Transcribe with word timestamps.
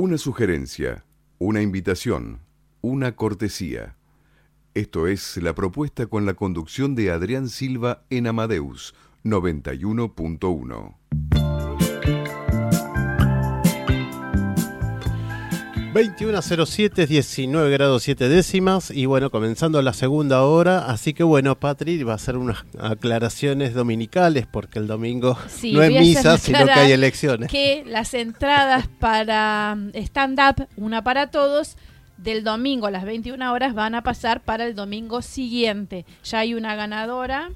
Una 0.00 0.16
sugerencia, 0.16 1.04
una 1.38 1.60
invitación, 1.60 2.38
una 2.82 3.16
cortesía. 3.16 3.96
Esto 4.72 5.08
es 5.08 5.36
la 5.38 5.56
propuesta 5.56 6.06
con 6.06 6.24
la 6.24 6.34
conducción 6.34 6.94
de 6.94 7.10
Adrián 7.10 7.48
Silva 7.48 8.04
en 8.08 8.28
Amadeus 8.28 8.94
91.1. 9.24 11.57
21.07, 15.98 17.08
19 17.08 17.70
grados 17.70 18.04
7 18.04 18.28
décimas 18.28 18.92
y 18.92 19.06
bueno, 19.06 19.30
comenzando 19.30 19.82
la 19.82 19.92
segunda 19.92 20.44
hora, 20.44 20.86
así 20.86 21.12
que 21.12 21.24
bueno, 21.24 21.58
Patri 21.58 22.00
va 22.04 22.12
a 22.12 22.14
hacer 22.14 22.36
unas 22.36 22.64
aclaraciones 22.78 23.74
dominicales 23.74 24.46
porque 24.46 24.78
el 24.78 24.86
domingo 24.86 25.36
no 25.72 25.82
es 25.82 25.90
misa, 25.90 26.38
sino 26.38 26.66
que 26.66 26.70
hay 26.70 26.92
elecciones. 26.92 27.50
Que 27.50 27.82
las 27.84 28.14
entradas 28.14 28.86
para 29.00 29.74
mm, 29.74 29.90
stand-up, 29.96 30.68
una 30.76 31.02
para 31.02 31.32
todos, 31.32 31.76
del 32.16 32.44
domingo 32.44 32.86
a 32.86 32.92
las 32.92 33.04
21 33.04 33.52
horas 33.52 33.74
van 33.74 33.96
a 33.96 34.04
pasar 34.04 34.40
para 34.40 34.66
el 34.66 34.76
domingo 34.76 35.20
siguiente. 35.20 36.06
Ya 36.22 36.38
hay 36.38 36.54
una 36.54 36.76
ganadora 36.76 37.50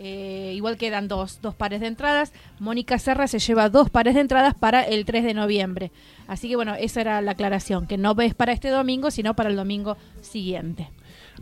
eh, 0.00 0.52
igual 0.54 0.76
quedan 0.76 1.08
dos, 1.08 1.40
dos 1.42 1.54
pares 1.54 1.80
de 1.80 1.88
entradas. 1.88 2.32
Mónica 2.60 2.98
Serra 2.98 3.26
se 3.26 3.40
lleva 3.40 3.68
dos 3.68 3.90
pares 3.90 4.14
de 4.14 4.20
entradas 4.20 4.54
para 4.54 4.82
el 4.82 5.04
3 5.04 5.24
de 5.24 5.34
noviembre. 5.34 5.90
Así 6.28 6.48
que 6.48 6.56
bueno, 6.56 6.74
esa 6.76 7.00
era 7.00 7.20
la 7.20 7.32
aclaración, 7.32 7.86
que 7.86 7.98
no 7.98 8.14
es 8.20 8.34
para 8.34 8.52
este 8.52 8.68
domingo, 8.68 9.10
sino 9.10 9.34
para 9.34 9.50
el 9.50 9.56
domingo 9.56 9.96
siguiente. 10.20 10.88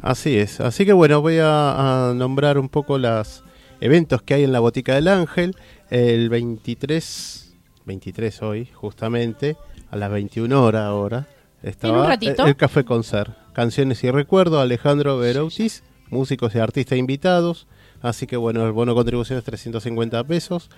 Así 0.00 0.38
es. 0.38 0.60
Así 0.60 0.86
que 0.86 0.92
bueno, 0.92 1.20
voy 1.20 1.38
a, 1.40 2.12
nombrar 2.14 2.58
un 2.58 2.68
poco 2.68 2.98
los 2.98 3.44
eventos 3.80 4.22
que 4.22 4.34
hay 4.34 4.44
en 4.44 4.52
la 4.52 4.60
Botica 4.60 4.94
del 4.94 5.08
Ángel. 5.08 5.54
El 5.90 6.28
23, 6.30 7.54
23 7.84 8.42
hoy, 8.42 8.66
justamente, 8.72 9.56
a 9.90 9.96
las 9.96 10.10
21 10.10 10.62
horas 10.62 10.82
ahora. 10.82 11.26
Estaba 11.62 12.14
el, 12.14 12.56
Café 12.56 12.84
Concert. 12.84 13.34
Canciones 13.52 14.02
y 14.04 14.10
recuerdo, 14.10 14.60
Alejandro 14.60 15.18
Veroutis, 15.18 15.82
músicos 16.10 16.54
y 16.54 16.58
artistas 16.58 16.98
invitados. 16.98 17.66
Así 18.02 18.26
que 18.26 18.36
bueno, 18.36 18.66
el 18.66 18.72
bono 18.72 18.92
de 18.92 18.96
contribución 18.96 19.38
es 19.38 19.44
350 19.44 20.24
pesos. 20.24 20.70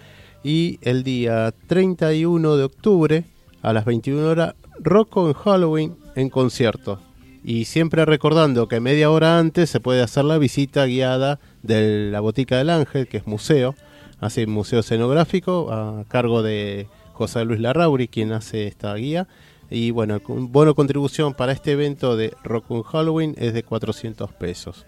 Y 0.44 0.78
el 0.82 1.02
día 1.02 1.52
31 1.66 2.56
de 2.56 2.64
octubre 2.64 3.24
a 3.62 3.72
las 3.72 3.84
21 3.84 4.28
horas, 4.28 4.54
Rocco 4.78 5.26
en 5.28 5.34
Halloween 5.34 5.96
en 6.14 6.30
concierto. 6.30 7.00
Y 7.44 7.64
siempre 7.64 8.04
recordando 8.04 8.68
que 8.68 8.80
media 8.80 9.10
hora 9.10 9.38
antes 9.38 9.70
se 9.70 9.80
puede 9.80 10.02
hacer 10.02 10.24
la 10.24 10.38
visita 10.38 10.86
guiada 10.86 11.40
de 11.62 12.10
la 12.10 12.20
Botica 12.20 12.58
del 12.58 12.70
Ángel, 12.70 13.08
que 13.08 13.18
es 13.18 13.26
museo, 13.26 13.74
así 14.20 14.46
museo 14.46 14.80
escenográfico, 14.80 15.72
a 15.72 16.04
cargo 16.08 16.42
de 16.42 16.88
José 17.12 17.44
Luis 17.44 17.60
Larrauri, 17.60 18.08
quien 18.08 18.32
hace 18.32 18.66
esta 18.66 18.94
guía. 18.94 19.28
Y 19.70 19.90
bueno, 19.90 20.16
el 20.16 20.22
bono 20.26 20.74
contribución 20.74 21.34
para 21.34 21.52
este 21.52 21.72
evento 21.72 22.16
de 22.16 22.34
Rock 22.42 22.70
on 22.70 22.82
Halloween 22.82 23.34
es 23.38 23.54
de 23.54 23.62
400 23.62 24.32
pesos. 24.32 24.86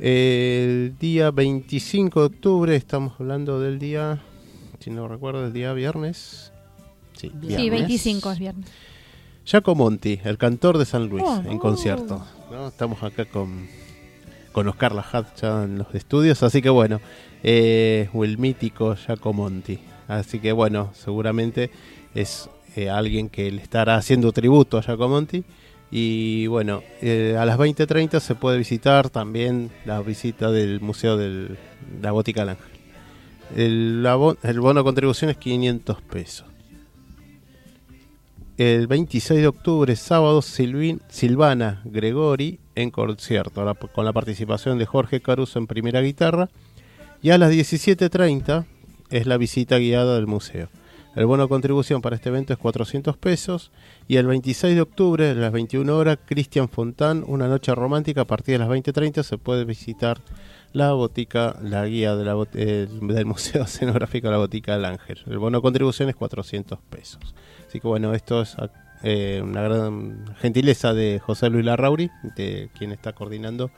El 0.00 0.96
día 0.98 1.30
25 1.30 2.20
de 2.20 2.26
octubre, 2.26 2.74
estamos 2.74 3.20
hablando 3.20 3.60
del 3.60 3.78
día, 3.78 4.22
si 4.78 4.88
no 4.88 5.06
recuerdo, 5.08 5.44
el 5.44 5.52
día 5.52 5.74
viernes. 5.74 6.52
Sí, 7.12 7.30
25 7.38 8.32
es 8.32 8.38
viernes. 8.38 8.70
Jaco 9.44 9.74
Monti, 9.74 10.18
el 10.24 10.38
cantor 10.38 10.78
de 10.78 10.86
San 10.86 11.10
Luis, 11.10 11.22
oh, 11.26 11.42
en 11.44 11.58
concierto. 11.58 12.24
Estamos 12.66 13.02
acá 13.02 13.26
con, 13.26 13.68
con 14.52 14.68
Oscar 14.68 14.94
Lajat 14.94 15.38
ya 15.38 15.64
en 15.64 15.76
los 15.76 15.94
estudios, 15.94 16.42
así 16.42 16.62
que 16.62 16.70
bueno, 16.70 16.98
eh, 17.42 18.08
el 18.14 18.38
mítico 18.38 18.96
Jaco 18.96 19.34
Monti. 19.34 19.80
Así 20.08 20.38
que 20.38 20.52
bueno, 20.52 20.92
seguramente 20.94 21.70
es 22.14 22.48
eh, 22.74 22.88
alguien 22.88 23.28
que 23.28 23.50
le 23.50 23.60
estará 23.60 23.96
haciendo 23.96 24.32
tributo 24.32 24.78
a 24.78 24.82
Jaco 24.82 25.10
Monti. 25.10 25.44
Y 25.90 26.46
bueno, 26.46 26.82
eh, 27.02 27.36
a 27.38 27.44
las 27.44 27.58
20.30 27.58 28.20
se 28.20 28.34
puede 28.34 28.58
visitar 28.58 29.10
también 29.10 29.70
la 29.84 30.00
visita 30.00 30.50
del 30.50 30.80
Museo 30.80 31.16
de 31.16 31.56
la 32.00 32.12
Botica 32.12 32.40
del 32.40 32.50
Ángel. 32.50 32.66
El, 33.56 34.06
el 34.42 34.60
bono 34.60 34.80
de 34.80 34.84
contribución 34.84 35.30
es 35.30 35.36
500 35.36 36.00
pesos. 36.02 36.46
El 38.56 38.86
26 38.86 39.40
de 39.40 39.46
octubre, 39.46 39.96
sábado, 39.96 40.42
Silvana 40.42 41.80
Gregori 41.84 42.60
en 42.74 42.90
concierto, 42.90 43.74
con 43.92 44.04
la 44.04 44.12
participación 44.12 44.78
de 44.78 44.84
Jorge 44.86 45.20
Caruso 45.20 45.58
en 45.58 45.66
primera 45.66 46.02
guitarra. 46.02 46.50
Y 47.22 47.30
a 47.30 47.38
las 47.38 47.52
17.30 47.52 48.66
es 49.08 49.26
la 49.26 49.38
visita 49.38 49.78
guiada 49.78 50.14
del 50.14 50.26
museo. 50.26 50.68
El 51.16 51.26
bono 51.26 51.48
contribución 51.48 52.02
para 52.02 52.14
este 52.14 52.28
evento 52.28 52.52
es 52.52 52.58
400 52.58 53.16
pesos. 53.16 53.72
Y 54.06 54.16
el 54.16 54.26
26 54.26 54.74
de 54.74 54.80
octubre, 54.80 55.30
a 55.30 55.34
las 55.34 55.52
21 55.52 55.96
horas, 55.96 56.18
Cristian 56.24 56.68
Fontán, 56.68 57.24
una 57.26 57.48
noche 57.48 57.74
romántica, 57.74 58.22
a 58.22 58.26
partir 58.26 58.54
de 58.54 58.58
las 58.60 58.68
20.30 58.68 59.24
se 59.24 59.36
puede 59.36 59.64
visitar 59.64 60.20
la 60.72 60.92
botica, 60.92 61.56
la 61.62 61.84
guía 61.86 62.14
del 62.14 63.26
Museo 63.26 63.62
Escenográfico 63.64 64.28
de 64.28 64.32
la 64.32 64.38
Botica 64.38 64.74
del 64.74 64.84
Ángel. 64.84 65.18
El 65.26 65.38
bono 65.38 65.60
contribución 65.60 66.08
es 66.08 66.16
400 66.16 66.78
pesos. 66.88 67.34
Así 67.66 67.80
que 67.80 67.88
bueno, 67.88 68.14
esto 68.14 68.42
es 68.42 68.56
eh, 69.02 69.40
una 69.42 69.62
gran 69.62 70.34
gentileza 70.36 70.94
de 70.94 71.18
José 71.18 71.50
Luis 71.50 71.64
Larrauri, 71.64 72.10
de 72.36 72.70
quien 72.78 72.92
está 72.92 73.12
coordinando 73.12 73.70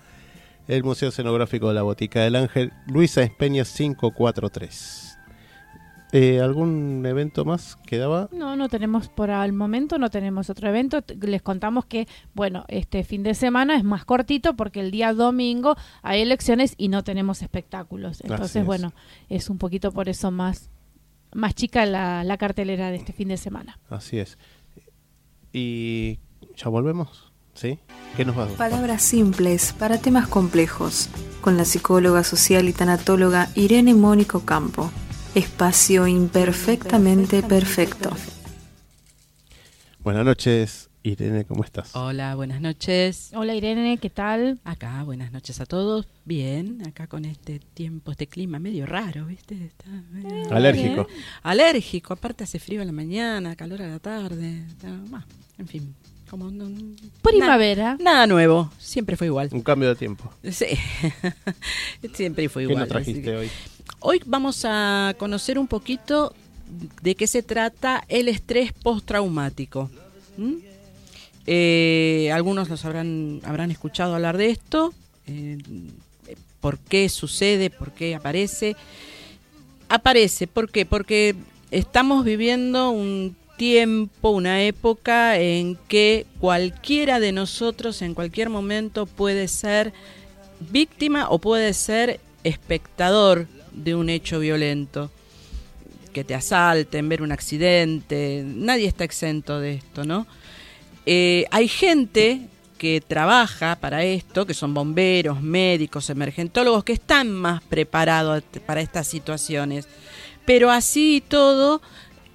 el 0.69 0.85
Museo 0.85 1.09
Escenográfico 1.09 1.69
de 1.69 1.75
la 1.75 1.83
Botica 1.83 2.21
del 2.21 2.37
Ángel, 2.37 2.73
Luisa 2.87 3.23
Espeña 3.23 3.65
543. 3.65 5.12
Eh, 6.15 6.41
¿Algún 6.41 7.05
evento 7.07 7.47
más 7.47 7.77
quedaba? 7.87 8.29
No, 8.33 8.55
no 8.55 8.69
tenemos 8.69 9.09
por 9.09 9.31
el 9.31 9.55
momento, 9.55 9.99
no 9.99 10.11
tenemos 10.11 10.51
otro 10.51 10.69
evento. 10.69 11.03
Les 11.23 11.41
contamos 11.41 11.87
que, 11.87 12.07
bueno, 12.35 12.67
este 12.69 13.03
fin 13.03 13.23
de 13.23 13.35
semana 13.35 13.77
es 13.77 13.83
más 13.83 14.05
cortito 14.05 14.55
porque 14.55 14.81
el 14.81 14.91
día 14.91 15.15
domingo 15.15 15.75
hay 16.03 16.21
elecciones 16.21 16.75
y 16.77 16.89
no 16.89 17.03
tenemos 17.03 17.41
espectáculos. 17.41 18.21
Entonces, 18.21 18.65
bueno, 18.67 18.93
es 19.31 19.49
un 19.49 19.57
poquito 19.57 19.91
por 19.91 20.11
eso 20.11 20.31
más, 20.31 20.69
más 21.33 21.55
chica 21.55 21.87
la, 21.87 22.25
la 22.25 22.37
cartelera 22.37 22.91
de 22.91 22.97
este 22.97 23.15
fin 23.15 23.29
de 23.29 23.39
semana. 23.39 23.79
Así 23.89 24.19
es. 24.19 24.37
¿Y 25.51 26.19
ya 26.57 26.69
volvemos? 26.69 27.33
¿Sí? 27.55 27.79
¿Qué 28.17 28.27
nos 28.27 28.37
va 28.37 28.43
a 28.43 28.47
dar? 28.49 28.57
Palabras 28.57 29.03
simples 29.03 29.75
para 29.79 29.99
temas 29.99 30.29
complejos, 30.29 31.09
con 31.41 31.57
la 31.57 31.65
psicóloga 31.65 32.23
social 32.23 32.69
y 32.69 32.75
tanatóloga 32.75 33.49
Irene 33.55 33.95
Mónico 33.95 34.41
Campo 34.41 34.91
espacio 35.35 36.07
imperfectamente 36.07 37.43
perfecto. 37.43 38.11
Buenas 40.01 40.25
noches, 40.25 40.91
Irene, 41.03 41.45
¿cómo 41.45 41.65
estás? 41.65 41.97
Hola, 41.97 42.35
buenas 42.35 42.61
noches. 42.61 43.31
Hola 43.35 43.55
Irene, 43.55 43.99
¿qué 43.99 44.11
tal? 44.11 44.61
Acá, 44.65 45.03
buenas 45.05 45.33
noches 45.33 45.61
a 45.61 45.67
todos. 45.67 46.07
Bien, 46.25 46.87
acá 46.87 47.07
con 47.07 47.25
este 47.25 47.61
tiempo, 47.61 48.11
este 48.11 48.27
clima 48.27 48.59
medio 48.59 48.85
raro, 48.85 49.27
¿viste? 49.27 49.71
Alérgico. 50.51 51.07
Alérgico, 51.43 52.13
aparte 52.13 52.45
hace 52.45 52.59
frío 52.59 52.83
en 52.83 52.89
la 52.89 52.93
mañana, 52.93 53.57
calor 53.57 53.81
a 53.83 53.89
la 53.89 54.01
tarde, 54.01 54.65
en 55.59 55.69
fin. 55.69 55.95
Como 56.33 56.51
Primavera. 57.21 57.99
Nada, 58.01 58.27
nuevo, 58.27 58.71
siempre 58.79 59.19
fue 59.19 59.27
igual. 59.27 59.51
Un 59.53 59.61
cambio 59.61 59.91
de 59.91 59.97
tiempo. 59.97 60.33
Sí, 60.51 60.65
siempre 62.15 62.49
fue 62.49 62.63
igual. 62.63 62.77
¿Qué 62.77 62.81
nos 62.81 62.89
trajiste 62.89 63.37
hoy? 63.37 63.51
Hoy 64.01 64.21
vamos 64.27 64.65
a 64.65 65.15
conocer 65.19 65.59
un 65.59 65.67
poquito 65.67 66.35
de 67.03 67.15
qué 67.15 67.27
se 67.27 67.43
trata 67.43 68.05
el 68.09 68.29
estrés 68.29 68.73
postraumático. 68.73 69.91
Eh, 71.47 72.31
algunos 72.33 72.69
los 72.69 72.85
habrán, 72.85 73.41
habrán 73.45 73.71
escuchado 73.71 74.15
hablar 74.15 74.37
de 74.37 74.51
esto, 74.51 74.93
eh, 75.27 75.59
por 76.61 76.79
qué 76.79 77.09
sucede, 77.09 77.71
por 77.71 77.93
qué 77.93 78.15
aparece. 78.15 78.77
Aparece, 79.89 80.47
¿por 80.47 80.71
qué? 80.71 80.87
Porque 80.87 81.35
estamos 81.71 82.25
viviendo 82.25 82.91
un 82.91 83.37
tiempo, 83.57 84.31
una 84.31 84.63
época 84.63 85.39
en 85.39 85.77
que 85.89 86.27
cualquiera 86.41 87.21
de 87.21 87.33
nosotros 87.33 88.03
en 88.03 88.15
cualquier 88.15 88.49
momento 88.49 89.07
puede 89.07 89.47
ser 89.49 89.93
víctima 90.71 91.29
o 91.29 91.39
puede 91.39 91.75
ser 91.75 92.21
espectador 92.45 93.47
de 93.75 93.95
un 93.95 94.09
hecho 94.09 94.39
violento, 94.39 95.11
que 96.13 96.25
te 96.25 96.35
asalten, 96.35 97.09
ver 97.09 97.23
un 97.23 97.33
accidente, 97.33 98.45
nadie 98.47 98.87
está 98.87 99.05
exento 99.05 99.59
de 99.61 99.75
esto, 99.75 100.05
¿no? 100.05 100.27
Eh, 101.07 101.47
hay 101.51 101.69
gente 101.69 102.49
que 102.79 103.01
trabaja 103.01 103.77
para 103.77 104.05
esto, 104.05 104.45
que 104.45 104.55
son 104.55 104.75
bomberos, 104.75 105.41
médicos, 105.41 106.11
emergentólogos, 106.11 106.85
que 106.85 106.93
están 106.93 107.31
más 107.33 107.63
preparados 107.63 108.43
para 108.67 108.81
estas 108.81 109.07
situaciones. 109.07 109.87
Pero 110.45 110.71
así 110.71 111.17
y 111.17 111.21
todo, 111.21 111.81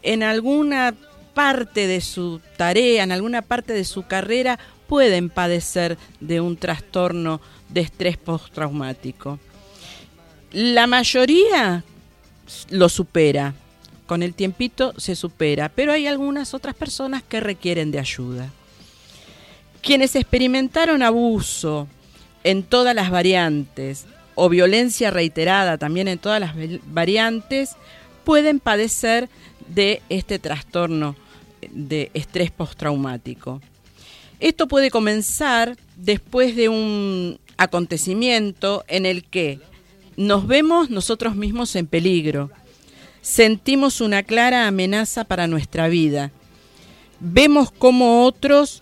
en 0.04 0.24
alguna 0.24 0.96
parte 1.34 1.86
de 1.86 2.02
su 2.02 2.42
tarea, 2.56 3.04
en 3.04 3.12
alguna 3.12 3.42
parte 3.42 3.74
de 3.74 3.84
su 3.84 4.04
carrera, 4.08 4.58
pueden 4.88 5.30
padecer 5.30 5.98
de 6.20 6.40
un 6.42 6.56
trastorno 6.56 7.42
de 7.70 7.82
estrés 7.82 8.18
postraumático. 8.18 9.40
La 10.52 10.88
mayoría 10.88 11.84
lo 12.70 12.90
supera, 12.90 13.54
con 14.06 14.24
el 14.24 14.34
tiempito 14.34 14.94
se 14.98 15.16
supera, 15.16 15.70
pero 15.70 15.92
hay 15.92 16.08
algunas 16.08 16.54
otras 16.54 16.74
personas 16.76 17.22
que 17.22 17.42
requieren 17.42 17.92
de 17.92 18.00
ayuda. 18.00 18.50
Quienes 19.82 20.16
experimentaron 20.16 21.04
abuso 21.04 21.88
en 22.44 22.64
todas 22.64 22.96
las 22.96 23.12
variantes 23.12 24.06
o 24.36 24.50
violencia 24.50 25.12
reiterada 25.12 25.78
también 25.78 26.08
en 26.08 26.20
todas 26.20 26.40
las 26.40 26.54
variantes 26.86 27.76
pueden 28.24 28.60
padecer 28.60 29.30
de 29.68 30.02
este 30.10 30.40
trastorno 30.40 31.16
de 31.72 32.12
estrés 32.14 32.52
postraumático. 32.52 33.62
Esto 34.40 34.68
puede 34.68 34.92
comenzar 34.92 35.76
después 35.96 36.56
de 36.56 36.70
un 36.70 37.40
acontecimiento 37.58 38.86
en 38.88 39.06
el 39.06 39.24
que 39.24 39.60
nos 40.18 40.48
vemos 40.48 40.90
nosotros 40.90 41.36
mismos 41.36 41.76
en 41.76 41.88
peligro, 41.88 42.52
sentimos 43.22 44.02
una 44.02 44.24
clara 44.24 44.68
amenaza 44.68 45.24
para 45.24 45.48
nuestra 45.48 45.88
vida, 45.88 46.32
vemos 47.20 47.72
cómo 47.72 48.26
otros 48.26 48.82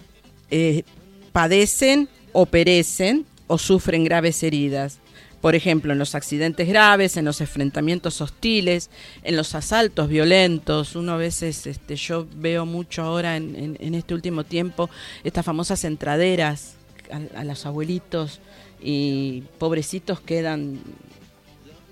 eh, 0.49 0.83
padecen 1.31 2.09
o 2.31 2.45
perecen 2.45 3.25
o 3.47 3.57
sufren 3.57 4.03
graves 4.03 4.41
heridas. 4.43 4.99
Por 5.41 5.53
ejemplo, 5.53 5.93
en 5.93 5.99
los 5.99 6.15
accidentes 6.15 6.67
graves, 6.67 7.17
en 7.17 7.25
los 7.25 7.39
enfrentamientos 7.39 8.19
hostiles, 8.19 8.89
en 9.21 9.35
los 9.35 9.53
asaltos 9.53 10.09
violentos. 10.09 10.95
Uno 10.95 11.11
a 11.11 11.17
veces, 11.17 11.67
este, 11.67 11.95
yo 11.97 12.25
veo 12.35 12.65
mucho 12.65 13.03
ahora 13.03 13.37
en, 13.37 13.93
este 13.93 14.15
último 14.15 14.43
tiempo, 14.43 14.89
estas 15.23 15.45
famosas 15.45 15.83
entraderas 15.83 16.77
a, 17.35 17.43
los 17.43 17.65
abuelitos 17.67 18.39
y 18.81 19.43
pobrecitos 19.59 20.19
quedan 20.19 20.79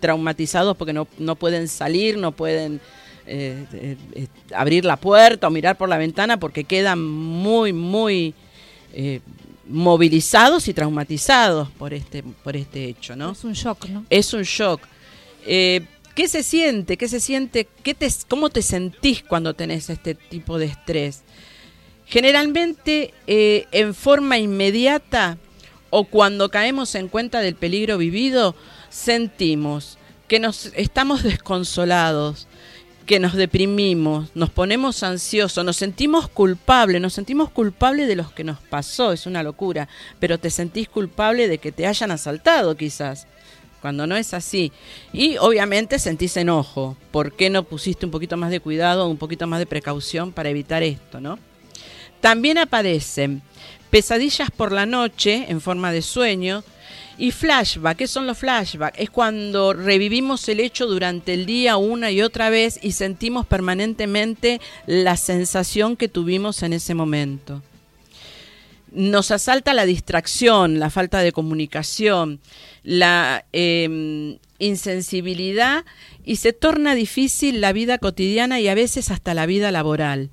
traumatizados 0.04 0.76
porque 0.76 0.92
no, 0.92 1.08
no 1.18 1.36
pueden 1.36 1.70
salir, 1.70 2.18
no 2.18 2.34
pueden 2.34 2.82
eh, 3.26 3.66
eh, 3.72 3.98
eh, 4.16 4.28
abrir 4.54 4.84
la 4.84 4.98
puerta 4.98 5.48
o 5.48 5.50
mirar 5.50 5.78
por 5.78 5.88
la 5.88 5.98
ventana 5.98 6.38
porque 6.38 6.66
quedan 6.66 7.02
muy, 7.02 7.72
muy 7.72 8.36
movilizados 9.68 10.68
y 10.68 10.74
traumatizados 10.74 11.70
por 11.72 11.94
este, 11.94 12.22
por 12.22 12.56
este 12.56 12.86
hecho, 12.86 13.16
¿no? 13.16 13.32
Es 13.32 13.44
un 13.44 13.54
shock, 13.54 13.88
¿no? 13.88 14.06
Es 14.10 14.34
un 14.34 14.44
shock. 14.44 14.82
¿Qué 16.16 16.28
se 16.28 16.44
siente? 16.44 16.98
¿Qué 16.98 17.08
se 17.08 17.20
siente? 17.20 17.68
¿Qué 17.82 17.94
te, 17.94 18.08
¿Cómo 18.28 18.50
te 18.50 18.62
sentís 18.62 19.24
cuando 19.24 19.54
tenés 19.54 19.90
este 19.90 20.14
tipo 20.14 20.60
de 20.60 20.66
estrés? 20.66 21.24
Generalmente 22.06 23.14
eh, 23.26 23.66
en 23.72 23.96
forma 23.96 24.38
inmediata 24.38 25.38
o 25.90 26.04
cuando 26.04 26.50
caemos 26.50 26.94
en 26.96 27.08
cuenta 27.08 27.40
del 27.40 27.56
peligro 27.56 27.98
vivido, 27.98 28.56
sentimos 28.94 29.98
que 30.28 30.40
nos 30.40 30.68
estamos 30.76 31.24
desconsolados, 31.24 32.48
que 33.08 33.20
nos 33.20 33.34
deprimimos, 33.34 34.30
nos 34.36 34.52
ponemos 34.52 35.02
ansiosos, 35.04 35.66
nos 35.66 35.76
sentimos 35.76 36.30
culpables, 36.30 37.02
nos 37.02 37.14
sentimos 37.14 37.50
culpables 37.50 38.08
de 38.08 38.16
lo 38.16 38.34
que 38.34 38.44
nos 38.44 38.60
pasó, 38.60 39.12
es 39.12 39.26
una 39.26 39.44
locura, 39.44 39.90
pero 40.20 40.38
te 40.38 40.50
sentís 40.50 40.88
culpable 40.88 41.48
de 41.48 41.58
que 41.58 41.72
te 41.72 41.88
hayan 41.88 42.12
asaltado 42.12 42.78
quizás, 42.78 43.28
cuando 43.82 44.08
no 44.08 44.16
es 44.16 44.34
así. 44.34 44.72
Y 45.12 45.38
obviamente 45.38 46.00
sentís 46.00 46.38
enojo, 46.38 46.96
¿por 47.12 47.36
qué 47.36 47.50
no 47.50 47.64
pusiste 47.64 48.06
un 48.06 48.12
poquito 48.12 48.38
más 48.38 48.52
de 48.52 48.62
cuidado, 48.62 49.10
un 49.10 49.18
poquito 49.18 49.48
más 49.48 49.60
de 49.60 49.66
precaución 49.66 50.32
para 50.32 50.50
evitar 50.50 50.84
esto, 50.84 51.20
no? 51.20 51.40
También 52.22 52.58
aparecen 52.60 53.42
pesadillas 53.90 54.52
por 54.52 54.72
la 54.72 54.86
noche 54.86 55.46
en 55.50 55.60
forma 55.60 55.92
de 55.92 56.02
sueño, 56.02 56.64
y 57.18 57.32
flashback, 57.32 57.98
¿qué 57.98 58.08
son 58.08 58.26
los 58.26 58.38
flashbacks? 58.38 59.00
Es 59.00 59.10
cuando 59.10 59.74
revivimos 59.74 60.48
el 60.50 60.60
hecho 60.60 60.88
durante 60.88 61.34
el 61.34 61.46
día 61.46 61.78
una 61.78 62.12
y 62.12 62.22
otra 62.22 62.50
vez 62.50 62.80
y 62.82 62.94
sentimos 62.94 63.46
permanentemente 63.46 64.60
la 64.88 65.16
sensación 65.16 65.96
que 65.96 66.08
tuvimos 66.08 66.64
en 66.64 66.74
ese 66.74 66.96
momento. 66.96 67.62
Nos 68.92 69.32
asalta 69.32 69.74
la 69.74 69.86
distracción, 69.86 70.80
la 70.80 70.90
falta 70.90 71.20
de 71.20 71.32
comunicación, 71.32 72.40
la 72.84 73.46
em, 73.52 74.38
insensibilidad 74.60 75.86
y 76.24 76.38
se 76.38 76.54
torna 76.54 76.96
difícil 76.96 77.62
la 77.62 77.74
vida 77.74 77.98
cotidiana 77.98 78.60
y 78.60 78.68
a 78.68 78.76
veces 78.76 79.12
hasta 79.12 79.34
la 79.34 79.46
vida 79.46 79.72
laboral. 79.72 80.30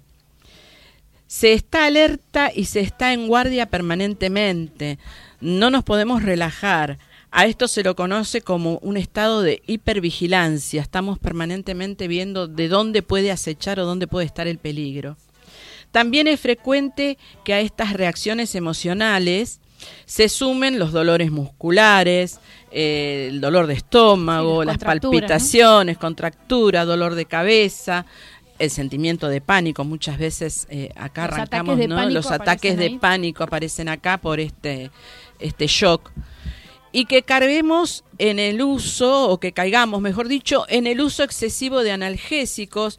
Se 1.27 1.53
está 1.53 1.87
alerta 1.87 2.51
y 2.55 2.65
se 2.65 2.81
está 2.81 3.13
en 3.13 3.29
guardia 3.29 3.67
permanentemente 3.67 4.99
no 5.41 5.71
nos 5.71 5.85
podemos 5.85 6.23
relajar. 6.23 6.99
A 7.33 7.47
esto 7.47 7.69
se 7.69 7.85
lo 7.85 7.95
conoce 7.95 8.41
como 8.41 8.79
un 8.79 8.97
estado 8.97 9.43
de 9.43 9.63
hipervigilancia. 9.67 10.83
Estamos 10.83 11.19
permanentemente 11.19 12.09
viendo 12.09 12.49
de 12.49 12.69
dónde 12.69 13.03
puede 13.03 13.31
acechar 13.31 13.79
o 13.79 13.87
dónde 13.87 14.09
puede 14.09 14.27
estar 14.27 14.49
el 14.49 14.59
peligro. 14.59 15.17
También 15.93 16.27
es 16.27 16.41
frecuente 16.41 17.19
que 17.45 17.55
a 17.55 17.61
estas 17.61 17.93
reacciones 17.93 18.55
emocionales 18.55 19.61
se 20.07 20.29
sumen 20.29 20.79
los 20.79 20.93
dolores 20.93 21.31
musculares, 21.31 22.41
eh, 22.71 23.29
el 23.31 23.41
dolor 23.41 23.67
de 23.67 23.75
estómago, 23.75 24.65
las 24.65 24.79
palpitaciones, 24.79 25.99
contractura, 25.99 26.85
dolor 26.85 27.15
de 27.15 27.25
cabeza, 27.25 28.07
el 28.59 28.71
sentimiento 28.71 29.29
de 29.29 29.41
pánico. 29.41 29.85
Muchas 29.85 30.19
veces 30.19 30.67
eh, 30.71 30.91
acá 30.95 31.25
arrancamos, 31.25 31.79
Los 32.13 32.31
ataques 32.31 32.77
de 32.77 32.99
pánico 33.01 33.43
aparecen 33.43 33.89
acá 33.89 34.19
por 34.19 34.39
este 34.39 34.91
este 35.41 35.67
shock, 35.67 36.11
y 36.93 37.05
que 37.05 37.23
carguemos 37.23 38.05
en 38.19 38.39
el 38.39 38.63
uso, 38.63 39.29
o 39.29 39.39
que 39.39 39.53
caigamos, 39.53 40.01
mejor 40.01 40.29
dicho, 40.29 40.65
en 40.69 40.87
el 40.87 41.01
uso 41.01 41.23
excesivo 41.23 41.83
de 41.83 41.93
analgésicos, 41.93 42.99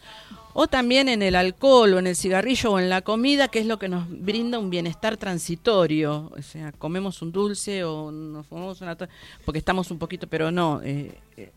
o 0.53 0.67
también 0.67 1.07
en 1.07 1.21
el 1.21 1.35
alcohol, 1.35 1.93
o 1.93 1.99
en 1.99 2.07
el 2.07 2.15
cigarrillo, 2.15 2.71
o 2.71 2.79
en 2.79 2.89
la 2.89 3.01
comida, 3.01 3.47
que 3.47 3.59
es 3.59 3.65
lo 3.65 3.79
que 3.79 3.87
nos 3.87 4.09
brinda 4.09 4.59
un 4.59 4.69
bienestar 4.69 5.17
transitorio. 5.17 6.29
O 6.37 6.41
sea, 6.41 6.73
comemos 6.73 7.21
un 7.21 7.31
dulce 7.31 7.83
o 7.85 8.11
nos 8.11 8.47
fumamos 8.47 8.81
una... 8.81 8.97
porque 9.45 9.59
estamos 9.59 9.91
un 9.91 9.97
poquito, 9.97 10.27
pero 10.27 10.51
no, 10.51 10.81
eh, 10.83 11.17
eh, 11.37 11.51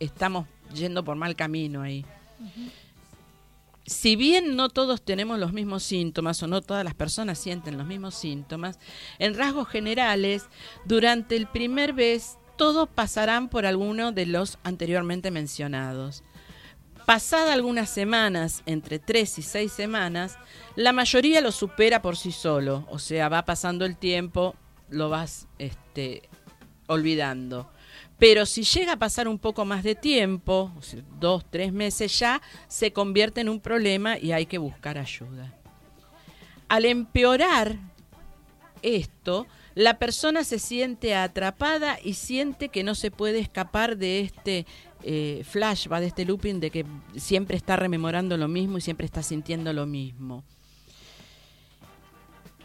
estamos 0.00 0.46
yendo 0.74 1.04
por 1.04 1.16
mal 1.16 1.36
camino 1.36 1.82
ahí 1.82 2.04
si 3.86 4.16
bien 4.16 4.56
no 4.56 4.68
todos 4.68 5.02
tenemos 5.02 5.38
los 5.38 5.52
mismos 5.52 5.82
síntomas 5.82 6.42
o 6.42 6.46
no 6.46 6.62
todas 6.62 6.84
las 6.84 6.94
personas 6.94 7.38
sienten 7.38 7.76
los 7.76 7.86
mismos 7.86 8.14
síntomas, 8.14 8.78
en 9.18 9.34
rasgos 9.34 9.68
generales, 9.68 10.46
durante 10.84 11.36
el 11.36 11.46
primer 11.46 11.94
mes 11.94 12.38
todos 12.56 12.88
pasarán 12.88 13.48
por 13.48 13.66
alguno 13.66 14.12
de 14.12 14.26
los 14.26 14.58
anteriormente 14.62 15.30
mencionados. 15.30 16.22
Pasada 17.04 17.52
algunas 17.52 17.90
semanas, 17.90 18.62
entre 18.64 18.98
tres 18.98 19.38
y 19.38 19.42
seis 19.42 19.72
semanas, 19.72 20.38
la 20.74 20.92
mayoría 20.92 21.42
lo 21.42 21.52
supera 21.52 22.00
por 22.00 22.16
sí 22.16 22.32
solo, 22.32 22.86
o 22.88 22.98
sea, 22.98 23.28
va 23.28 23.44
pasando 23.44 23.84
el 23.84 23.98
tiempo, 23.98 24.54
lo 24.88 25.10
vas 25.10 25.46
este, 25.58 26.30
olvidando. 26.86 27.70
Pero 28.18 28.46
si 28.46 28.62
llega 28.62 28.92
a 28.92 28.98
pasar 28.98 29.26
un 29.28 29.38
poco 29.38 29.64
más 29.64 29.82
de 29.82 29.94
tiempo, 29.94 30.72
dos, 31.18 31.44
tres 31.50 31.72
meses 31.72 32.18
ya, 32.18 32.40
se 32.68 32.92
convierte 32.92 33.40
en 33.40 33.48
un 33.48 33.60
problema 33.60 34.18
y 34.18 34.32
hay 34.32 34.46
que 34.46 34.58
buscar 34.58 34.98
ayuda. 34.98 35.52
Al 36.68 36.84
empeorar 36.84 37.76
esto, 38.82 39.46
la 39.74 39.98
persona 39.98 40.44
se 40.44 40.58
siente 40.58 41.14
atrapada 41.14 41.98
y 42.02 42.14
siente 42.14 42.68
que 42.68 42.84
no 42.84 42.94
se 42.94 43.10
puede 43.10 43.40
escapar 43.40 43.96
de 43.96 44.20
este 44.20 44.66
eh, 45.02 45.42
flashback, 45.44 46.00
de 46.00 46.06
este 46.06 46.24
looping, 46.24 46.60
de 46.60 46.70
que 46.70 46.86
siempre 47.16 47.56
está 47.56 47.76
rememorando 47.76 48.36
lo 48.36 48.46
mismo 48.46 48.78
y 48.78 48.80
siempre 48.80 49.06
está 49.06 49.22
sintiendo 49.22 49.72
lo 49.72 49.86
mismo. 49.86 50.44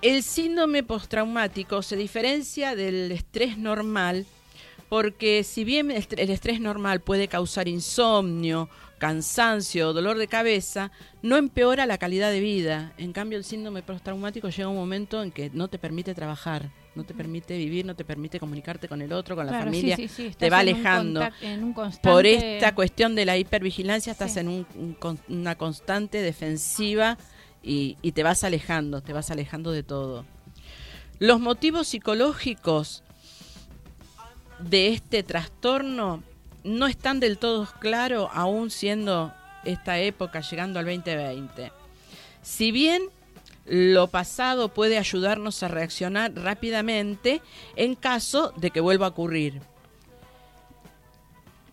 El 0.01 0.23
síndrome 0.23 0.83
postraumático 0.83 1.81
se 1.81 1.97
diferencia 1.97 2.75
del 2.75 3.11
estrés 3.11 3.57
normal 3.57 4.25
porque 4.89 5.43
si 5.43 5.63
bien 5.63 5.91
el 5.91 6.29
estrés 6.29 6.59
normal 6.59 6.99
puede 6.99 7.27
causar 7.27 7.67
insomnio, 7.67 8.69
cansancio, 8.97 9.93
dolor 9.93 10.17
de 10.17 10.27
cabeza, 10.27 10.91
no 11.21 11.37
empeora 11.37 11.85
la 11.85 11.99
calidad 11.99 12.31
de 12.31 12.39
vida. 12.39 12.91
En 12.97 13.13
cambio, 13.13 13.37
el 13.37 13.43
síndrome 13.43 13.83
postraumático 13.83 14.49
llega 14.49 14.67
un 14.67 14.75
momento 14.75 15.21
en 15.21 15.31
que 15.31 15.51
no 15.51 15.67
te 15.67 15.77
permite 15.77 16.15
trabajar, 16.15 16.71
no 16.95 17.03
te 17.03 17.13
permite 17.13 17.55
vivir, 17.55 17.85
no 17.85 17.95
te 17.95 18.03
permite 18.03 18.39
comunicarte 18.39 18.87
con 18.87 19.01
el 19.01 19.13
otro, 19.13 19.35
con 19.35 19.45
la 19.45 19.59
familia, 19.59 19.95
te 20.37 20.49
va 20.49 20.59
alejando. 20.59 21.21
Por 22.01 22.25
esta 22.25 22.73
cuestión 22.73 23.15
de 23.15 23.25
la 23.25 23.37
hipervigilancia 23.37 24.11
estás 24.11 24.37
en 24.37 24.65
una 25.27 25.55
constante 25.55 26.21
defensiva 26.21 27.17
y, 27.61 27.97
y 28.01 28.11
te 28.13 28.23
vas 28.23 28.43
alejando, 28.43 29.01
te 29.01 29.13
vas 29.13 29.29
alejando 29.29 29.71
de 29.71 29.83
todo. 29.83 30.25
Los 31.19 31.39
motivos 31.39 31.89
psicológicos 31.89 33.03
de 34.59 34.89
este 34.89 35.23
trastorno 35.23 36.23
no 36.63 36.87
están 36.87 37.19
del 37.19 37.37
todo 37.37 37.67
claros, 37.79 38.29
aún 38.33 38.69
siendo 38.69 39.33
esta 39.65 39.99
época 39.99 40.41
llegando 40.41 40.79
al 40.79 40.85
2020. 40.85 41.71
Si 42.41 42.71
bien 42.71 43.03
lo 43.65 44.07
pasado 44.07 44.69
puede 44.69 44.97
ayudarnos 44.97 45.61
a 45.61 45.67
reaccionar 45.67 46.33
rápidamente 46.33 47.41
en 47.75 47.95
caso 47.95 48.51
de 48.57 48.71
que 48.71 48.81
vuelva 48.81 49.07
a 49.07 49.09
ocurrir. 49.09 49.61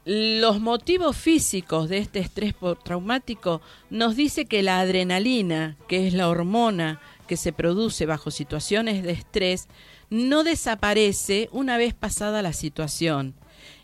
Los 0.05 0.61
motivos 0.61 1.16
físicos 1.16 1.88
de 1.88 1.99
este 1.99 2.21
estrés 2.21 2.55
traumático 2.85 3.61
nos 3.90 4.14
dice 4.14 4.45
que 4.45 4.62
la 4.62 4.78
adrenalina, 4.78 5.76
que 5.88 6.07
es 6.07 6.14
la 6.14 6.28
hormona 6.28 7.00
que 7.26 7.37
se 7.37 7.52
produce 7.52 8.07
bajo 8.07 8.31
situaciones 8.31 9.02
de 9.02 9.11
estrés, 9.12 9.66
no 10.10 10.44
desaparece 10.44 11.48
una 11.52 11.78
vez 11.78 11.94
pasada 11.94 12.42
la 12.42 12.52
situación. 12.52 13.34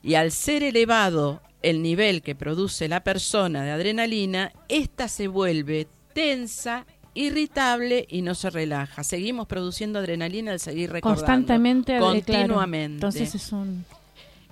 Y 0.02 0.14
al 0.14 0.32
ser 0.32 0.62
elevado 0.62 1.42
el 1.62 1.82
nivel 1.82 2.22
que 2.22 2.34
produce 2.34 2.88
la 2.88 3.04
persona 3.04 3.62
de 3.62 3.70
adrenalina, 3.70 4.52
ésta 4.68 5.08
se 5.08 5.28
vuelve 5.28 5.86
tensa, 6.12 6.86
irritable 7.14 8.06
y 8.08 8.22
no 8.22 8.34
se 8.34 8.50
relaja. 8.50 9.04
Seguimos 9.04 9.46
produciendo 9.46 9.98
adrenalina 9.98 10.52
al 10.52 10.60
seguir 10.60 10.90
recordando. 10.90 11.24
Constantemente, 11.24 11.98
continuamente. 11.98 12.94
Entonces 12.94 13.34
es 13.34 13.52
un 13.52 13.84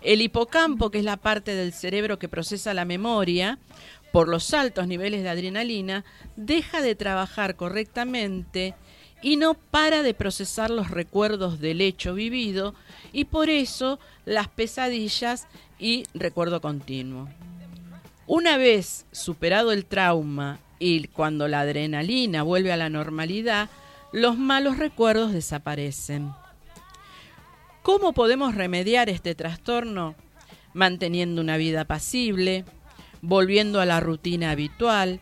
el 0.03 0.23
hipocampo, 0.23 0.91
que 0.91 0.99
es 0.99 1.05
la 1.05 1.19
parte 1.19 1.55
del 1.55 1.73
cerebro 1.73 2.19
que 2.19 2.29
procesa 2.29 2.75
la 2.75 2.85
memoria, 2.85 3.59
por 4.13 4.29
los 4.29 4.53
altos 4.55 4.87
niveles 4.87 5.23
de 5.23 5.29
adrenalina, 5.29 6.05
deja 6.37 6.81
de 6.81 6.95
trabajar 6.95 7.55
correctamente 7.55 8.75
y 9.23 9.37
no 9.37 9.55
para 9.55 10.03
de 10.03 10.15
procesar 10.15 10.71
los 10.71 10.91
recuerdos 10.91 11.61
del 11.61 11.81
hecho 11.81 12.15
vivido 12.15 12.75
y 13.13 13.25
por 13.25 13.51
eso 13.51 13.99
las 14.25 14.49
pesadillas 14.49 15.47
y 15.79 16.05
recuerdo 16.15 16.61
continuo. 16.61 17.29
Una 18.27 18.57
vez 18.57 19.07
superado 19.13 19.73
el 19.73 19.85
trauma 19.85 20.61
y 20.79 21.09
cuando 21.09 21.49
la 21.49 21.61
adrenalina 21.61 22.43
vuelve 22.43 22.73
a 22.73 22.77
la 22.77 22.89
normalidad, 22.89 23.69
los 24.13 24.39
malos 24.39 24.79
recuerdos 24.79 25.33
desaparecen. 25.33 26.33
¿Cómo 27.83 28.13
podemos 28.13 28.55
remediar 28.55 29.09
este 29.09 29.35
trastorno? 29.35 30.15
Manteniendo 30.75 31.41
una 31.41 31.57
vida 31.57 31.85
pasible, 31.85 32.65
volviendo 33.23 33.81
a 33.81 33.87
la 33.87 34.01
rutina 34.01 34.51
habitual, 34.51 35.21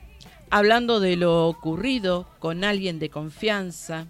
hablando 0.50 1.00
de 1.00 1.16
lo 1.16 1.46
ocurrido 1.48 2.26
con 2.38 2.64
alguien 2.64 2.98
de 2.98 3.10
confianza. 3.10 4.06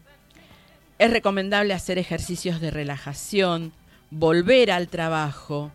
Es 0.98 1.10
recomendable 1.10 1.74
hacer 1.74 1.98
ejercicios 1.98 2.60
de 2.60 2.70
relajación, 2.70 3.72
volver 4.10 4.70
al 4.70 4.88
trabajo. 4.88 5.72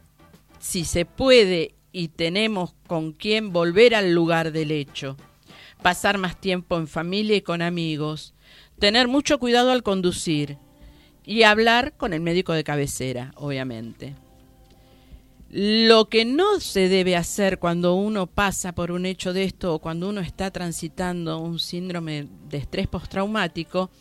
Si 0.60 0.86
se 0.86 1.06
puede 1.06 1.76
y 1.92 2.10
tenemos 2.10 2.74
con 2.88 3.12
quién 3.12 3.54
volver 3.54 3.96
al 3.96 4.14
lugar 4.14 4.52
del 4.52 4.72
hecho. 4.72 5.18
Pasar 5.82 6.18
más 6.18 6.40
tiempo 6.40 6.78
en 6.78 6.88
familia 6.88 7.36
y 7.36 7.42
con 7.42 7.62
amigos. 7.62 8.34
Tener 8.80 9.08
mucho 9.08 9.40
cuidado 9.40 9.72
al 9.72 9.84
conducir 9.84 10.58
y 11.26 11.44
hablar 11.44 11.94
con 11.96 12.14
el 12.14 12.22
médico 12.22 12.54
de 12.54 12.64
cabecera, 12.64 13.32
obviamente. 13.36 14.16
Lo 15.56 16.10
que 16.10 16.26
no 16.26 16.60
se 16.60 16.90
debe 16.90 17.16
hacer 17.16 17.60
cuando 17.60 17.94
uno 17.94 18.26
pasa 18.26 18.74
por 18.74 18.90
un 18.90 19.06
hecho 19.06 19.34
de 19.34 19.44
esto 19.44 19.76
o 19.76 19.80
cuando 19.80 20.10
uno 20.10 20.20
está 20.20 20.50
transitando 20.50 21.38
un 21.38 21.60
síndrome 21.60 22.28
de 22.50 22.58
estrés 22.58 22.88
postraumático 22.88 23.92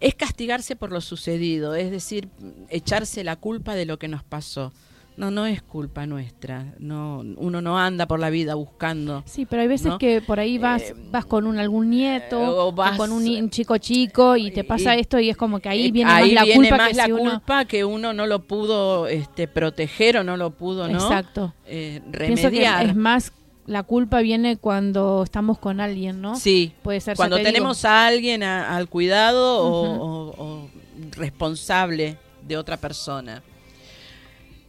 es 0.00 0.14
castigarse 0.14 0.76
por 0.76 0.92
lo 0.92 1.00
sucedido, 1.00 1.74
es 1.74 1.90
decir, 1.90 2.28
echarse 2.68 3.24
la 3.24 3.36
culpa 3.36 3.74
de 3.74 3.86
lo 3.86 3.98
que 3.98 4.06
nos 4.06 4.22
pasó. 4.22 4.70
No, 5.18 5.32
no 5.32 5.46
es 5.46 5.62
culpa 5.62 6.06
nuestra. 6.06 6.74
No, 6.78 7.24
uno 7.38 7.60
no 7.60 7.76
anda 7.76 8.06
por 8.06 8.20
la 8.20 8.30
vida 8.30 8.54
buscando. 8.54 9.24
Sí, 9.26 9.46
pero 9.46 9.62
hay 9.62 9.68
veces 9.68 9.94
que 9.98 10.20
por 10.20 10.38
ahí 10.38 10.58
vas, 10.58 10.80
eh, 10.80 10.94
vas 11.10 11.26
con 11.26 11.48
un, 11.48 11.58
algún 11.58 11.90
nieto 11.90 12.38
o, 12.38 12.70
vas, 12.70 12.96
con 12.96 13.10
un, 13.10 13.50
chico 13.50 13.78
chico 13.78 14.36
y 14.36 14.52
te 14.52 14.62
pasa 14.62 14.94
esto 14.94 15.18
y 15.18 15.28
es 15.28 15.36
como 15.36 15.58
que 15.58 15.70
ahí 15.70 15.88
eh, 15.88 15.90
viene 15.90 16.08
más 16.08 16.32
la 16.32 16.44
culpa 16.54 16.88
que 16.88 16.94
la 16.94 17.08
culpa 17.08 17.64
que 17.64 17.84
uno 17.84 18.12
no 18.12 18.28
lo 18.28 18.44
pudo 18.44 19.08
este, 19.08 19.48
proteger 19.48 20.18
o 20.18 20.22
no 20.24 20.36
lo 20.36 20.50
pudo, 20.50 20.86
¿no? 20.86 21.00
Exacto. 21.00 21.52
Eh, 21.66 22.00
remediar. 22.12 22.86
es 22.86 22.94
más 22.94 23.32
la 23.66 23.82
culpa 23.82 24.20
viene 24.20 24.56
cuando 24.56 25.24
estamos 25.24 25.58
con 25.58 25.80
alguien, 25.80 26.20
¿no? 26.20 26.36
Sí. 26.36 26.74
Puede 26.82 27.00
ser. 27.00 27.16
Cuando 27.16 27.38
tenemos 27.38 27.84
a 27.84 28.06
alguien 28.06 28.44
al 28.44 28.88
cuidado 28.88 29.64
o 29.64 30.70
responsable 31.16 32.18
de 32.46 32.56
otra 32.56 32.76
persona. 32.76 33.42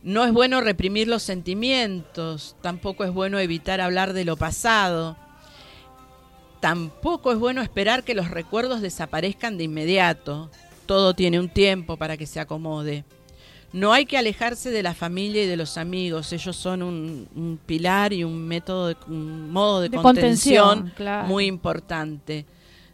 No 0.01 0.23
es 0.23 0.31
bueno 0.31 0.61
reprimir 0.61 1.07
los 1.07 1.23
sentimientos, 1.23 2.55
tampoco 2.61 3.03
es 3.03 3.11
bueno 3.11 3.39
evitar 3.39 3.81
hablar 3.81 4.13
de 4.13 4.23
lo 4.23 4.37
pasado, 4.37 5.17
tampoco 6.61 7.31
es 7.31 7.37
bueno 7.37 7.61
esperar 7.61 8.03
que 8.03 8.15
los 8.15 8.31
recuerdos 8.31 8.81
desaparezcan 8.81 9.57
de 9.57 9.65
inmediato. 9.65 10.49
Todo 10.85 11.13
tiene 11.13 11.39
un 11.39 11.49
tiempo 11.49 11.97
para 11.97 12.17
que 12.17 12.25
se 12.25 12.39
acomode. 12.39 13.03
No 13.71 13.93
hay 13.93 14.05
que 14.05 14.17
alejarse 14.17 14.71
de 14.71 14.81
la 14.81 14.95
familia 14.95 15.43
y 15.43 15.47
de 15.47 15.57
los 15.57 15.77
amigos. 15.77 16.33
Ellos 16.33 16.55
son 16.55 16.81
un, 16.81 17.59
pilar 17.65 18.13
y 18.13 18.23
un 18.23 18.47
método, 18.47 18.87
de, 18.87 18.97
un 19.07 19.51
modo 19.51 19.81
de, 19.81 19.91
contención, 19.91 20.91
muy 21.27 21.45
importante. 21.45 22.45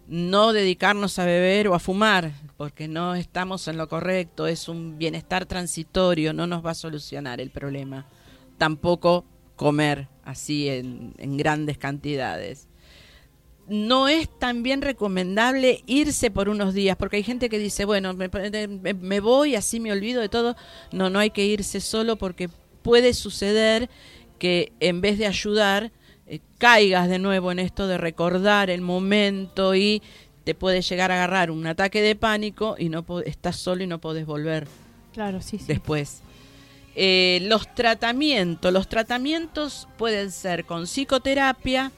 No 0.08 0.54
dedicarnos 0.54 1.18
a 1.18 1.26
beber 1.26 1.68
o 1.68 1.74
a 1.74 1.80
fumar 1.80 2.32
porque 2.58 2.88
no 2.88 3.16
estamos 3.16 3.68
en 3.68 3.78
lo 3.78 3.90
correcto, 3.90 4.48
es 4.48 4.70
un 4.70 4.98
bienestar 4.98 5.46
transitorio, 5.46 6.32
no 6.32 6.48
nos 6.48 6.66
va 6.66 6.72
a 6.72 6.76
solucionar 6.76 7.42
el 7.42 7.50
problema. 7.50 8.06
Tampoco 8.58 9.26
comer 9.56 10.08
así 10.24 10.70
en, 10.70 11.38
grandes 11.38 11.78
cantidades. 11.78 12.68
No 13.68 14.08
es 14.08 14.30
también 14.40 14.82
recomendable 14.82 15.84
irse 15.88 16.30
por 16.30 16.50
unos 16.50 16.74
días, 16.74 16.98
porque 16.98 17.18
hay 17.18 17.24
gente 17.24 17.50
que 17.50 17.58
dice, 17.58 17.84
bueno, 17.86 18.14
me, 18.14 19.20
voy, 19.20 19.56
así 19.56 19.80
me 19.80 19.92
olvido 19.92 20.22
de 20.22 20.30
todo. 20.30 20.56
No, 20.92 21.10
no 21.10 21.20
hay 21.20 21.32
que 21.32 21.46
irse 21.46 21.82
solo 21.82 22.16
porque 22.16 22.50
puede 22.84 23.14
suceder 23.14 23.90
que 24.38 24.72
en 24.80 25.02
vez 25.02 25.18
de 25.18 25.26
ayudar, 25.26 25.92
eh, 26.28 26.40
caigas 26.58 27.08
de 27.10 27.20
nuevo 27.20 27.52
en 27.52 27.60
esto 27.60 27.88
de 27.88 27.98
recordar 27.98 28.70
el 28.70 28.82
momento 28.82 29.76
y 29.76 30.02
te 30.44 30.56
puede 30.56 30.82
llegar 30.82 31.12
a 31.12 31.16
agarrar 31.16 31.52
un 31.52 31.66
ataque 31.68 32.02
de 32.02 32.16
pánico 32.16 32.76
y 32.78 32.90
no 32.90 33.06
estás 33.26 33.58
solo 33.58 33.84
y 33.84 33.88
no 33.88 34.00
podés 34.00 34.26
volver 34.26 34.68
claro, 35.14 35.42
sí, 35.42 35.60
después. 35.66 36.22
Eh, 36.96 37.40
los 37.44 37.74
tratamientos, 37.74 38.72
los 38.72 38.88
tratamientos 38.88 39.88
pueden 39.98 40.32
ser 40.32 40.66
con 40.66 40.84
psicoterapia, 40.84 41.92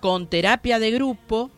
con 0.00 0.28
terapia 0.28 0.78
de 0.78 0.90
grupo, 0.90 1.50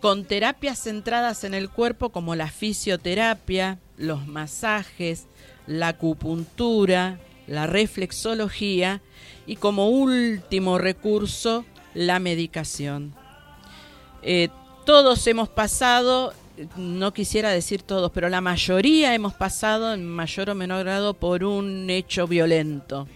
con 0.00 0.24
terapias 0.24 0.82
centradas 0.82 1.44
en 1.44 1.54
el 1.54 1.68
cuerpo 1.68 2.10
como 2.10 2.34
la 2.34 2.48
fisioterapia, 2.48 3.78
los 3.96 4.26
masajes, 4.26 5.26
la 5.66 5.88
acupuntura, 5.88 7.18
la 7.46 7.66
reflexología 7.66 9.02
y 9.50 9.56
como 9.56 9.88
último 9.88 10.78
recurso 10.78 11.64
la 11.92 12.20
medicación. 12.20 13.12
Eh, 14.22 14.48
todos 14.86 15.26
hemos 15.26 15.48
pasado, 15.48 16.32
no 16.76 17.12
quisiera 17.12 17.50
decir 17.50 17.82
todos, 17.82 18.12
pero 18.12 18.28
la 18.28 18.40
mayoría 18.40 19.12
hemos 19.12 19.34
pasado 19.34 19.92
en 19.92 20.06
mayor 20.06 20.50
o 20.50 20.54
menor 20.54 20.84
grado 20.84 21.14
por 21.14 21.42
un 21.42 21.90
hecho 21.90 22.28
violento. 22.28 23.08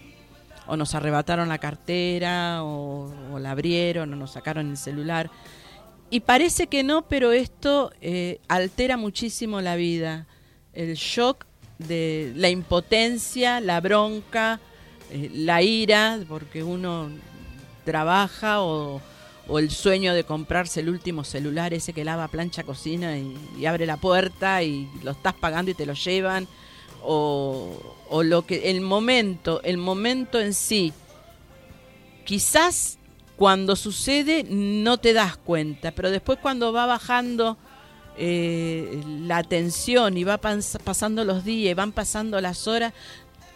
O 0.67 0.77
nos 0.77 0.97
arrebataron 0.97 1.49
la 1.49 1.59
cartera, 1.59 2.65
o, 2.65 3.39
la 3.39 3.53
abrieron, 3.53 4.13
o 4.13 4.17
nos 4.17 4.33
sacaron 4.33 4.71
el 4.71 4.77
celular. 4.77 5.31
Y 6.11 6.19
parece 6.19 6.67
que 6.67 6.83
no, 6.83 7.03
pero 7.03 7.31
esto 7.31 7.93
eh, 8.01 8.41
altera 8.49 8.97
muchísimo 8.97 9.61
la 9.61 9.77
vida. 9.77 10.27
El 10.73 10.95
shock 10.95 11.47
de 11.79 12.33
la 12.35 12.49
impotencia, 12.49 13.61
la 13.61 13.81
bronca, 13.81 14.59
eh, 15.11 15.31
la 15.33 15.63
ira, 15.63 16.21
porque 16.29 16.63
uno 16.63 17.11
trabaja 17.85 18.63
o, 18.63 19.01
el 19.59 19.71
sueño 19.71 20.15
de 20.15 20.25
comprarse 20.25 20.81
el 20.81 20.89
último 20.89 21.23
celular, 21.23 21.75
ese 21.75 21.93
que 21.93 22.05
lava 22.05 22.29
plancha 22.29 22.63
cocina 22.63 23.19
y, 23.19 23.67
abre 23.67 23.85
la 23.85 23.99
puerta 23.99 24.63
y 24.63 24.89
lo 25.03 25.11
estás 25.11 25.35
pagando 25.35 25.71
y 25.71 25.75
te 25.75 25.85
lo 25.85 25.93
llevan, 25.93 26.49
o, 27.03 27.97
o, 28.09 28.23
lo 28.23 28.47
que 28.47 28.71
el 28.71 28.81
momento, 28.81 29.61
el 29.63 29.77
momento 29.77 30.41
en 30.41 30.55
sí, 30.55 30.93
quizás 32.25 32.99
cuando 33.37 33.77
sucede 33.77 34.45
no 34.49 34.99
te 34.99 35.13
das 35.13 35.37
cuenta, 35.37 35.91
pero 35.91 36.11
después 36.11 36.39
cuando 36.41 36.73
va 36.73 36.87
bajando 36.87 37.59
eh, 38.17 39.03
la 39.23 39.43
tensión 39.43 40.17
y 40.17 40.23
va 40.23 40.39
pasando 40.39 41.25
los 41.25 41.45
días 41.45 41.73
y 41.73 41.75
van 41.75 41.91
pasando 41.91 42.41
las 42.41 42.69
horas, 42.69 42.93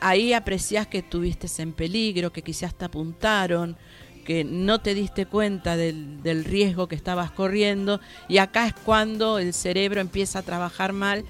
ahí 0.00 0.33
aprecias 0.33 0.87
que 0.87 0.99
estuviste 0.99 1.49
en 1.62 1.73
peligro, 1.73 2.33
que 2.33 2.43
quizás 2.43 2.75
te 2.75 2.85
apuntaron, 2.85 3.76
que 4.25 4.45
no 4.45 4.81
te 4.81 4.95
diste 4.95 5.26
cuenta 5.26 5.76
del, 5.76 6.23
del, 6.23 6.45
riesgo 6.45 6.87
que 6.87 6.95
estabas 6.95 7.31
corriendo 7.31 8.00
y 8.28 8.38
acá 8.38 8.67
es 8.67 8.75
cuando 8.75 9.38
el 9.38 9.55
cerebro 9.55 10.00
empieza 10.00 10.40
a 10.40 10.43
trabajar 10.43 10.93
mal 10.93 11.25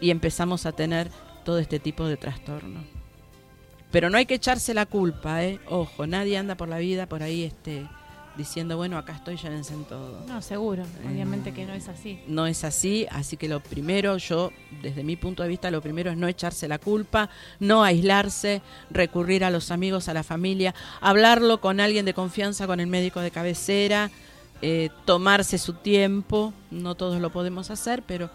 y 0.00 0.10
empezamos 0.10 0.64
a 0.64 0.72
tener 0.72 1.10
todo 1.44 1.58
este 1.58 1.78
tipo 1.78 2.06
de 2.06 2.16
trastorno. 2.16 2.84
Pero 3.90 4.10
no 4.10 4.18
hay 4.18 4.26
que 4.26 4.34
echarse 4.34 4.74
la 4.74 4.86
culpa, 4.86 5.44
¿eh? 5.44 5.60
Ojo, 5.66 6.06
nadie 6.06 6.36
anda 6.36 6.56
por 6.56 6.68
la 6.68 6.78
vida 6.78 7.06
por 7.06 7.22
ahí 7.22 7.44
este, 7.44 7.86
diciendo, 8.38 8.76
bueno, 8.76 8.96
acá 8.96 9.14
estoy, 9.14 9.36
llévense 9.36 9.74
en 9.74 9.84
todo. 9.84 10.24
No, 10.28 10.40
seguro. 10.40 10.84
Obviamente 11.06 11.52
que 11.52 11.66
no 11.66 11.74
es 11.74 11.88
así. 11.88 12.20
No 12.28 12.46
es 12.46 12.62
así, 12.62 13.06
así 13.10 13.36
que 13.36 13.48
lo 13.48 13.60
primero, 13.60 14.16
yo, 14.16 14.52
desde 14.80 15.02
mi 15.02 15.16
punto 15.16 15.42
de 15.42 15.48
vista, 15.48 15.70
lo 15.72 15.82
primero 15.82 16.10
es 16.10 16.16
no 16.16 16.28
echarse 16.28 16.68
la 16.68 16.78
culpa, 16.78 17.28
no 17.58 17.82
aislarse, 17.82 18.62
recurrir 18.90 19.44
a 19.44 19.50
los 19.50 19.72
amigos, 19.72 20.08
a 20.08 20.14
la 20.14 20.22
familia, 20.22 20.74
hablarlo 21.00 21.60
con 21.60 21.80
alguien 21.80 22.06
de 22.06 22.14
confianza, 22.14 22.68
con 22.68 22.78
el 22.78 22.86
médico 22.86 23.20
de 23.20 23.32
cabecera, 23.32 24.10
eh, 24.62 24.90
tomarse 25.04 25.58
su 25.58 25.74
tiempo, 25.74 26.54
no 26.70 26.94
todos 26.94 27.20
lo 27.20 27.30
podemos 27.30 27.70
hacer, 27.70 28.04
pero 28.06 28.30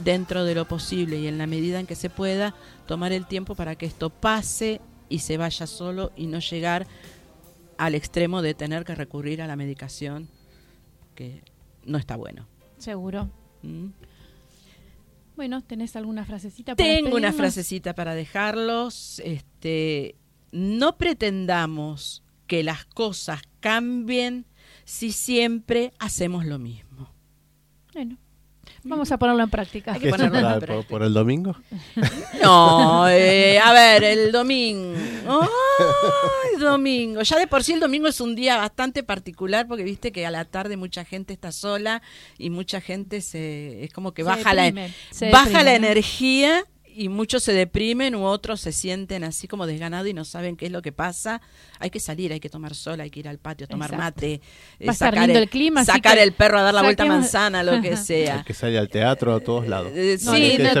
dentro 0.00 0.44
de 0.44 0.56
lo 0.56 0.66
posible 0.66 1.18
y 1.18 1.28
en 1.28 1.38
la 1.38 1.46
medida 1.46 1.78
en 1.78 1.86
que 1.86 1.94
se 1.94 2.10
pueda, 2.10 2.54
tomar 2.86 3.12
el 3.12 3.24
tiempo 3.26 3.54
para 3.54 3.76
que 3.76 3.86
esto 3.86 4.10
pase 4.10 4.80
y 5.08 5.20
se 5.20 5.36
vaya 5.36 5.68
solo 5.68 6.10
y 6.16 6.26
no 6.26 6.40
llegar 6.40 6.88
al 7.78 7.94
extremo 7.94 8.42
de 8.42 8.54
tener 8.54 8.84
que 8.84 8.94
recurrir 8.94 9.42
a 9.42 9.46
la 9.46 9.56
medicación, 9.56 10.28
que 11.14 11.42
no 11.84 11.98
está 11.98 12.16
bueno. 12.16 12.46
Seguro. 12.78 13.30
¿Mm? 13.62 13.88
Bueno, 15.36 15.62
¿tenés 15.62 15.96
alguna 15.96 16.24
frasecita 16.24 16.76
para 16.76 16.88
Tengo 16.88 17.16
una 17.16 17.32
frasecita 17.32 17.94
para 17.94 18.14
dejarlos. 18.14 19.20
Este, 19.24 20.16
no 20.52 20.96
pretendamos 20.96 22.22
que 22.46 22.62
las 22.62 22.84
cosas 22.84 23.42
cambien 23.60 24.46
si 24.84 25.12
siempre 25.12 25.92
hacemos 25.98 26.44
lo 26.44 26.58
mismo. 26.58 27.10
Bueno, 27.92 28.18
vamos 28.84 29.10
a 29.10 29.18
ponerlo 29.18 29.42
en 29.42 29.50
práctica. 29.50 29.92
Hay 29.92 29.98
¿Qué 29.98 30.04
que 30.04 30.08
es 30.10 30.14
ponerlo 30.14 30.38
en 30.38 30.44
para- 30.44 30.58
práctica. 30.60 30.74
por, 30.76 30.86
por 30.86 31.02
el 31.02 31.12
domingo? 31.14 31.56
No, 32.42 33.08
eh, 33.08 33.58
a 33.58 33.72
ver, 33.72 34.04
el 34.04 34.30
domingo. 34.32 34.94
Ay, 35.40 36.60
domingo. 36.60 37.22
Ya 37.22 37.38
de 37.38 37.46
por 37.46 37.64
sí 37.64 37.72
el 37.72 37.80
domingo 37.80 38.06
es 38.08 38.20
un 38.20 38.34
día 38.34 38.56
bastante 38.58 39.02
particular 39.02 39.66
porque 39.66 39.82
viste 39.82 40.12
que 40.12 40.26
a 40.26 40.30
la 40.30 40.44
tarde 40.44 40.76
mucha 40.76 41.04
gente 41.04 41.32
está 41.32 41.52
sola 41.52 42.02
y 42.38 42.50
mucha 42.50 42.80
gente 42.80 43.20
se 43.20 43.84
es 43.84 43.92
como 43.92 44.12
que 44.12 44.22
Se 44.22 44.28
baja 44.28 44.54
la 44.54 44.72
se 45.10 45.30
baja 45.30 45.62
la 45.62 45.74
energía 45.74 46.64
y 46.96 47.08
muchos 47.08 47.42
se 47.42 47.52
deprimen 47.52 48.14
u 48.14 48.24
otros 48.24 48.60
se 48.60 48.72
sienten 48.72 49.24
así 49.24 49.48
como 49.48 49.66
desganados 49.66 50.08
y 50.08 50.14
no 50.14 50.24
saben 50.24 50.56
qué 50.56 50.66
es 50.66 50.72
lo 50.72 50.80
que 50.82 50.92
pasa. 50.92 51.40
Hay 51.80 51.90
que 51.90 52.00
salir, 52.00 52.32
hay 52.32 52.40
que 52.40 52.48
tomar 52.48 52.74
sol, 52.74 53.00
hay 53.00 53.10
que 53.10 53.20
ir 53.20 53.28
al 53.28 53.38
patio, 53.38 53.66
tomar 53.66 53.90
Exacto. 53.90 54.04
mate, 54.22 54.32
eh, 54.78 54.86
Va 54.86 54.90
a 54.90 54.92
estar 54.92 55.14
sacar, 55.14 55.30
el, 55.30 55.36
el 55.36 55.48
clima, 55.48 55.84
sacar 55.84 56.16
que 56.16 56.22
el 56.22 56.32
perro 56.32 56.58
a 56.58 56.62
dar 56.62 56.74
la 56.74 56.82
vuelta 56.82 57.02
a 57.02 57.06
saquemos- 57.06 57.20
manzana, 57.20 57.62
lo 57.62 57.80
que 57.82 57.88
Hay 57.94 57.96
sea. 57.96 58.44
que 58.44 58.54
salir 58.54 58.78
al 58.78 58.88
teatro 58.88 59.34
a 59.34 59.40
todos 59.40 59.66
lados. 59.66 59.90
Eh, 59.94 60.18
No, 60.22 60.34
sí, 60.34 60.50
no, 60.52 60.56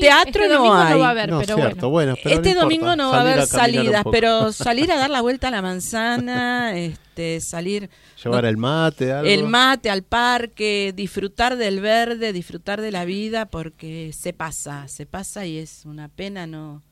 teatro 0.00 0.42
este 0.44 0.48
no 0.48 0.54
domingo 0.54 0.74
hay. 0.76 0.92
no 0.94 0.98
va 0.98 1.06
a 1.06 1.10
haber, 1.10 1.28
no, 1.30 1.40
pero 1.40 1.54
cierto, 1.56 1.88
bueno. 1.90 2.12
bueno. 2.12 2.16
pero 2.22 2.34
este 2.36 2.54
domingo 2.54 2.96
no 2.96 3.10
va 3.10 3.18
a 3.18 3.20
haber 3.22 3.46
salidas, 3.46 4.04
pero 4.12 4.52
salir 4.52 4.92
a 4.92 4.96
dar 4.96 5.10
la 5.10 5.20
vuelta 5.22 5.48
a 5.48 5.50
la 5.50 5.62
manzana, 5.62 6.76
este, 6.76 7.13
salir 7.40 7.88
Llevar 8.22 8.42
no, 8.44 8.48
el 8.50 8.56
mate, 8.56 9.12
algo. 9.12 9.28
el 9.30 9.44
mate 9.44 9.90
al 9.90 10.02
parque, 10.02 10.92
disfrutar 10.94 11.56
del 11.56 11.80
verde, 11.80 12.32
disfrutar 12.32 12.80
de 12.80 12.90
la 12.90 13.04
vida, 13.04 13.46
porque 13.46 14.12
se 14.12 14.32
pasa, 14.32 14.88
se 14.88 15.06
pasa 15.06 15.46
y 15.46 15.58
es 15.58 15.84
una 15.84 16.08
pena 16.08 16.46
no 16.46 16.82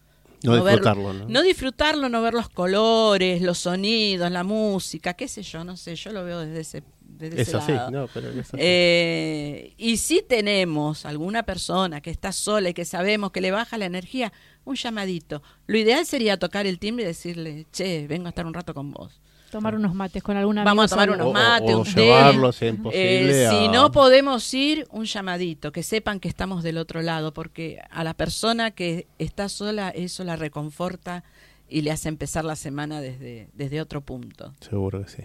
No 0.44 0.56
disfrutarlo, 0.56 1.12
¿no? 1.12 1.28
no 1.28 1.42
disfrutarlo, 1.42 2.08
no 2.08 2.22
ver 2.22 2.34
los 2.34 2.48
colores, 2.48 3.42
los 3.42 3.58
sonidos, 3.58 4.30
la 4.30 4.44
música, 4.44 5.14
qué 5.14 5.28
sé 5.28 5.42
yo, 5.42 5.64
no 5.64 5.76
sé, 5.76 5.94
yo 5.96 6.10
lo 6.12 6.24
veo 6.24 6.40
desde 6.40 6.60
ese, 6.60 6.82
desde 7.00 7.42
Es 7.42 7.48
ese 7.48 7.72
lado. 7.72 7.90
no, 7.90 8.08
pero. 8.12 8.28
Eh, 8.58 9.74
y 9.76 9.96
si 9.98 10.22
tenemos 10.22 11.06
alguna 11.06 11.44
persona 11.44 12.00
que 12.00 12.10
está 12.10 12.32
sola 12.32 12.70
y 12.70 12.74
que 12.74 12.84
sabemos 12.84 13.30
que 13.30 13.40
le 13.40 13.50
baja 13.52 13.78
la 13.78 13.84
energía, 13.84 14.32
un 14.64 14.74
llamadito. 14.76 15.42
Lo 15.66 15.78
ideal 15.78 16.04
sería 16.06 16.38
tocar 16.38 16.66
el 16.66 16.78
timbre 16.80 17.04
y 17.04 17.06
decirle, 17.08 17.66
che, 17.72 18.06
vengo 18.08 18.26
a 18.26 18.30
estar 18.30 18.46
un 18.46 18.54
rato 18.54 18.74
con 18.74 18.90
vos. 18.90 19.20
Tomar 19.52 19.74
unos 19.76 19.94
mates 19.94 20.22
con 20.22 20.36
alguna 20.36 20.64
Vamos 20.64 20.86
a 20.86 20.88
tomar 20.96 21.10
unos. 21.10 21.26
O- 21.28 21.32
mates, 21.32 21.74
o 21.74 21.78
un 21.80 21.84
té. 21.84 22.00
llevarlo, 22.04 22.50
si 22.52 22.66
es 22.66 22.74
imposible, 22.74 23.44
Eh, 23.44 23.48
si 23.48 23.66
a- 23.66 23.70
no 23.70 23.92
podemos 23.92 24.52
ir, 24.54 24.86
un 24.90 25.04
llamadito, 25.04 25.70
que 25.70 25.82
sepan 25.82 26.18
que 26.18 26.28
estamos 26.28 26.62
del 26.64 26.78
otro 26.78 27.02
lado, 27.02 27.32
porque 27.32 27.80
a 27.90 28.02
la 28.02 28.14
persona 28.14 28.70
que 28.72 29.06
está 29.18 29.48
sola 29.48 29.90
eso 29.90 30.24
la 30.24 30.36
reconforta 30.36 31.22
y 31.68 31.82
le 31.82 31.90
hace 31.90 32.08
empezar 32.08 32.44
la 32.44 32.56
semana 32.56 33.00
desde, 33.00 33.48
desde 33.54 33.80
otro 33.80 34.00
punto. 34.00 34.52
Seguro 34.60 35.04
que 35.04 35.10
sí. 35.10 35.22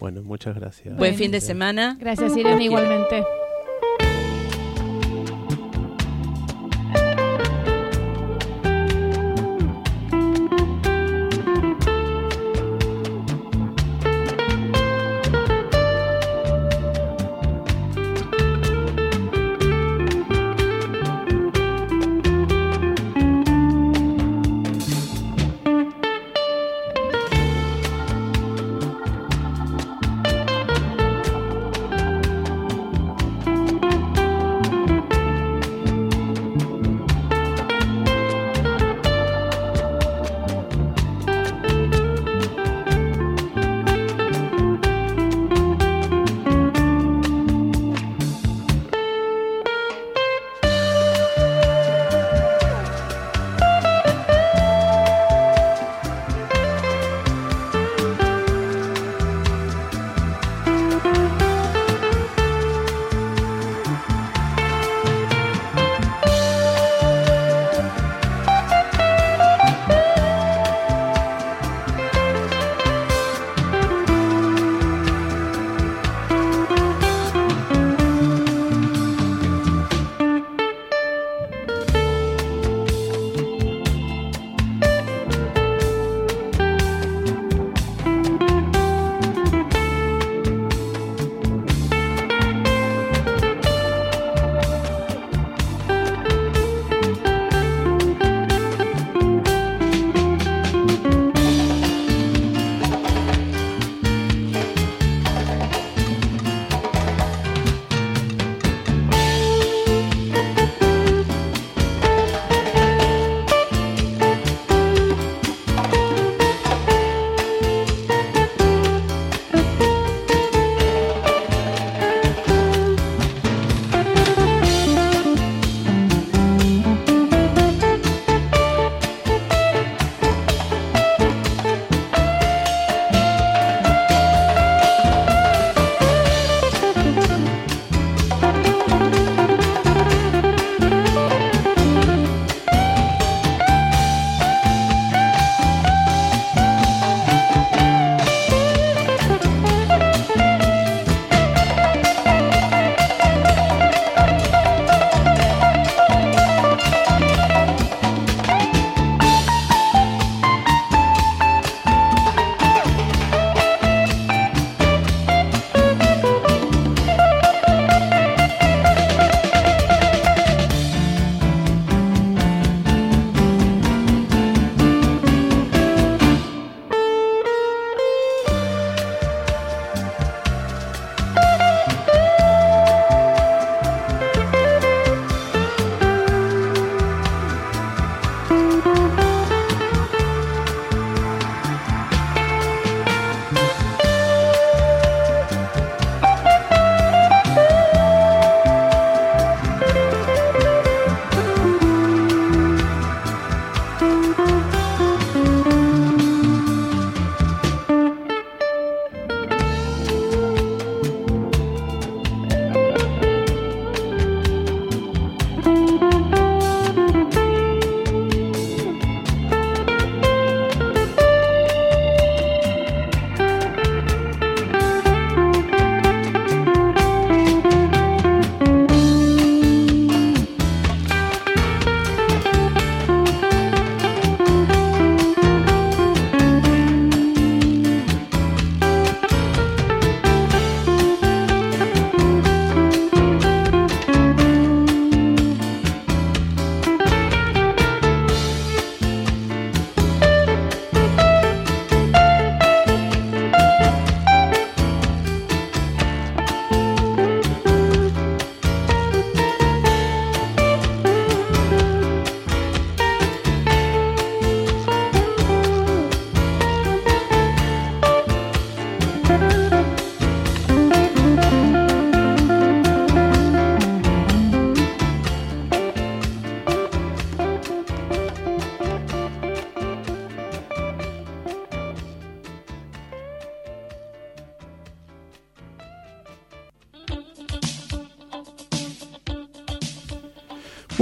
Bueno, 0.00 0.22
muchas 0.22 0.54
gracias. 0.54 0.96
Buen 0.96 1.14
fin 1.14 1.30
de 1.30 1.40
semana. 1.40 1.96
Gracias, 1.98 2.36
Irene, 2.36 2.64
igualmente. 2.64 3.24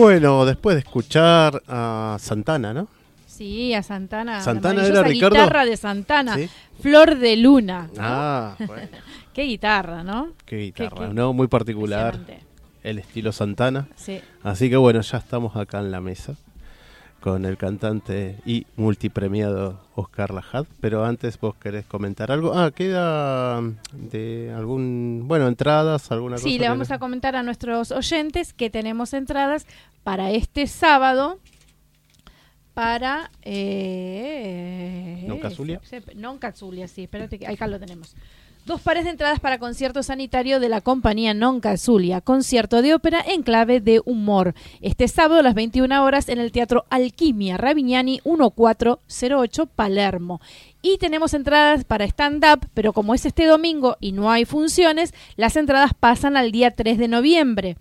Bueno, 0.03 0.45
después 0.45 0.75
de 0.75 0.81
escuchar 0.81 1.63
a 1.69 2.17
Santana, 2.19 2.75
¿no? 2.75 2.89
Sí, 3.25 3.73
a 3.73 3.85
Santana. 3.85 4.41
Santana 4.41 4.85
era 4.85 5.05
Ricardo. 5.05 5.37
guitarra 5.37 5.65
de 5.65 5.77
Santana. 5.77 6.35
Sí. 6.35 6.49
Flor 6.81 7.19
de 7.19 7.37
Luna. 7.37 7.87
¿no? 7.95 8.01
Ah, 8.01 8.57
bueno, 8.67 8.89
Qué 9.33 9.43
guitarra, 9.45 10.03
¿no? 10.03 10.31
qué 10.45 10.57
guitarra, 10.57 11.07
qué- 11.09 11.15
¿no? 11.15 11.33
Muy 11.33 11.47
particular, 11.47 12.19
el 12.83 12.99
estilo 12.99 13.31
Santana. 13.31 13.87
Sí. 13.95 14.21
Así 14.43 14.69
que 14.69 14.77
bueno, 14.77 15.01
ya 15.03 15.19
estamos 15.19 15.55
acá 15.55 15.79
en 15.79 15.93
la 15.93 16.01
mesa 16.01 16.35
con 17.23 17.45
el 17.47 17.57
cantante 17.57 18.37
y 18.45 18.67
multipremiado 18.77 19.81
Oscar 19.95 20.35
Lajad. 20.35 20.67
Pero 20.81 21.05
antes 21.05 21.39
vos 21.41 21.55
querés 21.55 21.87
comentar 21.87 22.31
algo. 22.33 22.53
Ah, 22.53 22.73
queda 22.73 23.61
mm, 23.61 23.77
de 24.11 24.53
algún, 24.55 25.25
bueno, 25.27 25.47
entradas, 25.49 26.11
alguna 26.11 26.37
cosa. 26.37 26.49
Sí, 26.49 26.59
le 26.59 26.69
vamos 26.69 26.91
a 26.91 26.99
comentar 26.99 27.37
a 27.37 27.43
nuestros 27.43 27.93
oyentes 27.93 28.53
que 28.53 28.69
tenemos 28.71 29.15
entradas 29.15 29.67
para 30.03 30.33
este 30.33 30.67
sábado 30.67 31.39
para 32.75 33.31
eh, 33.43 35.25
¿Non 35.29 35.39
Cazulia? 35.39 35.81
se- 35.85 36.01
se- 36.01 36.15
Non 36.17 36.39
Cazulia, 36.41 36.89
sí, 36.89 37.05
espérate 37.05 37.39
que 37.39 37.47
acá 37.47 37.67
lo 37.69 37.79
tenemos. 37.79 38.17
Dos 38.65 38.81
pares 38.81 39.03
de 39.03 39.11
entradas 39.11 39.41
para 39.41 39.59
concierto 39.59 40.05
sanitario 40.05 40.61
de 40.61 40.69
la 40.69 40.81
compañía 40.81 41.35
Non 41.35 41.59
Cazulia, 41.59 42.21
concierto 42.23 42.79
de 42.79 42.95
ópera 42.95 43.19
en 43.19 43.43
clave 43.43 43.81
de 43.81 44.01
humor. 44.05 44.55
Este 44.81 45.09
sábado 45.09 45.41
a 45.41 45.43
las 45.43 45.55
21 45.55 46.05
horas 46.05 46.29
en 46.29 46.39
el 46.39 46.53
Teatro 46.53 46.85
Alquimia, 46.89 47.57
Ravignani 47.57 48.21
1408, 48.25 49.67
Palermo. 49.67 50.41
Y 50.81 50.99
tenemos 50.99 51.35
entradas 51.35 51.83
para 51.83 52.05
stand-up, 52.05 52.69
pero 52.73 52.93
como 52.93 53.15
es 53.15 53.27
este 53.27 53.47
domingo 53.47 53.97
y 53.99 54.13
no 54.13 54.31
hay 54.31 54.45
funciones, 54.45 55.13
las 55.35 55.57
entradas 55.57 55.91
pasan 55.99 56.37
al 56.37 56.53
día 56.53 56.71
3 56.71 56.99
de 56.99 57.09
noviembre. 57.09 57.77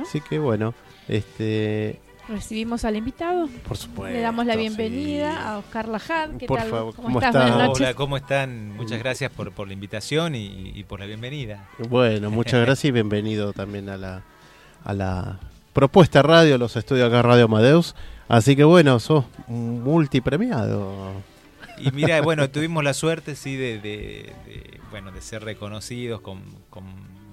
Así 0.00 0.20
que 0.20 0.38
bueno, 0.38 0.74
este, 1.08 2.00
recibimos 2.28 2.84
al 2.84 2.96
invitado. 2.96 3.48
por 3.66 3.76
supuesto. 3.76 4.14
Le 4.14 4.20
damos 4.22 4.46
la 4.46 4.54
sí. 4.54 4.60
bienvenida 4.60 5.48
a 5.48 5.58
Oscar 5.58 5.88
Lajad. 5.88 6.30
¿Qué 6.38 6.46
Por 6.46 6.58
tal? 6.58 6.70
favor, 6.70 6.94
¿Cómo, 6.94 7.06
¿cómo 7.08 7.18
estás? 7.20 7.34
está? 7.34 7.48
Buenas 7.48 7.68
noches. 7.68 7.80
Hola, 7.86 7.94
¿cómo 7.94 8.16
están? 8.16 8.76
Muchas 8.76 8.98
gracias 8.98 9.30
por, 9.32 9.52
por 9.52 9.66
la 9.66 9.72
invitación 9.74 10.34
y, 10.34 10.72
y 10.74 10.84
por 10.84 11.00
la 11.00 11.06
bienvenida. 11.06 11.68
Bueno, 11.88 12.30
muchas 12.30 12.60
gracias 12.60 12.86
y 12.86 12.90
bienvenido 12.92 13.52
también 13.52 13.88
a 13.88 13.96
la, 13.96 14.22
a 14.84 14.92
la 14.92 15.40
propuesta 15.72 16.22
radio, 16.22 16.58
los 16.58 16.76
estudios 16.76 17.08
acá 17.08 17.22
Radio 17.22 17.44
Amadeus. 17.46 17.94
Así 18.28 18.56
que 18.56 18.64
bueno, 18.64 18.98
sos 19.00 19.24
multipremiado. 19.48 21.12
Y 21.78 21.90
mira, 21.90 22.20
bueno, 22.22 22.48
tuvimos 22.50 22.84
la 22.84 22.94
suerte, 22.94 23.34
sí, 23.34 23.56
de, 23.56 23.78
de- 23.78 24.32
de, 24.46 24.80
bueno, 24.90 25.10
de 25.10 25.20
ser 25.20 25.42
reconocidos 25.44 26.20
con, 26.20 26.40
con 26.70 26.84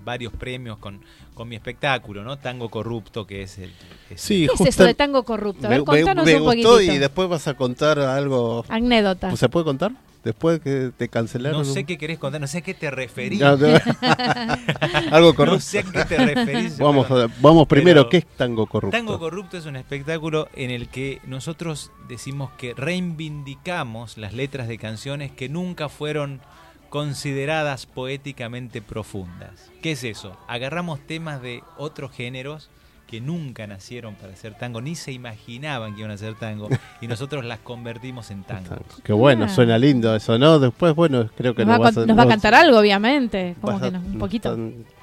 varios 0.10 0.34
premios 0.34 0.80
con, 0.80 1.00
con 1.36 1.48
mi 1.48 1.56
espectáculo, 1.56 2.24
¿no? 2.24 2.38
Tango 2.39 2.69
Corrupto, 2.69 3.28
que 3.28 3.43
es 3.43 3.60
el... 3.60 3.72
es 4.10 4.19
Sí, 4.19 4.48
¿Qué 4.58 4.63
es 4.63 4.69
eso 4.69 4.84
de 4.86 4.95
tango 4.95 5.24
corrupto? 5.24 5.67
A 5.67 5.69
ver, 5.69 5.80
me, 5.80 5.86
me- 5.86 5.86
contanos 6.02 6.26
me 6.26 6.36
un 6.38 6.43
gustó 6.43 6.69
poquitito. 6.72 6.93
y 6.93 6.98
después 6.98 7.30
vas 7.30 7.48
a 7.48 7.54
contar 7.54 8.00
algo. 8.00 8.65
Anécdota. 8.69 9.36
¿Se 9.36 9.48
puede 9.50 9.65
contar? 9.65 9.91
Después 10.24 10.60
que 10.60 10.91
te 10.98 11.08
cancelaron. 11.08 11.60
No 11.60 11.63
sé 11.74 11.80
un- 11.82 11.86
qué 11.86 11.98
querés 11.98 12.17
contar, 12.19 12.41
no 12.41 12.48
sé 12.48 12.58
a 12.58 12.62
qué 12.62 12.74
te 12.74 12.91
referís. 12.91 13.41
Algo 15.12 15.34
corrupto. 15.34 15.56
No 15.56 15.60
sé 15.62 15.80
a 15.80 15.84
qué 15.84 16.04
te 16.06 16.17
referís. 16.17 16.78
Vamos, 16.80 17.10
a- 17.12 17.28
vamos 17.41 17.67
primero, 17.67 18.02
Pero- 18.02 18.10
¿qué 18.10 18.17
es 18.17 18.26
tango 18.36 18.65
corrupto? 18.67 18.98
Tango 18.98 19.19
Corrupto 19.19 19.58
es 19.58 19.65
un 19.65 19.76
espectáculo 19.76 20.50
en 20.56 20.72
el 20.72 20.89
que 20.89 21.22
nosotros 21.26 21.91
decimos 22.08 22.52
que 22.58 22.74
reivindicamos 22.74 24.17
las 24.17 24.34
letras 24.34 24.67
de 24.67 24.78
canciones 24.78 25.32
que 25.32 25.50
nunca 25.50 25.88
fueron 25.89 26.41
consideradas 26.89 27.86
poéticamente 27.86 28.82
profundas. 28.82 29.71
¿Qué 29.82 29.91
es 29.91 30.04
eso? 30.04 30.38
Agarramos 30.47 30.99
temas 31.06 31.41
de 31.41 31.63
otros 31.78 32.12
géneros 32.12 32.69
que 33.10 33.19
nunca 33.22 33.65
nacieron 33.65 34.13
para 34.15 34.34
hacer 34.34 34.54
tango, 34.54 34.82
ni 34.82 34.95
se 34.95 35.12
imaginaban 35.12 35.93
que 35.95 36.02
iban 36.02 36.12
a 36.12 36.13
hacer 36.13 36.36
tango, 36.36 36.69
y 37.02 37.08
nosotros 37.08 37.43
las 37.43 37.58
convertimos 37.60 38.30
en 38.30 38.43
tango. 38.43 38.76
Qué 39.04 39.13
bueno, 39.13 39.45
Ah. 39.45 39.50
suena 39.50 39.80
lindo 39.80 40.15
eso, 40.15 40.38
¿no? 40.38 40.60
Después, 40.60 40.93
bueno, 40.93 41.28
creo 41.36 41.56
que 41.56 41.65
nos, 41.65 41.82
va, 41.82 41.88
a 41.88 41.91
nos 41.91 42.08
va 42.08 42.12
a 42.13 42.15
nos- 42.15 42.28
cantar 42.28 42.54
algo, 42.54 42.78
obviamente. 42.78 43.56
Como 43.62 43.80
que 43.80 43.88
a- 43.88 43.91
no, 43.91 44.00
un 44.00 44.19
poquito. 44.19 44.56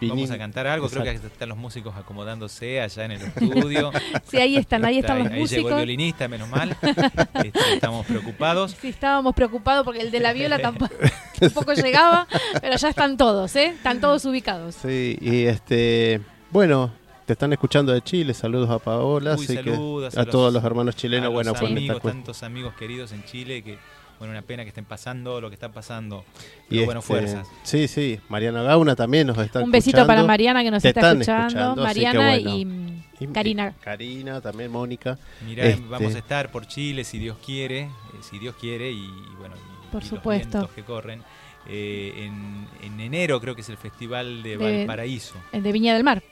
Vamos 0.02 0.30
a 0.30 0.38
cantar 0.38 0.66
algo, 0.68 0.88
creo 0.88 1.02
que 1.02 1.10
están 1.14 1.48
los 1.48 1.58
músicos 1.58 1.96
acomodándose 1.96 2.80
allá 2.80 3.04
en 3.06 3.10
el 3.12 3.22
estudio. 3.22 3.90
Sí, 4.30 4.36
ahí 4.38 4.56
están, 4.56 4.84
ahí 4.84 4.98
están 4.98 5.18
los 5.18 5.26
ahí 5.28 5.32
llegó 5.32 5.38
el 5.38 5.40
músicos. 5.64 5.76
violinista, 5.76 6.28
menos 6.28 6.48
mal. 6.48 6.76
Este, 7.34 7.74
estamos 7.74 8.06
preocupados. 8.06 8.76
Sí, 8.80 8.88
estábamos 8.88 9.34
preocupados 9.34 9.84
porque 9.84 10.00
el 10.00 10.10
de 10.10 10.20
la 10.20 10.32
viola 10.32 10.58
tampoco, 10.58 10.94
tampoco 11.40 11.72
llegaba, 11.74 12.26
pero 12.60 12.76
ya 12.76 12.88
están 12.88 13.16
todos, 13.16 13.54
¿eh? 13.56 13.66
Están 13.66 14.00
todos 14.00 14.24
ubicados. 14.24 14.74
Sí, 14.76 15.18
y 15.20 15.44
este, 15.46 16.20
bueno, 16.50 16.92
te 17.26 17.32
están 17.34 17.52
escuchando 17.52 17.92
de 17.92 18.00
Chile, 18.02 18.32
saludos 18.34 18.70
a 18.70 18.78
Paola, 18.78 19.34
Uy, 19.36 19.44
así 19.44 19.56
que 19.56 19.70
saludos 19.70 20.16
a, 20.16 20.20
a 20.20 20.24
los- 20.24 20.32
todos 20.32 20.52
los 20.52 20.64
hermanos 20.64 20.96
chilenos, 20.96 21.26
a 21.26 21.28
bueno, 21.30 21.52
los 21.52 21.60
amigos, 21.60 22.00
cuestión. 22.00 22.22
tantos 22.24 22.42
amigos 22.44 22.74
queridos 22.74 23.12
en 23.12 23.24
Chile 23.24 23.62
que, 23.62 23.78
bueno, 24.18 24.32
una 24.32 24.42
pena 24.42 24.62
que 24.62 24.68
estén 24.68 24.84
pasando 24.84 25.40
lo 25.40 25.48
que 25.50 25.54
está 25.54 25.70
pasando. 25.72 26.24
Y 26.70 26.84
bueno, 26.84 27.00
este, 27.00 27.12
fuerzas. 27.12 27.48
Sí, 27.64 27.88
sí, 27.88 28.20
Mariana 28.28 28.62
Gauna 28.62 28.94
también 28.96 29.26
nos 29.26 29.36
está 29.38 29.60
Un 29.62 29.70
besito 29.72 29.98
escuchando. 29.98 30.06
para 30.06 30.22
Mariana 30.26 30.62
que 30.62 30.70
nos 30.70 30.82
Te 30.82 30.88
está 30.88 31.00
están 31.00 31.20
escuchando. 31.20 31.48
escuchando, 31.48 31.82
Mariana 31.82 32.28
bueno. 32.40 32.56
y 32.56 33.24
Y- 33.24 33.26
Karina. 33.28 33.74
Karina, 33.80 34.40
también 34.40 34.70
Mónica. 34.70 35.18
Mirá, 35.44 35.64
Este- 35.64 35.82
vamos 35.88 36.14
a 36.14 36.18
estar 36.18 36.50
por 36.52 36.66
Chile 36.68 37.02
si 37.02 37.18
Dios 37.18 37.36
quiere, 37.44 37.80
eh, 37.80 37.90
si 38.20 38.38
Dios 38.38 38.54
quiere 38.60 38.90
y, 38.92 39.06
bueno, 39.38 39.54
y, 39.56 39.92
Por 39.92 40.02
y 40.02 40.06
supuesto. 40.06 40.60
los 40.60 40.70
que 40.70 40.82
corren. 40.84 41.22
Eh, 41.68 42.12
en, 42.24 42.68
en 42.82 43.00
enero 43.00 43.40
creo 43.40 43.54
que 43.56 43.62
es 43.62 43.68
el 43.68 43.76
festival 43.76 44.42
de, 44.44 44.56
De- 44.56 44.78
Valparaíso. 44.78 45.34
El 45.50 45.62
de 45.64 45.72
Viña 45.72 45.94
del 45.94 46.04
Mar. 46.04 46.22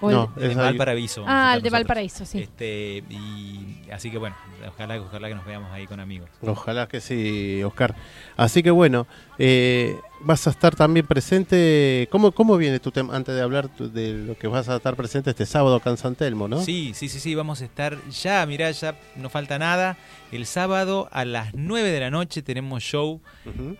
O 0.00 0.10
No, 0.10 0.32
El 0.36 0.48
de. 0.50 0.54
Valparaíso. 0.54 1.24
ah, 1.26 1.54
el 1.56 1.62
de. 1.62 1.70
Valparaíso, 1.70 2.24
sí. 2.24 2.40
Este, 2.40 3.04
y 3.08 3.76
así 3.92 4.10
que 4.10 4.18
bueno, 4.18 4.36
ojalá, 4.68 5.00
ojalá 5.00 5.28
que 5.28 5.34
nos 5.34 5.44
veamos 5.46 5.70
ahí 5.72 5.86
con 5.86 6.00
amigos. 6.00 6.28
Ojalá 6.42 6.86
que 6.88 7.00
sí, 7.00 7.62
Oscar. 7.64 7.94
Así 8.36 8.62
que 8.62 8.70
bueno, 8.70 9.06
eh, 9.38 9.98
vas 10.20 10.46
a 10.46 10.50
estar 10.50 10.74
también 10.74 11.06
presente. 11.06 12.08
¿Cómo, 12.10 12.32
cómo 12.32 12.56
viene 12.56 12.80
tu 12.80 12.90
tema? 12.90 13.14
Antes 13.14 13.34
de 13.34 13.42
hablar 13.42 13.70
de 13.76 14.14
lo 14.14 14.36
que 14.38 14.46
vas 14.46 14.68
a 14.68 14.76
estar 14.76 14.96
presente 14.96 15.30
este 15.30 15.46
sábado 15.46 15.76
acá 15.76 15.90
en 15.90 15.96
San 15.96 16.14
Telmo, 16.14 16.48
¿no? 16.48 16.62
Sí, 16.62 16.92
sí, 16.94 17.08
sí, 17.08 17.20
sí, 17.20 17.34
vamos 17.34 17.60
a 17.60 17.64
estar 17.64 17.98
ya, 18.10 18.44
mirá, 18.46 18.70
ya 18.70 18.98
no 19.16 19.30
falta 19.30 19.58
nada. 19.58 19.96
El 20.32 20.46
sábado 20.46 21.08
a 21.12 21.24
las 21.24 21.54
9 21.54 21.90
de 21.90 22.00
la 22.00 22.10
noche 22.10 22.42
tenemos 22.42 22.82
show 22.82 23.20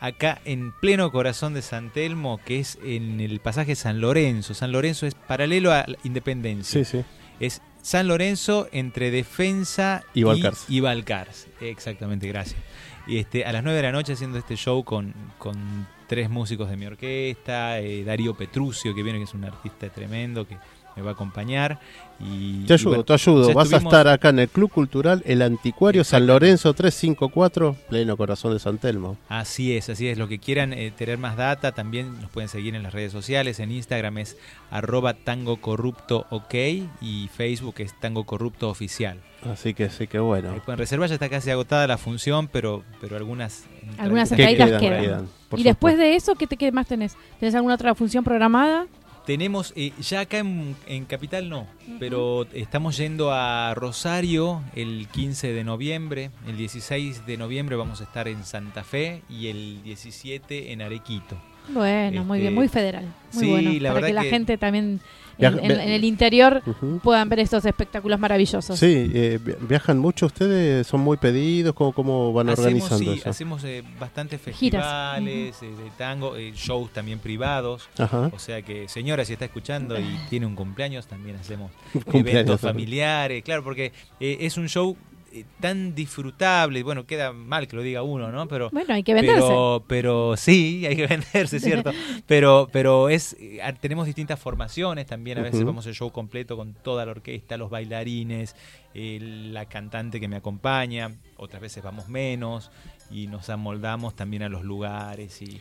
acá 0.01 0.41
en 0.45 0.73
pleno 0.81 1.11
corazón 1.11 1.55
de 1.55 1.63
San 1.63 1.91
Telmo, 1.93 2.39
que 2.45 2.61
es 2.61 2.79
en 2.85 3.21
el 3.21 3.41
pasaje 3.41 3.75
San 3.75 4.01
Lorenzo. 4.01 4.55
San 4.55 4.73
Lorenzo 4.73 5.07
es 5.07 5.15
paralelo 5.15 5.73
a 5.73 5.87
Independencia. 6.05 6.85
Sí, 6.85 6.99
sí. 6.99 7.05
Es 7.41 7.61
San 7.83 8.09
Lorenzo 8.09 8.69
entre 8.73 9.11
Defensa 9.11 10.05
Y 10.15 10.23
Balcarce. 10.23 11.49
y. 11.61 11.65
Exactamente, 11.67 12.29
gracias. 12.29 12.61
Y 13.07 13.19
este, 13.19 13.45
a 13.45 13.53
las 13.53 13.63
9 13.63 13.77
de 13.77 13.83
la 13.83 13.93
noche 13.93 14.15
haciendo 14.15 14.39
este 14.39 14.57
show 14.57 14.85
con, 14.85 15.13
con 15.39 15.87
tres 16.07 16.31
músicos 16.31 16.69
de 16.69 16.77
mi 16.77 16.87
orquesta, 16.87 17.81
eh, 17.81 18.05
Darío 18.05 18.35
Petrucio, 18.35 18.95
que 18.95 19.03
viene, 19.03 19.19
que 19.19 19.25
es 19.25 19.35
un 19.35 19.45
artista 19.45 19.89
tremendo, 19.89 20.47
que 20.47 20.57
me 20.97 21.03
va 21.03 21.11
a 21.11 21.13
acompañar. 21.15 21.79
Y, 22.21 22.65
Te 22.65 22.73
y 22.73 22.75
ayudo, 22.75 22.91
bueno, 22.91 23.05
te 23.05 23.13
ayudo. 23.13 23.53
Vas 23.53 23.73
a 23.73 23.79
estar 23.79 24.07
acá 24.09 24.29
en 24.29 24.39
el 24.39 24.49
Club 24.49 24.71
Cultural 24.71 25.23
El 25.27 25.43
Anticuario 25.43 26.05
San 26.05 26.27
Lorenzo 26.27 26.73
354, 26.73 27.77
pleno 27.89 28.17
corazón 28.17 28.53
de 28.53 28.61
San 28.61 28.79
Telmo. 28.79 29.17
Así 29.29 29.77
es, 29.77 29.89
así 29.89 30.09
es. 30.09 30.17
Los 30.17 30.29
que 30.29 30.39
quieran 30.39 30.73
eh, 30.73 30.93
tener 30.97 31.19
más 31.19 31.37
data 31.37 31.73
también 31.73 32.21
nos 32.21 32.31
pueden 32.31 32.49
seguir 32.49 32.75
en 32.75 32.83
las 32.83 32.93
redes 32.93 33.13
sociales. 33.13 33.59
En 33.59 33.73
Instagram 33.73 34.19
es 34.19 34.37
arroba 34.71 35.15
tango 35.15 35.61
corrupto 35.61 36.27
ok 36.31 36.55
y 37.01 37.29
Facebook 37.35 37.77
es 37.79 37.99
tango 37.99 38.25
corrupto 38.25 38.69
oficial. 38.69 39.19
Así 39.51 39.75
que 39.75 39.91
sí 39.91 40.07
que 40.07 40.19
bueno. 40.19 40.53
Ahí 40.53 40.61
pueden 40.61 40.79
reservar, 40.79 41.09
ya 41.09 41.15
está 41.15 41.29
casi 41.29 41.51
agotada 41.51 41.87
la 41.87 41.99
función, 41.99 42.49
pero, 42.49 42.83
pero 43.01 43.17
algunas... 43.17 43.65
Algunas 43.99 44.31
entraditas 44.33 44.81
quedan. 44.81 45.29
y 45.57 45.63
después 45.63 45.95
supuesto. 45.95 45.99
de 45.99 46.17
eso, 46.17 46.35
¿qué, 46.35 46.47
te, 46.47 46.57
¿qué 46.57 46.73
más 46.73 46.87
tenés? 46.87 47.17
¿Tenés 47.39 47.55
alguna 47.55 47.75
otra 47.75 47.95
función 47.95 48.25
programada? 48.25 48.87
Tenemos, 49.27 49.73
eh, 49.75 49.93
ya 50.01 50.21
acá 50.21 50.39
en, 50.39 50.77
en 50.87 51.07
Capital 51.07 51.49
no, 51.49 51.67
pero 51.99 52.47
estamos 52.53 52.99
yendo 52.99 53.33
a 53.33 53.73
Rosario 53.75 54.63
el 54.75 55.09
15 55.09 55.55
de 55.55 55.65
noviembre, 55.65 56.31
el 56.47 56.59
16 56.59 57.25
de 57.25 57.37
noviembre 57.39 57.77
vamos 57.77 58.03
a 58.03 58.05
estar 58.05 58.29
en 58.29 58.45
Santa 58.45 58.85
Fe 58.85 59.23
y 59.31 59.47
el 59.47 59.83
17 59.83 60.73
en 60.73 60.83
Arequito. 60.83 61.39
Bueno, 61.69 62.25
muy 62.25 62.39
Este, 62.39 62.43
bien, 62.43 62.55
muy 62.55 62.69
federal. 62.69 63.05
Muy 63.33 63.45
sí, 63.45 63.51
bueno. 63.51 63.71
la 63.73 63.79
para 63.81 63.95
verdad 63.95 64.07
que 64.09 64.13
la 64.15 64.23
que- 64.23 64.31
gente 64.31 64.59
también 64.59 65.01
Viaja- 65.37 65.59
en, 65.63 65.71
en- 65.73 65.81
en 65.81 65.89
el 65.91 66.05
interior 66.05 66.63
Ujú. 66.65 67.01
puedan 67.03 67.29
ver 67.29 67.41
estos 67.41 67.65
espectáculos 67.65 68.21
maravillosos. 68.21 68.79
Sí, 68.79 69.11
eh, 69.13 69.41
vi- 69.45 69.55
viajan 69.63 69.99
mucho 69.99 70.27
ustedes, 70.27 70.87
son 70.87 71.01
muy 71.01 71.17
pedidos, 71.17 71.75
¿cómo, 71.75 71.93
cómo 71.93 72.33
van 72.33 72.51
hacemos, 72.51 72.67
organizando 72.67 73.13
sí, 73.13 73.19
eso? 73.19 73.31
hacemos 73.31 73.65
eh, 73.65 73.83
bastantes 73.99 74.41
Giras. 74.55 74.85
festivales 74.85 75.57
eh, 75.63 75.67
de 75.67 75.91
tango, 75.99 76.37
eh, 76.37 76.53
shows 76.55 76.93
también 76.93 77.19
privados. 77.19 77.89
Ajá. 77.99 78.31
O 78.33 78.39
sea 78.39 78.63
que, 78.63 78.89
señora, 78.89 79.25
si 79.25 79.33
está 79.33 79.47
escuchando 79.47 79.99
y 79.99 80.05
tiene 80.31 80.47
un 80.47 80.55
cumpleaños, 80.55 81.07
también 81.09 81.35
hacemos 81.37 81.73
Cumpleaños 82.05 82.29
eventos 82.29 82.61
familiares. 82.61 83.43
Claro, 83.43 83.65
porque 83.65 83.93
eh, 84.21 84.37
es 84.41 84.57
un 84.57 84.69
show 84.69 84.97
eh, 85.35 85.45
tan 85.59 85.97
disfrutable. 85.97 86.83
Bueno, 86.85 87.07
queda 87.07 87.33
mal 87.33 87.67
que 87.67 87.75
lo 87.75 87.83
diga 87.83 88.03
uno, 88.03 88.31
¿no? 88.31 88.47
Pero 88.47 88.71
Bueno, 88.71 88.95
hay 88.95 89.03
que 89.03 89.15
venderse. 89.15 89.41
Pero, 89.43 89.85
pero 89.89 90.37
sí, 90.37 90.87
hay 90.87 90.95
que 90.95 91.09
venderse, 91.09 91.59
¿cierto? 91.59 91.91
pero, 92.29 92.69
pero 92.71 93.09
es 93.09 93.37
eh, 93.41 93.61
tenemos 93.81 94.07
distintas 94.07 94.39
formaciones 94.39 95.07
también. 95.07 95.39
A 95.39 95.43
veces 95.43 95.61
Ujú. 95.61 95.67
vamos 95.67 95.87
el 95.87 95.95
show 95.95 96.13
completo 96.13 96.57
con 96.57 96.75
toda 96.75 97.05
la 97.05 97.11
orquesta, 97.11 97.57
los 97.57 97.69
bailarines, 97.69 98.55
eh, 98.95 99.19
la 99.21 99.67
cantante 99.67 100.21
que 100.21 100.29
me 100.29 100.37
acompaña. 100.37 101.11
Otras 101.37 101.61
veces 101.61 101.83
vamos 101.83 102.09
menos 102.09 102.71
y 103.11 103.27
nos 103.27 103.51
amoldamos 103.51 104.15
también 104.15 104.45
a 104.45 104.49
los 104.49 104.63
lugares 104.63 105.43
y 105.43 105.61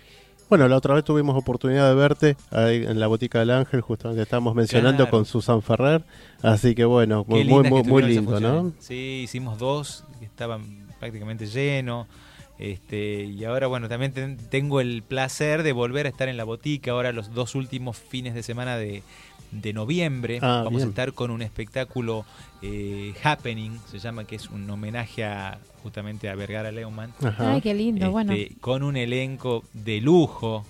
Bueno, 0.53 0.67
la 0.67 0.77
otra 0.77 0.93
vez 0.93 1.03
tuvimos 1.03 1.35
oportunidad 1.35 1.89
de 1.89 1.95
verte 1.95 2.37
ahí 2.51 2.85
en 2.85 2.99
la 2.99 3.07
Botica 3.07 3.39
del 3.39 3.49
Ángel, 3.49 3.81
justamente 3.81 4.21
estábamos 4.21 4.53
mencionando 4.53 4.97
Claro. 5.05 5.09
con 5.09 5.25
Susan 5.25 5.63
Ferrer, 5.63 6.03
así 6.43 6.75
que 6.75 6.85
bueno, 6.85 7.25
Qué 7.27 7.43
muy, 7.43 8.03
lindo, 8.03 8.39
¿no? 8.39 8.71
Sí, 8.77 9.21
hicimos 9.23 9.57
dos 9.57 10.03
que 10.19 10.25
estaban 10.25 10.85
prácticamente 10.99 11.47
llenos. 11.47 12.05
Este, 12.59 13.23
y 13.23 13.43
ahora, 13.45 13.65
bueno, 13.65 13.89
también 13.89 14.13
ten- 14.13 14.37
tengo 14.37 14.79
el 14.79 15.01
placer 15.01 15.63
de 15.63 15.71
volver 15.71 16.05
a 16.05 16.09
estar 16.09 16.29
en 16.29 16.37
la 16.37 16.43
botica 16.43 16.91
ahora 16.91 17.11
los 17.13 17.33
dos 17.33 17.55
últimos 17.55 17.97
fines 17.97 18.35
de 18.35 18.43
semana 18.43 18.77
de, 18.77 19.01
de 19.61 19.73
noviembre. 19.73 20.39
Ah, 20.41 20.61
Vamos 20.65 20.77
bien. 20.77 20.87
a 20.87 20.89
estar 20.89 21.13
con 21.13 21.31
un 21.31 21.41
espectáculo 21.41 22.25
eh, 22.61 23.13
Happening, 23.23 23.79
se 23.89 23.99
llama, 23.99 24.25
que 24.25 24.35
es 24.35 24.49
un 24.49 24.69
homenaje 24.69 25.23
a, 25.23 25.59
justamente 25.81 26.29
a 26.29 26.35
Vergara 26.35 26.71
Leumann. 26.71 27.13
Ajá. 27.23 27.53
Ay, 27.53 27.61
qué 27.61 27.73
lindo, 27.73 28.11
bueno. 28.11 28.33
Este, 28.33 28.55
Con 28.59 28.83
un 28.83 28.97
elenco 28.97 29.63
de 29.73 30.01
lujo, 30.01 30.65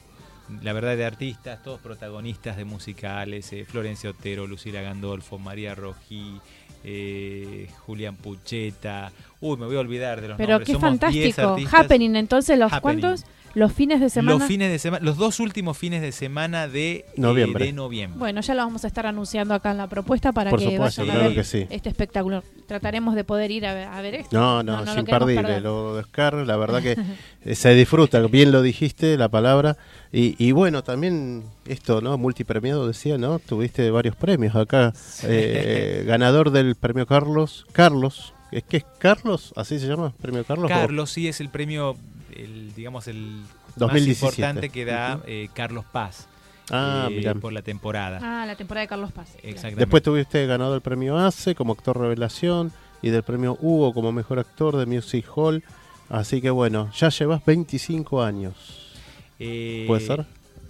la 0.62 0.74
verdad, 0.74 0.98
de 0.98 1.06
artistas, 1.06 1.64
todos 1.64 1.80
protagonistas 1.80 2.58
de 2.58 2.66
musicales: 2.66 3.52
eh, 3.54 3.66
Florencia 3.66 4.10
Otero, 4.10 4.46
Lucila 4.48 4.82
Gandolfo, 4.82 5.40
María 5.40 5.74
Rojí, 5.76 6.40
eh, 6.84 7.70
Julián 7.86 8.16
Pucheta. 8.18 9.12
Uy, 9.40 9.58
me 9.58 9.66
voy 9.66 9.78
a 9.78 9.80
olvidar 9.80 10.22
de 10.22 10.28
los 10.30 10.38
Pero 10.38 10.54
nombres. 10.54 10.68
qué 10.68 10.74
Somos 10.74 11.00
10 11.12 11.36
fantástico. 11.36 11.78
Happening, 11.78 12.16
entonces, 12.16 12.60
¿los 12.60 12.72
Happening. 12.74 13.02
cuántos? 13.02 13.26
Los 13.56 13.72
fines 13.72 14.00
de 14.00 14.10
semana. 14.10 14.38
Los 14.40 14.48
fines 14.48 14.72
de 14.72 14.80
semana, 14.80 15.06
los 15.06 15.18
dos 15.18 15.40
últimos 15.40 15.78
fines 15.78 16.02
de 16.02 16.12
semana 16.12 16.68
de 16.68 16.92
eh, 16.96 17.06
Noviembre. 17.18 17.66
de 17.66 17.74
noviembre. 17.74 18.18
Bueno, 18.18 18.42
ya 18.42 18.56
lo 18.56 18.64
vamos 18.64 18.84
a 18.84 18.88
estar 18.88 19.06
anunciando 19.06 19.54
acá 19.54 19.72
en 19.72 19.78
la 19.78 19.88
propuesta 19.88 20.32
para 20.32 20.50
Por 20.50 20.60
que 20.60 20.72
supuesto, 20.72 21.02
vayan 21.02 21.16
a 21.16 21.20
claro 21.20 21.30
ver 21.30 21.38
que 21.38 21.44
sí. 21.44 21.68
este 21.70 21.90
espectáculo. 21.90 22.44
Trataremos 22.68 23.14
de 23.14 23.24
poder 23.24 23.52
ir 23.52 23.66
a 23.68 23.74
ver, 23.74 23.88
a 23.88 24.02
ver 24.02 24.16
esto. 24.16 24.36
No, 24.36 24.64
no, 24.64 24.84
No, 24.84 24.94
no 24.94 25.00
imperdible. 25.02 25.36
perder. 25.44 25.62
Lo 25.62 25.94
de 25.96 26.00
Oscar, 26.02 26.34
la 26.34 26.58
verdad 26.58 26.82
que 26.82 26.98
eh, 27.46 27.56
se 27.56 27.76
disfruta, 27.76 28.20
bien 28.22 28.52
lo 28.52 28.62
dijiste, 28.64 29.18
la 29.18 29.30
palabra. 29.30 29.78
Y, 30.12 30.36
y 30.44 30.52
bueno, 30.52 30.84
también 30.84 31.44
esto, 31.68 32.02
¿no? 32.02 32.18
Multipremiado 32.18 32.88
decía, 32.88 33.18
¿no? 33.18 33.38
Tuviste 33.40 33.92
varios 33.92 34.16
premios 34.16 34.56
acá. 34.56 34.94
Eh, 35.24 36.04
ganador 36.08 36.52
del 36.52 36.76
premio 36.76 37.06
Carlos. 37.06 37.66
Carlos, 37.72 38.34
¿es 38.52 38.64
que 38.64 38.78
es 38.78 38.86
Carlos? 39.00 39.54
¿Así 39.56 39.80
se 39.80 39.88
llama? 39.88 40.14
¿Premio 40.22 40.44
Carlos? 40.44 40.66
o- 40.66 40.74
Carlos 40.74 41.12
sí 41.12 41.28
es 41.28 41.40
el 41.42 41.50
premio, 41.50 41.96
el, 42.38 42.74
digamos, 42.74 43.08
el 43.08 43.42
2017. 43.76 44.26
más 44.26 44.38
importante 44.38 44.70
que 44.70 44.86
da 44.86 45.20
eh, 45.26 45.50
Carlos 45.54 45.86
Paz 45.86 46.28
Ah, 46.72 47.10
eh, 47.12 47.36
por 47.40 47.52
la 47.52 47.62
temporada. 47.62 48.20
Ah, 48.22 48.46
la 48.46 48.56
temporada 48.56 48.84
de 48.84 48.88
Carlos 48.88 49.12
Paz. 49.12 49.36
Exactamente. 49.44 49.80
Después 49.82 50.04
tuviste 50.04 50.46
ganado 50.46 50.76
el 50.76 50.82
premio 50.82 51.18
ACE 51.18 51.56
como 51.56 51.74
actor 51.74 52.00
revelación 52.00 52.72
y 53.02 53.10
del 53.10 53.24
premio 53.24 53.58
Hugo 53.62 53.94
como 53.94 54.12
mejor 54.12 54.40
actor 54.40 54.78
de 54.78 54.86
Music 54.86 55.26
Hall. 55.36 55.64
Así 56.10 56.42
que 56.42 56.50
bueno, 56.50 56.90
ya 56.94 57.10
llevas 57.10 57.44
25 57.46 58.24
años. 58.24 58.54
Eh, 59.40 59.84
¿Puede 59.88 60.06
ser? 60.06 60.26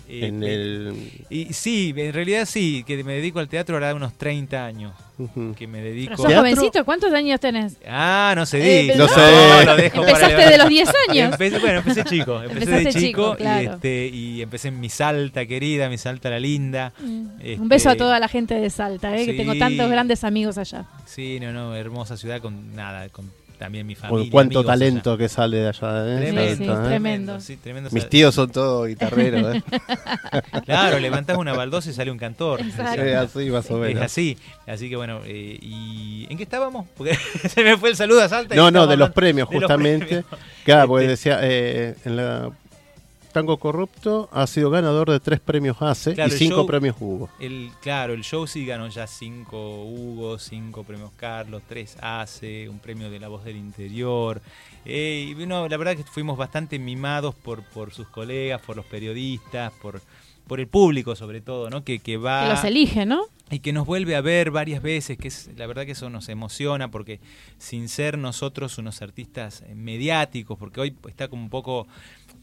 Eh, 0.07 0.25
en 0.27 0.43
eh, 0.43 0.53
el... 0.53 1.11
Y 1.29 1.53
sí, 1.53 1.93
en 1.95 2.13
realidad 2.13 2.45
sí, 2.45 2.83
que 2.85 3.03
me 3.03 3.13
dedico 3.13 3.39
al 3.39 3.47
teatro 3.47 3.75
ahora 3.75 3.93
unos 3.95 4.13
30 4.17 4.65
años. 4.65 4.93
Ujú. 5.17 5.53
Que 5.55 5.67
me 5.67 5.79
Pero 5.79 5.89
dedico. 5.93 6.17
sos 6.17 6.33
jovencito, 6.33 6.83
¿cuántos 6.85 7.13
años 7.13 7.39
tenés? 7.39 7.77
Ah, 7.87 8.33
no 8.35 8.45
se 8.45 8.57
Eh, 8.57 8.81
dice. 8.83 8.95
no 8.97 9.05
No, 9.05 9.13
sé. 9.13 9.65
lo 9.65 9.75
dejo 9.75 9.95
para 10.01 10.09
Empezaste 10.09 10.49
de 10.51 10.57
los 10.57 10.67
10 10.69 10.89
años. 11.09 11.33
Empecé- 11.33 11.59
bueno, 11.59 11.77
empecé 11.79 12.03
chico, 12.05 12.41
empecé 12.41 12.65
de 12.71 12.77
Empezaste 12.77 12.99
chico, 12.99 13.21
chico, 13.31 13.35
claro. 13.37 13.61
y, 13.63 13.67
este, 13.75 14.07
y 14.07 14.41
empecé 14.41 14.67
en 14.69 14.79
mi 14.79 14.89
Salta 14.89 15.45
querida, 15.45 15.87
mi 15.89 15.97
Salta 15.97 16.29
la 16.29 16.39
linda. 16.39 16.93
Mm. 16.99 17.25
Este, 17.39 17.61
Un 17.61 17.69
beso 17.69 17.89
a 17.89 17.95
toda 17.95 18.19
la 18.19 18.27
gente 18.27 18.55
de 18.55 18.69
Salta, 18.69 19.15
eh, 19.15 19.25
que 19.25 19.33
tengo 19.33 19.55
tantos 19.55 19.89
grandes 19.89 20.23
amigos 20.23 20.57
allá. 20.57 20.85
Sí, 21.05 21.39
no, 21.39 21.51
no, 21.53 21.75
hermosa 21.75 22.17
ciudad 22.17 22.41
con 22.41 22.75
nada, 22.75 23.07
con 23.09 23.31
también 23.63 23.87
mi 23.87 23.95
familia. 23.95 24.29
cuánto 24.29 24.59
amigos 24.59 24.65
talento 24.73 25.09
allá. 25.11 25.17
que 25.17 25.29
sale 25.29 25.57
de 25.57 25.67
allá. 25.69 26.05
¿eh? 26.05 26.17
Tremendo, 26.17 26.49
Sí, 26.51 26.57
sí, 26.57 26.63
¿eh? 26.63 26.87
tremendo. 26.87 27.39
sí, 27.39 27.55
tremendo. 27.57 27.89
Mis 27.93 28.09
tíos 28.09 28.35
son 28.35 28.51
todos 28.51 28.87
guitarreros. 28.89 29.55
¿eh? 29.55 29.63
Claro, 30.65 30.99
levantás 30.99 31.37
una 31.37 31.53
baldosa 31.53 31.89
y 31.89 31.93
sale 31.93 32.11
un 32.11 32.17
cantor. 32.17 32.59
Exacto. 32.61 33.01
Sí, 33.01 33.09
así 33.11 33.49
más 33.49 33.71
o 33.71 33.83
Es 33.85 33.89
menos. 33.89 34.03
así, 34.03 34.37
así 34.67 34.89
que 34.89 34.95
bueno, 34.97 35.21
eh, 35.25 35.57
¿y 35.61 36.27
en 36.29 36.37
qué 36.37 36.43
estábamos? 36.43 36.87
Porque 36.97 37.15
se 37.49 37.63
me 37.63 37.77
fue 37.77 37.89
el 37.89 37.95
saludo 37.95 38.21
a 38.21 38.27
Salta. 38.29 38.53
No, 38.55 38.69
no, 38.69 38.85
de 38.85 38.97
los 38.97 39.11
premios, 39.11 39.49
de 39.49 39.55
los 39.55 39.63
justamente. 39.63 40.05
premios. 40.05 40.25
Claro, 40.65 40.87
porque 40.89 41.05
Este- 41.05 41.29
decía, 41.29 41.39
eh, 41.41 41.95
en 42.05 42.15
la 42.17 42.51
Tango 43.33 43.57
Corrupto 43.57 44.29
ha 44.31 44.47
sido 44.47 44.69
ganador 44.69 45.11
de 45.11 45.19
tres 45.19 45.39
premios 45.41 45.81
ACE 45.81 46.13
Claro, 46.13 46.33
y 46.33 46.37
cinco 46.37 46.57
show- 46.57 46.65
premios 46.67 46.95
Hugo. 46.99 47.29
El, 47.39 47.71
claro, 47.81 48.13
el 48.13 48.23
show 48.23 48.47
sí 48.47 48.65
ganó 48.65 48.87
ya 48.87 49.07
cinco 49.07 49.83
Hugo, 49.83 50.39
cinco 50.39 50.83
premios 50.83 51.11
Carlos, 51.17 51.61
tres 51.67 51.97
ACE, 52.01 52.69
un 52.69 52.79
premio 52.79 53.09
de 53.09 53.19
la 53.19 53.27
voz 53.27 53.43
del 53.43 53.57
interior. 53.57 54.41
Eh, 54.85 55.25
y 55.29 55.33
bueno, 55.33 55.67
la 55.67 55.77
verdad 55.77 55.95
que 55.97 56.03
fuimos 56.03 56.37
bastante 56.37 56.79
mimados 56.79 57.35
por, 57.35 57.63
por 57.63 57.91
sus 57.93 58.07
colegas, 58.07 58.61
por 58.61 58.75
los 58.77 58.85
periodistas, 58.85 59.73
por, 59.81 60.01
por 60.47 60.59
el 60.59 60.67
público 60.67 61.15
sobre 61.15 61.41
todo, 61.41 61.69
¿no? 61.69 61.83
Que, 61.83 61.99
que 61.99 62.17
va 62.17 62.43
Que 62.43 62.49
los 62.49 62.63
elige, 62.63 63.05
¿no? 63.05 63.23
Y 63.53 63.59
que 63.59 63.71
nos 63.73 63.85
vuelve 63.85 64.15
a 64.15 64.21
ver 64.21 64.51
varias 64.51 64.81
veces, 64.81 65.17
que 65.17 65.27
es 65.27 65.49
la 65.55 65.67
verdad 65.67 65.85
que 65.85 65.91
eso 65.93 66.09
nos 66.09 66.27
emociona 66.29 66.89
porque 66.91 67.19
sin 67.57 67.87
ser 67.89 68.17
nosotros 68.17 68.77
unos 68.77 69.01
artistas 69.01 69.63
eh, 69.67 69.75
mediáticos, 69.75 70.57
porque 70.57 70.81
hoy 70.81 70.95
está 71.07 71.27
como 71.27 71.43
un 71.43 71.49
poco 71.49 71.87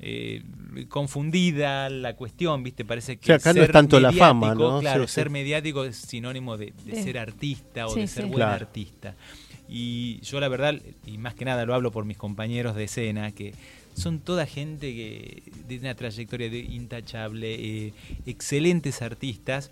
eh, 0.00 0.42
confundida 0.88 1.90
la 1.90 2.14
cuestión, 2.14 2.62
¿viste? 2.62 2.84
Parece 2.84 3.16
que 3.16 3.32
acá 3.32 3.52
no 3.52 3.60
es 3.60 3.66
ser 3.66 3.72
tanto 3.72 3.98
la 3.98 4.10
mediático, 4.10 4.24
fama, 4.26 4.54
¿no? 4.54 4.80
Claro, 4.80 5.04
Sí, 5.04 5.08
sí. 5.08 5.14
ser 5.14 5.30
mediático 5.30 5.84
es 5.84 5.96
sinónimo 5.96 6.56
de, 6.56 6.72
de 6.84 6.94
Sí. 6.96 7.02
ser 7.02 7.18
artista 7.18 7.86
o 7.86 7.94
Sí, 7.94 8.00
de 8.00 8.06
ser 8.06 8.24
sí. 8.24 8.28
buen 8.30 8.38
Claro. 8.40 8.54
artista. 8.66 9.14
Y 9.68 10.20
yo 10.22 10.40
la 10.40 10.48
verdad, 10.48 10.80
y 11.06 11.18
más 11.18 11.34
que 11.34 11.44
nada 11.44 11.64
lo 11.64 11.74
hablo 11.74 11.92
por 11.92 12.04
mis 12.04 12.16
compañeros 12.16 12.74
de 12.76 12.84
escena, 12.84 13.30
que 13.32 13.54
son 13.94 14.20
toda 14.20 14.46
gente 14.46 14.92
que 14.94 15.42
de 15.68 15.78
una 15.78 15.94
trayectoria 15.94 16.48
de 16.50 16.58
intachable, 16.58 17.54
eh, 17.54 17.92
excelentes 18.26 19.02
artistas, 19.02 19.70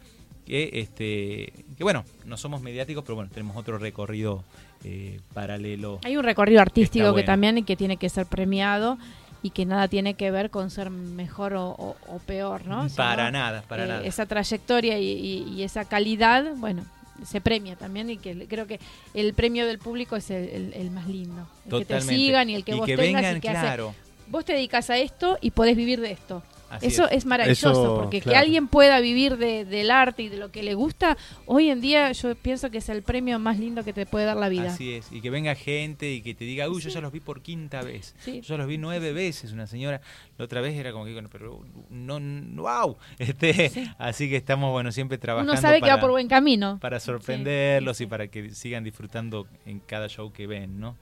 que, 0.49 0.71
este, 0.81 1.53
que 1.77 1.85
bueno, 1.85 2.05
no 2.25 2.37
somos 2.37 2.61
mediáticos, 2.63 3.05
pero 3.05 3.15
bueno, 3.17 3.31
tenemos 3.33 3.57
otro 3.57 3.79
recorrido 3.79 4.43
eh, 4.85 5.21
paralelo. 5.35 6.01
Hay 6.05 6.17
un 6.17 6.25
recorrido 6.25 6.61
artístico 6.61 7.07
que 7.07 7.11
bueno. 7.13 7.27
también 7.27 7.59
y 7.59 7.63
que 7.65 7.77
tiene 7.77 7.97
que 7.99 8.09
ser 8.09 8.27
premiado 8.27 8.99
y 9.43 9.51
que 9.51 9.67
nada 9.67 9.87
tiene 9.89 10.15
que 10.15 10.31
ver 10.31 10.51
con 10.51 10.71
ser 10.71 10.91
mejor 10.91 11.53
o, 11.55 11.69
o- 11.71 11.97
o 12.09 12.19
peor, 12.21 12.67
¿no? 12.67 12.89
Para 12.97 13.27
Sino, 13.27 13.39
nada, 13.39 13.63
para 13.69 13.85
eh, 13.85 13.89
nada. 13.89 14.05
Esa 14.05 14.27
trayectoria 14.27 14.99
y, 14.99 15.05
y- 15.07 15.49
y 15.55 15.63
esa 15.63 15.85
calidad, 15.85 16.45
bueno, 16.57 16.85
se 17.25 17.41
premia 17.41 17.77
también 17.77 18.11
y 18.11 18.17
que 18.17 18.47
creo 18.49 18.67
que 18.67 18.81
el 19.15 19.35
premio 19.35 19.67
del 19.67 19.79
público 19.79 20.17
es 20.17 20.31
el, 20.31 20.49
el- 20.49 20.73
el 20.75 20.91
más 20.91 21.07
lindo. 21.09 21.47
El 21.71 21.79
que 21.81 21.85
te 21.85 22.01
sigan 22.01 22.49
y 22.51 22.55
el 22.57 22.65
que 22.65 22.73
y 22.73 22.79
vos 22.79 22.87
que 22.87 22.97
tengas 22.97 23.23
vengan, 23.23 23.37
y 23.37 23.41
que 23.41 23.49
hace- 23.51 23.61
claro. 23.61 23.95
vos 24.29 24.45
te 24.45 24.55
dedicas 24.55 24.89
a 24.91 24.97
esto 24.99 25.37
y 25.41 25.51
podés 25.53 25.77
vivir 25.77 26.01
de 26.01 26.13
esto. 26.13 26.43
Así 26.71 26.87
Eso 26.87 27.07
es. 27.09 27.19
es, 27.19 27.27
maravilloso, 27.27 27.71
Eso, 27.71 27.97
porque 27.97 28.21
que 28.21 28.37
alguien 28.37 28.69
pueda 28.69 29.01
vivir 29.01 29.39
de- 29.39 29.65
del 29.65 29.91
arte 29.91 30.25
y 30.25 30.29
de 30.29 30.37
lo 30.37 30.51
que 30.51 30.63
le 30.63 30.75
gusta, 30.75 31.17
hoy 31.47 31.71
en 31.71 31.81
día 31.81 32.13
yo 32.13 32.35
pienso 32.35 32.71
que 32.71 32.79
es 32.79 32.89
el 32.91 33.03
premio 33.03 33.39
más 33.39 33.59
lindo 33.59 33.85
que 33.85 33.93
te 33.95 34.05
puede 34.05 34.27
dar 34.27 34.37
la 34.37 34.49
vida. 34.51 34.73
Así 34.73 34.93
es, 34.95 35.11
y 35.11 35.21
que 35.23 35.31
venga 35.31 35.55
gente 35.55 36.11
y 36.13 36.21
que 36.21 36.35
te 36.35 36.45
diga, 36.45 36.69
uy, 36.69 36.83
yo 36.83 36.91
ya 36.91 37.01
los 37.01 37.11
vi 37.13 37.21
por 37.21 37.41
quinta 37.41 37.81
vez. 37.83 38.15
Sí. 38.19 38.43
Yo 38.43 38.49
ya 38.55 38.57
los 38.59 38.67
vi 38.67 38.77
nueve 38.79 39.13
veces. 39.13 39.53
Una 39.53 39.67
señora, 39.67 40.01
la 40.37 40.45
otra 40.45 40.61
vez 40.61 40.75
era 40.77 40.93
como 40.93 41.05
que, 41.07 41.13
bueno, 41.15 41.29
pero 41.33 41.65
no, 41.91 42.21
no 42.21 42.63
wow. 42.63 42.97
Este, 43.19 43.71
Así 43.99 44.29
que 44.29 44.37
estamos, 44.37 44.71
bueno, 44.71 44.93
siempre 44.93 45.17
trabajando 45.19 45.53
Uno 45.53 45.61
sabe 45.61 45.77
que 45.77 45.83
para, 45.83 45.95
va 45.97 46.01
por 46.01 46.11
buen 46.11 46.29
camino. 46.29 46.79
para 46.81 47.01
Sí, 47.01 47.07
sorprenderlos 47.07 47.97
sí, 47.97 48.05
y 48.05 48.07
para 48.09 48.29
que 48.29 48.51
sigan 48.51 48.85
disfrutando 48.85 49.47
en 49.65 49.81
cada 49.81 50.09
show 50.09 50.33
que 50.33 50.47
ven, 50.47 50.79
¿no? 50.81 50.97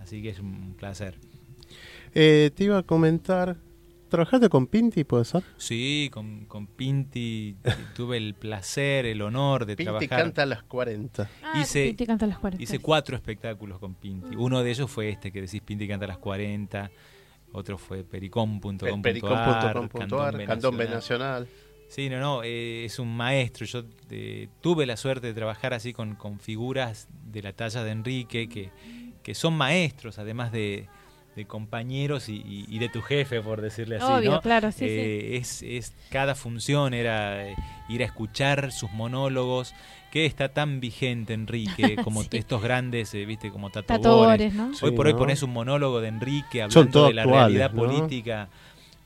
Así 0.00 0.22
que 0.22 0.28
es 0.28 0.38
un 0.38 0.74
placer. 0.78 1.16
Eh, 2.14 2.50
te 2.54 2.64
iba 2.64 2.78
a 2.78 2.82
comentar, 2.84 3.56
¿trabajaste 4.14 4.48
con 4.48 4.66
Pinti, 4.66 5.04
puede 5.04 5.24
ser? 5.24 5.42
Sí, 5.56 6.08
con, 6.12 6.44
con 6.46 6.66
Pinti 6.66 7.56
tuve 7.96 8.16
el 8.16 8.34
placer, 8.34 9.06
el 9.06 9.20
honor 9.22 9.66
de 9.66 9.76
Pinti 9.76 9.84
trabajar. 9.84 10.08
canta 10.24 10.42
a 10.42 10.46
las 10.46 10.62
40. 10.62 11.30
Ah, 11.42 11.52
Hice- 11.60 11.86
Pinti 11.88 12.06
canta 12.06 12.24
a 12.24 12.28
las 12.28 12.38
40. 12.38 12.62
Hice 12.62 12.78
cuatro 12.78 13.16
espectáculos 13.16 13.78
con 13.78 13.94
Pinti. 13.94 14.34
Uno 14.36 14.62
de 14.62 14.70
ellos 14.70 14.90
fue 14.90 15.08
este 15.10 15.30
que 15.32 15.40
decís 15.40 15.60
Pinti 15.62 15.86
canta 15.88 16.04
a 16.04 16.08
las 16.08 16.18
40. 16.18 16.90
Otro 17.52 17.78
fue 17.78 18.02
pericom.com.ar. 18.04 19.00
Pericom.com.ar, 19.02 20.44
Cantón 20.46 20.76
B 20.76 20.88
Nacional. 20.88 21.46
Sí, 21.88 22.08
no, 22.08 22.18
no, 22.18 22.42
eh, 22.42 22.84
es 22.86 22.98
un 22.98 23.14
maestro. 23.16 23.66
Yo 23.66 23.84
eh, 24.10 24.48
tuve 24.60 24.86
la 24.86 24.96
suerte 24.96 25.28
de 25.28 25.34
trabajar 25.34 25.74
así 25.74 25.92
con, 25.92 26.16
con 26.16 26.40
figuras 26.40 27.08
de 27.30 27.42
la 27.42 27.52
talla 27.52 27.84
de 27.84 27.90
Enrique, 27.92 28.48
que, 28.48 28.70
que 29.22 29.34
son 29.34 29.54
maestros, 29.54 30.18
además 30.18 30.50
de, 30.50 30.88
de 31.36 31.46
compañeros 31.46 32.28
y, 32.28 32.36
y- 32.36 32.64
y 32.68 32.78
de 32.78 32.88
tu 32.88 33.02
jefe, 33.02 33.40
por 33.40 33.60
decirle 33.60 33.96
así. 33.96 34.04
Obvio, 34.06 34.30
¿no? 34.32 34.40
claro, 34.40 34.70
sí, 34.72 34.84
Eh, 34.88 35.36
Es, 35.36 35.62
es 35.62 35.92
cada 36.10 36.34
función 36.34 36.94
era 36.94 37.46
eh, 37.48 37.56
ir 37.88 38.02
a 38.02 38.06
escuchar 38.06 38.70
sus 38.72 38.90
monólogos, 38.92 39.74
que 40.12 40.26
está 40.26 40.48
tan 40.50 40.78
vigente, 40.78 41.34
Enrique, 41.34 41.96
como 42.04 42.22
Sí. 42.22 42.28
estos 42.32 42.62
grandes, 42.62 43.12
eh, 43.14 43.24
viste, 43.24 43.50
como 43.50 43.70
Tato 43.70 43.86
Tatobores. 43.88 44.52
Bores, 44.52 44.54
¿no? 44.54 44.66
Hoy 44.68 44.90
Sí, 44.90 44.96
por 44.96 45.06
hoy 45.06 45.14
pones 45.14 45.42
un 45.42 45.52
monólogo 45.52 46.00
de 46.00 46.08
Enrique 46.08 46.62
hablando 46.62 47.06
de 47.06 47.14
la 47.14 47.22
actuales, 47.22 47.42
realidad 47.48 47.72
¿no? 47.72 47.82
política. 47.82 48.48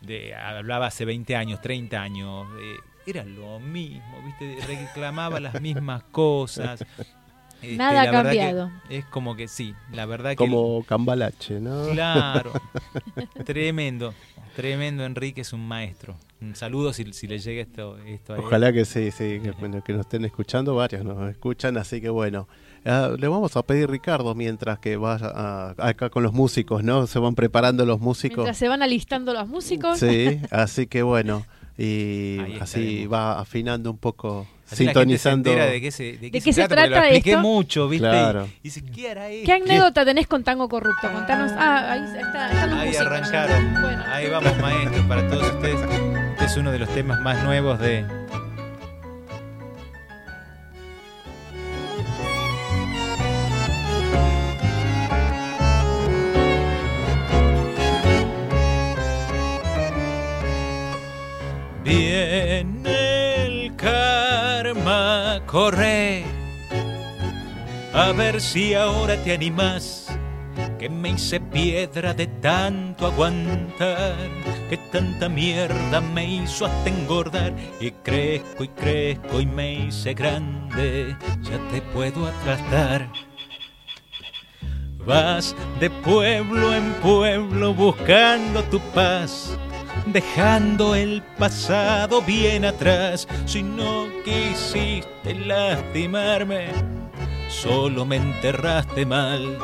De, 0.03 0.35
hablaba 0.35 0.87
hace 0.87 1.05
20 1.05 1.35
años, 1.35 1.61
30 1.61 2.01
años. 2.03 2.47
eh, 2.61 2.77
era 3.07 3.25
lo 3.25 3.59
mismo, 3.59 4.21
¿viste? 4.23 4.59
Reclamaba 4.67 5.41
las 5.41 5.61
mismas 5.62 6.03
cosas. 6.11 6.85
Este, 7.62 7.77
Nada 7.77 8.03
ha 8.03 8.11
cambiado. 8.11 8.71
Es 8.88 9.05
como 9.07 9.35
que 9.37 9.49
sí, 9.49 9.75
la 9.92 10.07
verdad 10.07 10.31
que. 10.31 10.37
Como 10.37 10.85
Cambalache, 10.85 11.61
¿no? 11.61 11.88
Claro. 11.90 12.53
tremendo. 13.44 14.14
Tremendo, 14.57 15.05
Enrique 15.05 15.42
es 15.42 15.53
un 15.53 15.66
maestro. 15.66 16.16
Un 16.40 16.57
saludo 16.57 16.92
si, 16.92 17.12
si 17.12 17.27
le 17.29 17.38
llega 17.38 17.62
esto, 17.62 17.97
esto 17.99 18.33
a 18.35 18.37
él. 18.37 18.42
Ojalá 18.44 18.73
que 18.73 18.85
sí, 18.85 19.11
sí, 19.12 19.38
que, 19.40 19.53
bueno, 19.53 19.83
que 19.85 19.92
nos 19.92 20.01
estén 20.01 20.25
escuchando, 20.25 20.75
varios 20.75 21.05
nos 21.05 21.31
escuchan, 21.31 21.77
así 21.77 22.01
que 22.01 22.09
bueno. 22.09 22.49
Ah, 22.85 23.11
le 23.16 23.29
vamos 23.29 23.57
a 23.57 23.62
pedir 23.62 23.88
Ricardo 23.90 24.35
mientras 24.35 24.79
que 24.81 24.97
vaya 24.97 25.27
a- 25.33 25.75
acá 25.79 26.11
con 26.11 26.23
los 26.25 26.33
músicos, 26.33 26.83
¿no? 26.83 27.07
Se 27.07 27.18
van 27.21 27.35
preparando 27.37 27.85
los 27.85 28.01
músicos. 28.01 28.38
Mientras 28.38 28.57
se 28.57 28.68
van 28.68 28.83
alistando 28.83 29.33
los 29.33 29.49
músicos. 29.49 29.99
Sí, 29.99 30.40
así 30.51 30.87
que 30.87 31.03
bueno. 31.03 31.44
Y 31.81 32.38
Ahí 32.41 32.59
así 32.61 32.81
estaremos. 32.81 33.12
va 33.12 33.38
afinando 33.41 33.91
un 33.93 33.99
poco, 33.99 34.49
Así 34.69 34.85
la 34.85 34.93
gente 34.93 35.17
se 35.17 35.31
sintonizando. 35.31 35.51
entera 35.51 35.67
de 35.71 35.81
qué 35.81 35.91
se, 35.93 36.03
de 36.19 36.31
¿De 36.31 36.41
qué 36.41 36.53
se 36.53 36.67
trata, 36.67 36.69
porque 36.75 36.88
trata 36.88 36.88
lo 36.88 36.97
expliqué 37.07 37.31
esto? 37.31 37.43
mucho, 37.43 37.88
Claro. 37.88 38.47
Y, 38.47 38.62
dice, 38.64 38.83
¿qué 38.85 39.11
hará 39.11 39.31
esto? 39.31 39.47
¿Qué 39.47 39.53
anécdota 39.53 40.05
tenés 40.05 40.27
con 40.27 40.43
Tango 40.43 40.69
Corrupto? 40.69 41.11
Contanos. 41.12 41.53
Ah, 41.57 41.93
ahí 41.93 42.01
está, 42.05 42.51
están 42.51 42.71
los 42.71 42.79
Ahí 42.81 42.97
arrancaron. 42.97 43.73
Bueno. 43.81 44.05
Ahí 44.09 44.29
vamos, 44.29 44.59
maestro, 44.59 45.07
para 45.09 45.29
todos 45.29 45.51
ustedes. 45.55 45.81
Este 46.33 46.45
es 46.47 46.57
uno 46.57 46.73
de 46.73 46.79
los 46.81 46.88
temas 46.91 47.21
más 47.21 47.43
nuevos 47.45 47.79
de. 47.79 48.05
Viene 61.88 63.46
el 63.46 63.74
karma, 63.74 65.40
corre. 65.46 66.22
A 67.94 68.12
ver 68.12 68.42
si 68.42 68.74
ahora 68.74 69.16
te 69.24 69.33
animas 69.33 70.07
que 70.79 70.90
me 70.90 71.12
hice 71.12 71.40
piedra 71.40 72.12
de 72.12 72.27
tanto 72.27 73.07
aguantar, 73.07 74.14
que 74.68 74.77
tanta 74.92 75.31
mierda 75.31 76.03
me 76.03 76.27
hizo 76.27 76.66
hasta 76.66 76.90
engordar 76.90 77.55
y 77.81 77.90
crezco 77.90 78.64
y 78.64 78.68
crezco 78.68 79.40
y 79.40 79.46
me 79.46 79.87
hice 79.87 80.12
grande, 80.12 81.16
ya 81.40 81.59
te 81.70 81.81
puedo 81.81 82.27
aplastar. 82.27 83.09
Vas 85.07 85.57
de 85.81 85.88
pueblo 85.88 86.74
en 86.74 86.92
pueblo 87.01 87.72
buscando 87.72 88.62
tu 88.64 88.79
paz, 88.92 89.59
dejando 90.07 90.94
el 90.94 91.22
pasado 91.38 92.22
bien 92.22 92.64
atrás. 92.64 93.27
Si 93.46 93.62
no 93.62 94.09
quisiste 94.24 95.35
lastimarme, 95.35 96.69
solo 97.48 98.04
me 98.04 98.17
enterraste 98.17 99.06
mal. 99.06 99.58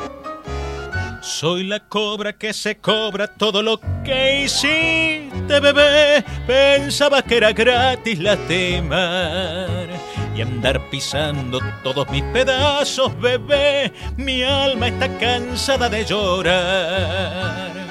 Soy 1.21 1.63
la 1.63 1.79
cobra 1.79 2.33
que 2.33 2.53
se 2.53 2.77
cobra 2.77 3.27
todo 3.27 3.63
lo 3.63 3.79
que 4.03 4.43
hiciste, 4.43 5.59
bebé. 5.59 6.23
Pensaba 6.45 7.23
que 7.23 7.37
era 7.37 7.51
gratis 7.51 8.19
lastimar 8.19 9.89
y 10.35 10.41
andar 10.41 10.89
pisando 10.91 11.59
todos 11.83 12.07
mis 12.11 12.23
pedazos, 12.25 13.19
bebé. 13.19 13.91
Mi 14.17 14.43
alma 14.43 14.89
está 14.89 15.07
cansada 15.17 15.89
de 15.89 16.05
llorar. 16.05 17.84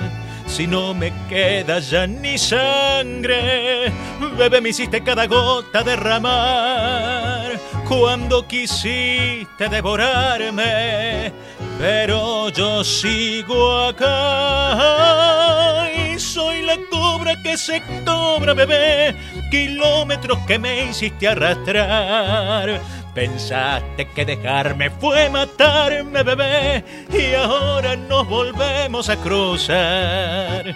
Si 0.55 0.69
no 0.69 0.95
me 0.95 1.13
queda 1.29 1.81
ya 1.81 2.07
ni 2.07 2.39
sangre, 2.39 3.91
bebé, 4.39 4.61
me 4.61 4.69
hiciste 4.69 5.03
cada 5.03 5.27
gota 5.27 5.83
derramar. 5.83 7.59
Cuando 7.89 8.47
quisiste 8.47 9.69
devorarme, 9.69 11.33
pero 11.77 12.51
yo 12.51 12.85
sigo 12.85 13.87
acá. 13.87 15.89
Y 15.93 16.21
soy 16.21 16.63
la 16.63 16.77
cobra 16.89 17.35
que 17.43 17.59
se 17.59 17.83
cobra, 18.05 18.55
bebé. 18.55 19.17
Kilómetros 19.51 20.39
que 20.47 20.61
me 20.61 20.85
hiciste 20.85 21.27
arrastrar. 21.27 22.81
Pensaste 23.15 24.09
que 24.09 24.25
dejarme 24.25 24.91
fue 24.91 25.31
matarme, 25.31 26.25
bebé, 26.25 26.85
y 27.13 27.33
ahora 27.35 27.95
nos 27.95 28.29
volvemos 28.29 29.09
a 29.09 29.17
cruzar. 29.17 30.75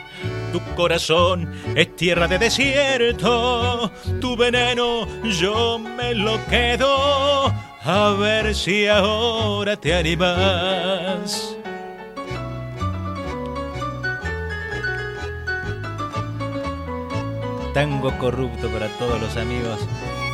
Tu 0.53 0.61
corazón 0.77 1.53
es 1.75 1.97
tierra 1.97 2.29
de 2.29 2.39
desierto, 2.39 3.91
tu 4.21 4.37
veneno 4.37 5.09
yo 5.25 5.81
me 5.81 6.15
lo 6.15 6.39
quedo. 6.47 7.53
A 7.83 8.15
ver 8.17 8.55
si 8.55 8.87
ahora 8.87 9.77
te 9.77 9.95
animas. 9.95 11.57
Tango 17.75 18.17
corrupto 18.19 18.69
para 18.69 18.89
todos 18.99 19.21
los 19.21 19.37
amigos 19.37 19.81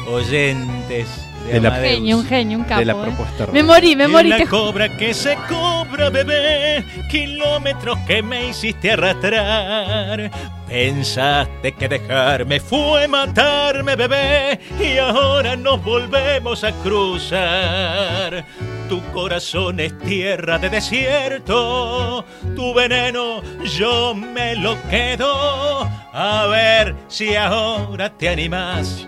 oyentes 0.07 1.09
de, 1.47 1.53
De 1.55 1.61
la- 1.61 1.71
Un 1.71 1.77
genio, 1.77 2.17
un 2.19 2.25
genio, 2.27 2.59
un 2.59 2.65
capo. 2.65 2.79
de 2.81 2.85
la 2.87 2.93
¿eh? 2.95 2.97
propuesta. 3.03 3.47
Me 3.53 3.63
morí, 3.63 3.95
me 3.97 4.05
Y 4.05 4.09
morí. 4.09 4.29
la 4.31 4.39
te- 4.39 4.47
cobra 4.47 4.97
que 4.97 5.13
se 5.13 5.37
cobra, 5.49 6.09
bebé, 6.11 6.83
kilómetros 7.11 7.99
que 8.07 8.23
me 8.23 8.49
hiciste 8.49 8.93
arrastrar. 8.93 10.31
Pensaste 10.67 11.73
que 11.73 11.87
dejarme 11.89 12.59
fue 12.61 13.07
matarme, 13.07 13.95
bebé, 13.95 14.59
y 14.81 14.97
ahora 14.97 15.55
nos 15.55 15.85
volvemos 15.85 16.65
a 16.65 16.73
cruzar. 16.83 18.45
Tu 18.89 19.03
corazón 19.13 19.81
es 19.81 19.97
tierra 19.99 20.59
de 20.59 20.71
desierto, 20.71 22.25
tu 22.57 22.73
veneno 22.75 23.43
yo 23.79 24.15
me 24.15 24.57
lo 24.57 24.77
quedo. 24.89 25.89
A 26.13 26.47
ver 26.47 26.95
si 27.09 27.35
ahora 27.37 28.11
te 28.17 28.29
animas. 28.31 29.07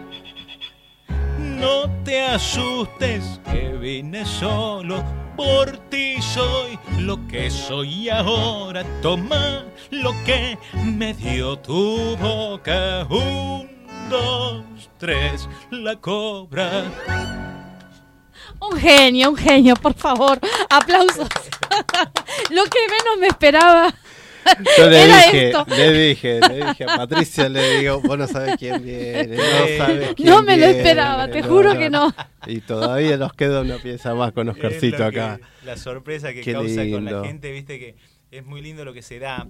No 1.56 1.90
te 2.04 2.22
asustes 2.22 3.40
que 3.50 3.72
vine 3.72 4.26
solo, 4.26 5.02
por 5.36 5.78
ti 5.88 6.20
soy 6.20 6.78
lo 6.98 7.26
que 7.28 7.50
soy 7.50 8.10
ahora. 8.10 8.84
Toma 9.00 9.64
lo 9.90 10.12
que 10.24 10.58
me 10.84 11.14
dio 11.14 11.58
tu 11.58 12.16
boca. 12.16 13.06
Un, 13.08 13.70
dos, 14.10 14.64
tres, 14.98 15.48
la 15.70 15.96
cobra. 15.96 16.84
Un 18.60 18.78
genio, 18.78 19.30
un 19.30 19.36
genio, 19.36 19.76
por 19.76 19.94
favor. 19.94 20.38
Aplausos. 20.68 21.28
Lo 22.50 22.64
que 22.64 22.78
menos 22.88 23.18
me 23.18 23.26
esperaba. 23.28 23.94
Yo 24.78 24.88
le 24.90 25.02
Era 25.04 25.16
dije, 25.16 25.46
esto. 25.48 25.66
le 25.68 25.92
dije, 25.92 26.40
le 26.40 26.66
dije 26.66 26.84
a 26.84 26.96
Patricia, 26.96 27.48
le 27.48 27.78
digo, 27.80 28.00
vos 28.00 28.16
no 28.18 28.26
sabés 28.26 28.56
quién 28.56 28.82
viene, 28.84 29.36
no 29.36 29.42
sabés 29.78 30.14
quién 30.14 30.28
No 30.28 30.42
me 30.42 30.56
lo 30.56 30.66
esperaba, 30.66 31.28
te 31.30 31.42
juro 31.42 31.76
que 31.76 31.90
no. 31.90 32.14
Y 32.46 32.60
todavía 32.60 33.16
nos 33.16 33.32
queda 33.32 33.60
una 33.62 33.78
pieza 33.78 34.14
más 34.14 34.32
con 34.32 34.48
Oscarcito 34.48 34.98
que- 34.98 35.02
acá. 35.04 35.40
la 35.64 35.76
sorpresa 35.76 36.32
que 36.32 36.40
Qué 36.42 36.52
causa 36.52 36.82
con 36.90 37.04
la 37.04 37.24
gente, 37.24 37.50
viste 37.52 37.78
que 37.78 37.96
es 38.30 38.44
muy 38.44 38.60
lindo 38.62 38.84
lo 38.84 38.92
que 38.92 39.02
se 39.02 39.18
da 39.18 39.48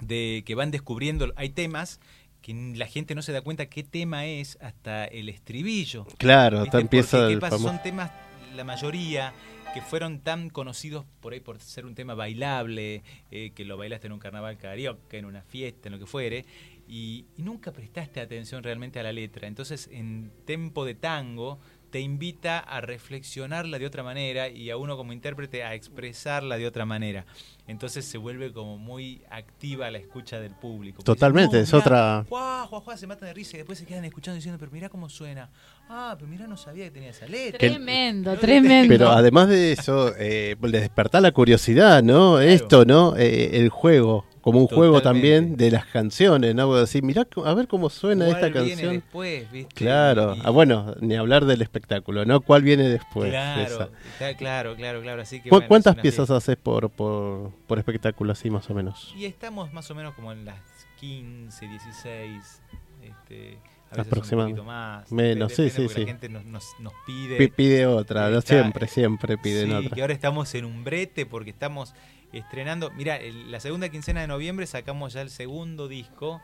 de 0.00 0.42
que 0.44 0.54
van 0.54 0.70
descubriendo, 0.70 1.32
hay 1.36 1.50
temas 1.50 2.00
que 2.42 2.52
la 2.76 2.86
gente 2.86 3.14
no 3.14 3.22
se 3.22 3.32
da 3.32 3.40
cuenta 3.40 3.66
qué 3.66 3.82
tema 3.82 4.26
es 4.26 4.58
hasta 4.60 5.04
el 5.06 5.28
estribillo. 5.30 6.04
Claro, 6.18 6.58
¿Viste? 6.58 6.68
hasta 6.68 6.80
empieza 6.80 7.16
Porque, 7.18 7.26
¿qué 7.28 7.32
el 7.34 7.38
pasa? 7.40 7.56
famoso. 7.56 7.68
Son 7.74 7.82
temas, 7.82 8.10
la 8.54 8.64
mayoría, 8.64 9.32
que 9.74 9.82
fueron 9.82 10.20
tan 10.20 10.50
conocidos 10.50 11.04
por 11.20 11.32
ahí 11.32 11.40
por 11.40 11.58
ser 11.58 11.84
un 11.84 11.96
tema 11.96 12.14
bailable, 12.14 13.02
eh, 13.32 13.50
que 13.56 13.64
lo 13.64 13.76
bailaste 13.76 14.06
en 14.06 14.12
un 14.12 14.20
carnaval 14.20 14.56
carioca, 14.56 15.16
en 15.16 15.24
una 15.24 15.42
fiesta, 15.42 15.88
en 15.88 15.94
lo 15.94 15.98
que 15.98 16.06
fuere, 16.06 16.46
y, 16.86 17.26
y 17.36 17.42
nunca 17.42 17.72
prestaste 17.72 18.20
atención 18.20 18.62
realmente 18.62 19.00
a 19.00 19.02
la 19.02 19.12
letra. 19.12 19.48
Entonces, 19.48 19.88
en 19.90 20.30
tempo 20.44 20.84
de 20.84 20.94
tango, 20.94 21.58
te 21.94 22.00
invita 22.00 22.58
a 22.58 22.80
reflexionarla 22.80 23.78
de 23.78 23.86
otra 23.86 24.02
manera 24.02 24.48
y 24.48 24.68
a 24.68 24.76
uno 24.76 24.96
como 24.96 25.12
intérprete 25.12 25.62
a 25.62 25.74
expresarla 25.74 26.56
de 26.58 26.66
otra 26.66 26.84
manera. 26.84 27.24
Entonces 27.68 28.04
se 28.04 28.18
vuelve 28.18 28.52
como 28.52 28.78
muy 28.78 29.22
activa 29.30 29.88
la 29.92 29.98
escucha 29.98 30.40
del 30.40 30.56
público. 30.56 31.04
Totalmente, 31.04 31.58
dicen, 31.58 31.62
es 31.62 31.72
"No, 31.72 31.78
otra- 31.78 32.16
mirá, 32.22 32.28
Juá, 32.28 32.66
juá, 32.66 32.80
juá", 32.80 32.96
se 32.96 33.06
matan 33.06 33.28
de 33.28 33.34
risa 33.34 33.54
y 33.54 33.58
después 33.58 33.78
se 33.78 33.86
quedan 33.86 34.04
escuchando 34.04 34.34
diciendo, 34.34 34.58
pero 34.58 34.72
mira 34.72 34.88
cómo 34.88 35.08
suena. 35.08 35.50
Ah, 35.88 36.16
pero 36.18 36.28
mira, 36.28 36.48
no 36.48 36.56
sabía 36.56 36.82
que 36.86 36.90
tenía 36.90 37.10
esa 37.10 37.28
letra. 37.28 37.60
Tremendo, 37.60 38.32
No, 38.34 38.40
tremendo. 38.40 38.88
Pero 38.92 39.10
además 39.12 39.48
de 39.48 39.70
eso, 39.70 40.12
eh, 40.18 40.56
le 40.60 40.80
despertá 40.80 41.20
la 41.20 41.30
curiosidad, 41.30 42.02
¿no? 42.02 42.40
Esto, 42.40 42.84
¿no? 42.84 43.16
Eh, 43.16 43.50
el 43.60 43.68
juego, 43.68 44.26
como 44.44 44.60
un 44.60 44.66
juego 44.68 45.00
también 45.02 45.56
de 45.56 45.70
las 45.70 45.86
canciones, 45.86 46.54
¿no? 46.54 46.72
Decís, 46.74 47.02
mirá, 47.02 47.26
a 47.44 47.54
ver 47.54 47.66
cómo 47.66 47.88
suena 47.90 48.26
¿Cuál 48.26 48.36
esta 48.36 48.48
viene 48.48 48.68
canción. 48.70 48.92
después, 48.94 49.50
¿viste? 49.50 49.74
Claro, 49.74 50.36
Y- 50.36 50.42
ah, 50.44 50.50
bueno, 50.50 50.94
ni 51.00 51.16
hablar 51.16 51.46
del 51.46 51.62
espectáculo, 51.62 52.24
¿no? 52.26 52.40
¿Cuál 52.42 52.62
viene 52.62 52.88
después? 52.88 53.30
Claro, 53.30 53.90
está 54.12 54.36
claro, 54.36 54.76
claro, 54.76 55.00
claro. 55.00 55.22
Así 55.22 55.40
que, 55.40 55.48
¿Cu- 55.48 55.56
bueno, 55.56 55.68
¿Cuántas 55.68 55.96
piezas 55.96 56.30
haces 56.30 56.56
por, 56.56 56.90
por, 56.90 57.50
por 57.66 57.78
espectáculo 57.78 58.32
así 58.32 58.50
más 58.50 58.68
o 58.70 58.74
menos? 58.74 59.12
Y 59.16 59.24
estamos 59.24 59.72
más 59.72 59.90
o 59.90 59.94
menos 59.94 60.14
como 60.14 60.30
en 60.30 60.44
las 60.44 60.60
15, 61.00 61.66
16, 61.66 62.62
este, 63.02 63.58
a 63.90 63.96
veces 63.96 64.06
Aproximadamente. 64.12 64.60
un 64.60 64.66
poquito 64.66 64.76
más. 64.76 65.12
Menos, 65.12 65.52
sí, 65.52 65.70
sí, 65.70 65.88
sí. 65.88 66.00
La 66.00 66.06
gente 66.06 66.28
nos, 66.28 66.44
nos, 66.44 66.64
nos 66.80 66.92
pide. 67.06 67.36
Pi- 67.38 67.48
Pide 67.48 67.86
otra. 67.86 68.28
Está- 68.28 68.40
siempre, 68.42 68.88
siempre 68.88 69.38
piden 69.38 69.68
sí, 69.68 69.74
otra. 69.74 69.94
que 69.94 70.00
ahora 70.00 70.12
estamos 70.14 70.54
en 70.54 70.64
un 70.64 70.84
brete 70.84 71.26
porque 71.26 71.50
estamos 71.50 71.94
estrenando. 72.38 72.90
Mira, 72.90 73.18
la 73.48 73.60
segunda 73.60 73.88
quincena 73.88 74.20
de 74.20 74.26
noviembre 74.26 74.66
sacamos 74.66 75.12
ya 75.12 75.22
el 75.22 75.30
segundo 75.30 75.88
disco 75.88 76.40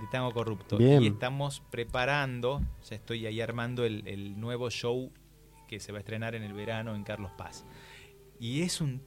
de 0.00 0.06
Tango 0.10 0.32
Corrupto. 0.32 0.76
Bien. 0.76 1.02
Y 1.02 1.08
estamos 1.08 1.62
preparando, 1.70 2.62
ya 2.88 2.96
estoy 2.96 3.26
ahí 3.26 3.40
armando 3.40 3.84
el, 3.84 4.06
el 4.06 4.38
nuevo 4.40 4.70
show 4.70 5.12
que 5.68 5.80
se 5.80 5.92
va 5.92 5.98
a 5.98 6.00
estrenar 6.00 6.34
en 6.34 6.42
el 6.42 6.52
verano 6.52 6.94
en 6.94 7.04
Carlos 7.04 7.32
Paz. 7.36 7.64
Y 8.38 8.62
es 8.62 8.80
un 8.80 9.02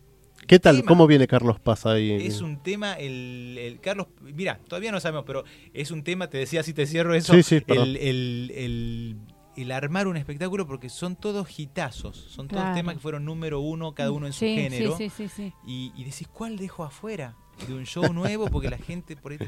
¿Qué 0.47 0.59
tal? 0.59 0.78
tema. 0.78 0.88
¿Cómo 0.88 1.07
viene 1.07 1.28
Carlos 1.28 1.59
Paz 1.59 1.86
ahí? 1.86 2.11
es 2.11 2.41
un 2.41 2.61
tema, 2.61 2.93
el, 2.93 3.57
el 3.59 3.80
Carlos, 3.80 4.07
mira, 4.21 4.59
todavía 4.67 4.91
no 4.91 4.99
sabemos, 4.99 5.26
pero 5.26 5.43
es 5.74 5.91
un 5.91 6.03
tema, 6.03 6.30
te 6.30 6.38
decía 6.38 6.63
si 6.63 6.74
te 6.74 6.86
cierro 6.86 7.15
eso, 7.15 7.34
Sí, 7.34 7.43
sí, 7.43 7.63
el, 7.67 7.97
el, 7.97 9.17
el- 9.56 9.72
armar 9.72 10.08
un 10.08 10.18
espectáculo 10.18 10.66
porque 10.68 10.89
son 10.89 11.16
todos 11.16 11.60
hitazos, 11.60 12.16
son 12.18 12.47
todos 12.47 12.62
Claro. 12.64 12.76
temas 12.76 12.95
que 12.95 13.01
fueron 13.01 13.26
número 13.26 13.60
uno, 13.60 13.93
cada 13.93 14.12
uno 14.12 14.28
en 14.28 14.34
su 14.34 14.39
Sí, 14.39 14.56
género, 14.56 14.97
Sí, 14.97 15.10
sí, 15.10 15.28
sí, 15.28 15.36
sí. 15.36 15.54
Y, 15.66 15.91
y 15.95 16.04
decís, 16.04 16.28
¿cuál 16.28 16.58
dejo 16.58 16.84
afuera? 16.84 17.36
De 17.68 17.74
un 17.74 17.86
show 17.86 18.12
nuevo, 18.12 18.49
porque 18.49 18.68
la 18.70 18.78
gente 18.78 19.16
por 19.16 19.32
ahí... 19.32 19.38
te 19.38 19.45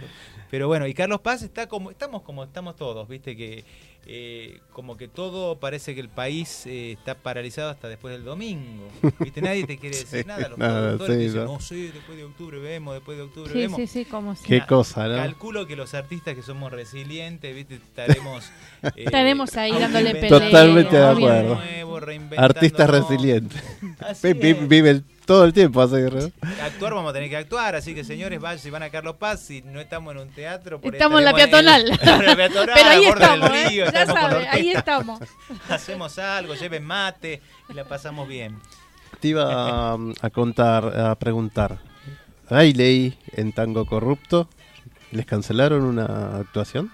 Pero 0.50 0.68
bueno, 0.68 0.88
y 0.88 0.94
Carlos 0.94 1.20
Paz 1.22 1.42
está 1.42 1.68
como, 1.68 1.92
estamos 1.92 2.22
como 2.22 2.44
estamos 2.46 2.76
todos, 2.78 3.08
viste, 3.10 3.36
que 3.36 3.66
eh, 4.06 4.62
como 4.72 4.96
que 4.96 5.08
todo 5.08 5.60
parece 5.60 5.96
que 5.96 6.00
el 6.02 6.10
país 6.10 6.66
eh, 6.66 6.94
está 6.94 7.16
paralizado 7.16 7.72
hasta 7.72 7.90
después 7.90 8.14
del 8.14 8.24
domingo. 8.24 8.88
Viste, 9.20 9.42
nadie 9.42 9.66
te 9.66 9.78
quiere 9.78 9.98
decir 10.00 10.22
Sí, 10.22 10.28
nada, 10.28 10.48
los 10.48 10.58
nada, 10.60 10.82
productores 10.82 11.18
te 11.18 11.24
sí, 11.24 11.28
dicen, 11.28 11.46
¿no? 11.46 11.54
no 11.54 11.60
sé, 11.60 11.76
después 11.92 12.18
de 12.18 12.24
octubre 12.24 12.60
vemos, 12.60 12.94
después 12.94 13.18
de 13.18 13.24
octubre 13.24 13.52
Sí, 13.52 13.60
vemos. 13.60 13.78
sí, 13.78 13.88
sí, 13.88 14.06
como 14.06 14.36
si. 14.36 14.46
Qué 14.46 14.62
cosa, 14.66 15.08
¿no? 15.08 15.16
Calculo 15.16 15.66
que 15.68 15.76
los 15.76 15.94
artistas 15.96 16.36
que 16.36 16.42
somos 16.44 16.72
resilientes, 16.72 17.54
viste, 17.56 17.76
estaremos... 17.76 18.46
eh, 18.96 19.04
Estaremos 19.06 19.56
ahí 19.58 19.72
dándole 19.72 20.12
pelea, 20.16 20.30
Totalmente 20.30 20.96
de 20.98 21.06
acuerdo. 21.08 21.56
nuevo, 21.56 21.96
Artistas 22.38 22.90
resilientes. 22.90 23.62
Así 24.00 24.34
Vi- 24.34 24.54
vi- 24.54 24.60
es. 24.60 24.68
Viven 24.68 25.06
todo 25.26 25.44
el 25.46 25.54
tiempo 25.54 25.82
así, 25.82 25.96
¿no? 25.96 26.32
Actuar 26.64 26.94
vamos 26.94 27.10
a 27.10 27.14
tener 27.14 27.30
que 27.30 27.38
actuar, 27.38 27.76
así 27.76 27.96
que 27.96 28.04
señores, 28.04 28.40
vayan, 28.40 28.60
si 28.60 28.70
van 28.70 28.84
a 28.84 28.90
Carlos 28.90 29.16
Paz, 29.16 29.40
si 29.40 29.62
no 29.64 29.80
estamos 29.80 30.14
en 30.14 30.22
un 30.22 30.30
teatro, 30.30 30.80
por 30.80 30.94
Estamos 30.94 31.20
en 31.20 31.26
la 31.26 31.34
peatonal. 31.34 31.88
en 32.02 32.26
la 32.26 32.36
peatonal, 32.36 32.72
Pero 32.76 32.90
ahí 32.90 33.06
estamos, 33.06 33.50
¿eh? 33.50 33.70
río, 33.70 33.86
estamos 33.86 34.44
ahí 34.52 34.72
estamos. 34.72 35.20
Hacemos 35.70 36.20
algo, 36.20 36.54
lleven 36.56 36.84
mate 36.84 37.42
y 37.70 37.74
la 37.74 37.86
pasamos 37.86 38.28
bien. 38.28 38.58
Te 39.20 39.30
iba 39.30 39.94
a, 39.94 39.98
a 40.22 40.30
contar, 40.30 40.86
a 41.00 41.16
preguntar. 41.16 41.80
Ahí 42.50 42.74
leí 42.74 43.18
en 43.32 43.54
Tango 43.54 43.86
Corrupto, 43.86 44.48
¿les 45.12 45.26
cancelaron 45.26 45.84
una 45.84 46.38
actuación? 46.38 46.92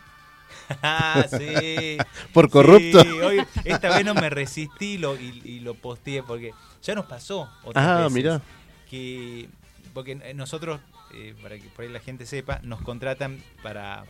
Ah, 0.82 1.26
sí. 1.30 1.98
¿Por 2.34 2.50
corrupto? 2.50 3.02
Sí, 3.02 3.10
hoy, 3.10 3.44
esta 3.66 3.90
vez 3.96 4.06
no 4.06 4.14
me 4.14 4.30
resistí 4.30 4.98
lo, 4.98 5.16
y, 5.20 5.42
y 5.44 5.60
lo 5.60 5.74
posteé 5.74 6.24
porque 6.24 6.52
ya 6.84 6.96
nos 6.96 7.06
pasó 7.06 7.50
otras 7.64 7.86
Ah, 7.88 7.98
veces 7.98 8.12
mirá. 8.14 8.42
que 8.90 9.48
porque 9.94 10.16
nosotros 10.36 10.80
eh, 11.14 11.36
para 11.42 11.58
que 11.58 11.68
por 11.70 11.84
ahí 11.86 11.92
la 11.92 12.00
gente 12.00 12.26
sepa 12.26 12.60
nos 12.64 12.82
contratan 12.82 13.44
para 13.62 14.04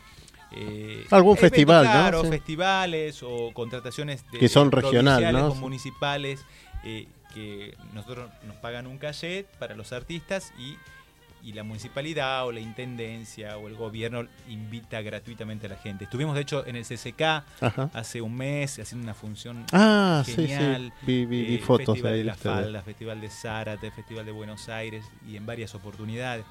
eh, 0.51 1.05
Algún 1.11 1.37
festival, 1.37 1.85
¿no? 1.85 1.91
claro, 1.91 2.21
Sí. 2.23 2.29
festivales 2.29 3.23
o 3.23 3.51
contrataciones 3.53 4.23
de- 4.31 4.37
Que 4.39 4.49
son 4.49 4.71
regional, 4.71 5.15
provinciales 5.21 5.41
¿no? 5.41 5.47
o 5.51 5.55
municipales 5.55 6.45
eh, 6.83 7.07
que 7.33 7.75
nosotros 7.93 8.29
nos 8.45 8.57
pagan 8.57 8.85
un 8.87 8.97
cachet 8.97 9.47
para 9.57 9.75
los 9.75 9.93
artistas 9.93 10.51
y 10.59 10.75
y 11.43 11.53
la 11.53 11.63
municipalidad 11.63 12.45
o 12.45 12.51
la 12.51 12.59
intendencia 12.59 13.57
o 13.57 13.67
el 13.67 13.75
gobierno 13.75 14.25
invita 14.47 15.01
gratuitamente 15.01 15.65
a 15.65 15.69
la 15.69 15.75
gente. 15.77 16.03
Estuvimos 16.03 16.35
de 16.35 16.41
hecho 16.41 16.65
en 16.67 16.75
el 16.75 16.83
CCK 16.85 17.21
Ajá. 17.61 17.89
hace 17.93 18.21
un 18.21 18.35
mes 18.35 18.77
haciendo 18.79 19.03
una 19.05 19.13
función 19.13 19.65
Ah, 19.73 20.23
genial. 20.25 20.91
sí, 20.95 20.99
sí. 20.99 21.05
Vi, 21.05 21.25
vi- 21.25 21.45
vi 21.45 21.55
eh, 21.55 21.59
fotos 21.59 21.87
Festival 21.95 22.11
ahí 22.13 22.17
de 22.19 22.23
de 22.23 22.29
la. 22.29 22.35
Falda, 22.35 22.81
Festival 22.83 23.21
de 23.21 23.29
Zárate, 23.29 23.91
Festival 23.91 24.25
de 24.25 24.31
Buenos 24.31 24.69
Aires 24.69 25.03
y 25.27 25.35
en 25.35 25.45
varias 25.45 25.73
oportunidades. 25.75 26.45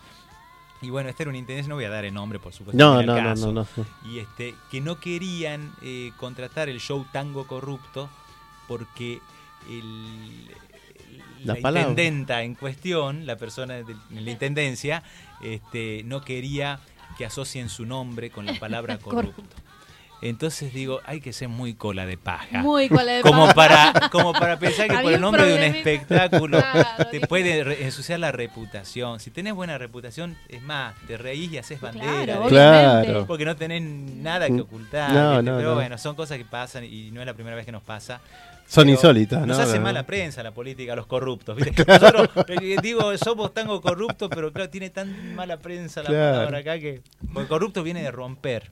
Y 0.83 0.89
bueno, 0.89 1.11
esta 1.11 1.23
era 1.25 1.29
una 1.31 1.39
intendencia, 1.39 1.69
no 1.69 1.75
voy 1.75 1.85
a 1.85 1.91
dar 1.91 2.07
el 2.07 2.15
nombre, 2.15 2.39
por 2.39 2.53
supuesto. 2.55 2.79
No, 2.83 3.03
no, 3.03 3.15
no, 3.15 3.23
caso. 3.23 3.47
no, 3.49 3.53
no, 3.53 3.65
sí. 3.67 3.83
Y 4.11 4.19
este, 4.19 4.55
que 4.71 4.81
no 4.81 4.99
querían 4.99 5.73
eh, 5.83 6.11
contratar 6.17 6.69
el 6.71 6.81
show 6.81 7.05
Tango 7.13 7.47
Corrupto 7.47 8.09
porque 8.67 9.21
el, 9.69 10.51
La 11.45 11.59
intendenta 11.59 12.43
en 12.43 12.55
cuestión, 12.55 13.27
la 13.27 13.37
persona 13.37 13.75
de, 13.75 13.97
en 14.11 14.25
la 14.25 14.31
intendencia, 14.31 15.03
este, 15.43 16.03
no 16.05 16.23
quería 16.23 16.81
que 17.17 17.25
asocien 17.25 17.69
su 17.69 17.87
nombre 17.87 18.31
con 18.31 18.47
la 18.47 18.55
palabra 18.55 18.99
corrupto. 19.03 19.43
Entonces 20.23 20.75
digo, 20.75 21.01
hay 21.07 21.21
que 21.21 21.33
ser 21.33 21.49
muy 21.49 21.73
cola 21.75 22.05
de 22.05 22.19
paja. 22.19 22.59
Muy 22.59 22.91
cola 22.91 23.13
de 23.13 23.23
como 23.23 23.47
paja. 23.55 23.93
para 23.95 24.09
como 24.11 24.33
para 24.35 24.59
pensar 24.59 24.87
que 24.87 24.99
por 24.99 25.13
el 25.13 25.21
nombre 25.21 25.47
de 25.47 25.55
un 25.55 25.63
espectáculo 25.63 26.59
Claro, 26.59 27.07
te 27.07 27.17
dije. 27.17 27.27
puede 27.27 27.85
ensuciar 27.85 28.21
la 28.21 28.31
reputación. 28.31 29.19
Si 29.19 29.31
tenés 29.31 29.55
buena 29.55 29.79
reputación, 29.79 30.37
es 30.49 30.61
más, 30.61 30.95
te 31.07 31.17
reís 31.17 31.51
y 31.53 31.59
haces 31.59 31.81
bandera. 31.81 32.39
Claro, 32.49 33.27
porque 33.27 33.47
no 33.47 33.57
tenés 33.57 33.83
nada 33.83 34.47
que 34.49 34.61
ocultar. 34.61 35.11
No, 35.11 35.57
Pero 35.57 35.71
no. 35.71 35.75
bueno, 35.75 35.97
son 35.97 36.15
cosas 36.15 36.37
que 36.37 36.45
pasan 36.45 36.85
y 36.85 37.11
no 37.11 37.21
es 37.21 37.27
la 37.27 37.35
primera 37.35 37.57
vez 37.57 37.65
que 37.65 37.73
nos 37.73 37.83
pasa. 37.83 38.21
Son 38.71 38.89
insólitas, 38.89 39.41
¿no? 39.41 39.47
Nos 39.49 39.59
hace 39.59 39.81
mala 39.81 40.07
prensa 40.07 40.45
la 40.45 40.53
política, 40.55 40.95
los 40.95 41.07
corruptos. 41.09 41.57
¿viste? 41.57 41.85
Nosotros, 41.85 42.29
eh, 42.49 42.77
digo, 42.81 43.17
somos 43.19 43.53
tango 43.53 43.81
corruptos, 43.81 44.29
pero 44.33 44.53
claro, 44.53 44.71
tiene 44.71 44.91
tan 44.91 45.35
mala 45.35 45.57
prensa 45.57 46.05
la 46.05 46.11
Claro. 46.11 46.37
palabra 46.37 46.59
acá 46.59 46.79
que. 46.79 47.03
Porque 47.35 47.49
corrupto 47.49 47.83
viene 47.83 48.01
de 48.01 48.13
romper. 48.13 48.71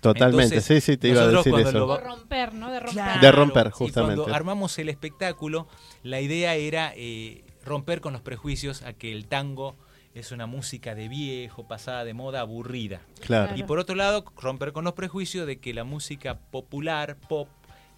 Totalmente, 0.00 0.54
Entonces, 0.56 0.84
sí, 0.84 0.92
sí, 0.92 0.96
te 0.98 1.08
iba 1.08 1.22
a 1.22 1.28
decir 1.28 1.54
eso. 1.58 1.72
lo 1.78 1.96
De 1.96 2.00
romper, 2.04 2.52
¿no? 2.52 2.70
De 2.70 2.78
romper. 2.78 3.20
De 3.22 3.32
romper, 3.32 3.66
y 3.68 3.70
justamente. 3.70 4.16
cuando 4.16 4.34
armamos 4.36 4.78
el 4.78 4.90
espectáculo, 4.90 5.66
la 6.02 6.20
idea 6.20 6.54
era 6.54 6.92
eh, 6.94 7.42
romper 7.64 8.02
con 8.02 8.12
los 8.12 8.20
prejuicios 8.20 8.82
a 8.82 8.92
que 8.92 9.10
el 9.12 9.26
tango 9.26 9.76
es 10.14 10.30
una 10.30 10.46
música 10.46 10.94
de 10.94 11.08
viejo, 11.08 11.66
pasada 11.66 12.04
de 12.04 12.12
moda, 12.12 12.40
aburrida. 12.40 13.00
Claro. 13.24 13.56
Y 13.56 13.62
por 13.62 13.78
otro 13.78 13.96
lado, 13.96 14.24
romper 14.40 14.72
con 14.72 14.84
los 14.84 14.92
prejuicios 14.92 15.46
de 15.46 15.58
que 15.58 15.72
la 15.72 15.84
música 15.84 16.38
popular, 16.38 17.16
pop, 17.28 17.48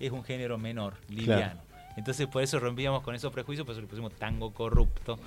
es 0.00 0.10
un 0.10 0.24
género 0.24 0.58
menor, 0.58 0.94
liviano. 1.08 1.60
Entonces 1.96 2.26
por 2.26 2.42
eso 2.42 2.58
rompíamos 2.58 3.02
con 3.02 3.14
esos 3.14 3.32
prejuicios, 3.32 3.64
por 3.66 3.72
eso 3.74 3.82
le 3.82 3.86
pusimos 3.86 4.12
tango 4.14 4.52
corrupto. 4.52 5.18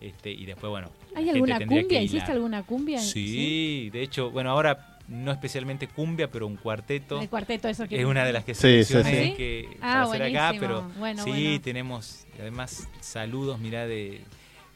Este, 0.00 0.30
y 0.30 0.44
después, 0.44 0.70
bueno. 0.70 0.90
¿Hay 1.14 1.28
alguna 1.30 1.58
cumbia? 1.64 2.02
¿Hiciste 2.02 2.32
alguna 2.32 2.62
cumbia? 2.62 2.98
Sí, 2.98 3.90
de 3.92 4.02
hecho, 4.02 4.30
bueno, 4.30 4.50
ahora 4.50 4.98
no 5.08 5.30
especialmente 5.32 5.86
cumbia, 5.86 6.30
pero 6.30 6.46
un 6.46 6.56
cuarteto. 6.56 7.20
El 7.20 7.28
cuarteto, 7.28 7.68
eso 7.68 7.86
que 7.86 8.00
Es 8.00 8.04
una 8.06 8.24
de 8.24 8.32
las 8.32 8.44
que 8.44 8.54
Sí, 8.54 8.60
sí, 8.84 8.92
seleccioné 8.92 9.24
sí. 9.30 9.34
que 9.34 9.68
Ah, 9.80 9.80
para 9.80 10.02
hacer 10.04 10.22
acá, 10.22 10.46
buenísimo. 10.52 10.60
pero 10.90 10.98
Bueno, 10.98 11.24
sí, 11.24 11.30
bueno. 11.30 11.60
tenemos 11.62 12.26
además 12.40 12.88
saludos, 13.00 13.58
mirá, 13.60 13.86
de 13.86 14.20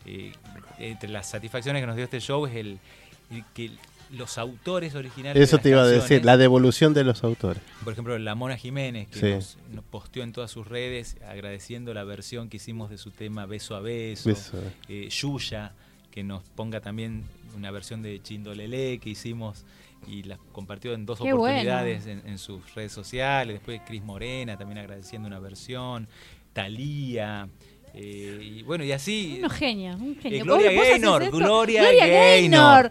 eh, 0.07 0.33
entre 0.79 1.09
las 1.11 1.29
satisfacciones 1.29 1.83
que 1.83 1.87
nos 1.87 1.97
dio 1.97 2.05
este 2.05 2.21
show 2.21 2.47
es 2.47 2.55
el, 2.55 2.79
el 3.31 3.45
que 3.55 3.71
los 4.11 4.39
autores 4.39 4.95
originales. 4.95 5.43
Eso 5.43 5.57
de 5.59 5.63
te 5.65 5.69
iba 5.71 5.83
a 5.83 5.87
decir, 5.87 6.25
la 6.25 6.37
devolución 6.37 6.95
de 6.95 7.05
los 7.05 7.25
autores. 7.25 7.63
Por 7.85 7.93
ejemplo, 7.93 8.19
la 8.19 8.35
Mona 8.35 8.57
Jiménez, 8.57 9.09
que 9.09 9.19
Sí. 9.19 9.31
nos, 9.35 9.59
nos 9.73 9.85
posteó 9.85 10.23
en 10.23 10.33
todas 10.33 10.51
sus 10.51 10.67
redes 10.67 11.17
agradeciendo 11.29 11.93
la 11.95 12.05
versión 12.05 12.49
que 12.49 12.57
hicimos 12.57 12.91
de 12.91 12.99
su 12.99 13.11
tema 13.11 13.47
Beso 13.47 13.77
a 13.77 13.81
Beso. 13.81 14.31
Eso. 14.31 14.59
Eh, 14.89 15.09
Yuya, 15.11 15.73
que 16.11 16.23
nos 16.25 16.43
ponga 16.51 16.81
también 16.81 17.25
una 17.57 17.71
versión 17.71 18.03
de 18.03 18.23
Chindolele 18.23 18.99
que 18.99 19.11
hicimos 19.11 19.65
y 20.07 20.23
la 20.23 20.39
compartió 20.53 20.95
en 20.95 21.05
dos 21.07 21.19
Qué 21.21 21.33
oportunidades 21.33 22.07
en, 22.07 22.23
en 22.27 22.39
sus 22.39 22.75
redes 22.75 22.93
sociales. 22.93 23.57
Después 23.57 23.81
Cris 23.87 24.03
Morena 24.03 24.57
también 24.57 24.79
agradeciendo 24.79 25.27
una 25.29 25.39
versión. 25.41 26.09
Talía. 26.53 27.49
Eh, 28.01 28.39
y 28.59 28.63
bueno, 28.63 28.85
y 28.85 28.93
así. 28.93 29.37
Unos 29.39 29.53
genios, 29.53 30.01
un 30.01 30.17
genio. 30.17 30.39
Eh, 30.39 30.43
Gloria 30.43 30.67
¿Vos- 30.71 30.75
vos 30.77 30.83
haces 30.85 31.01
Gaynor, 31.01 31.23
esto? 31.25 31.37
Gloria 31.37 31.83
Gaynor. 31.83 32.91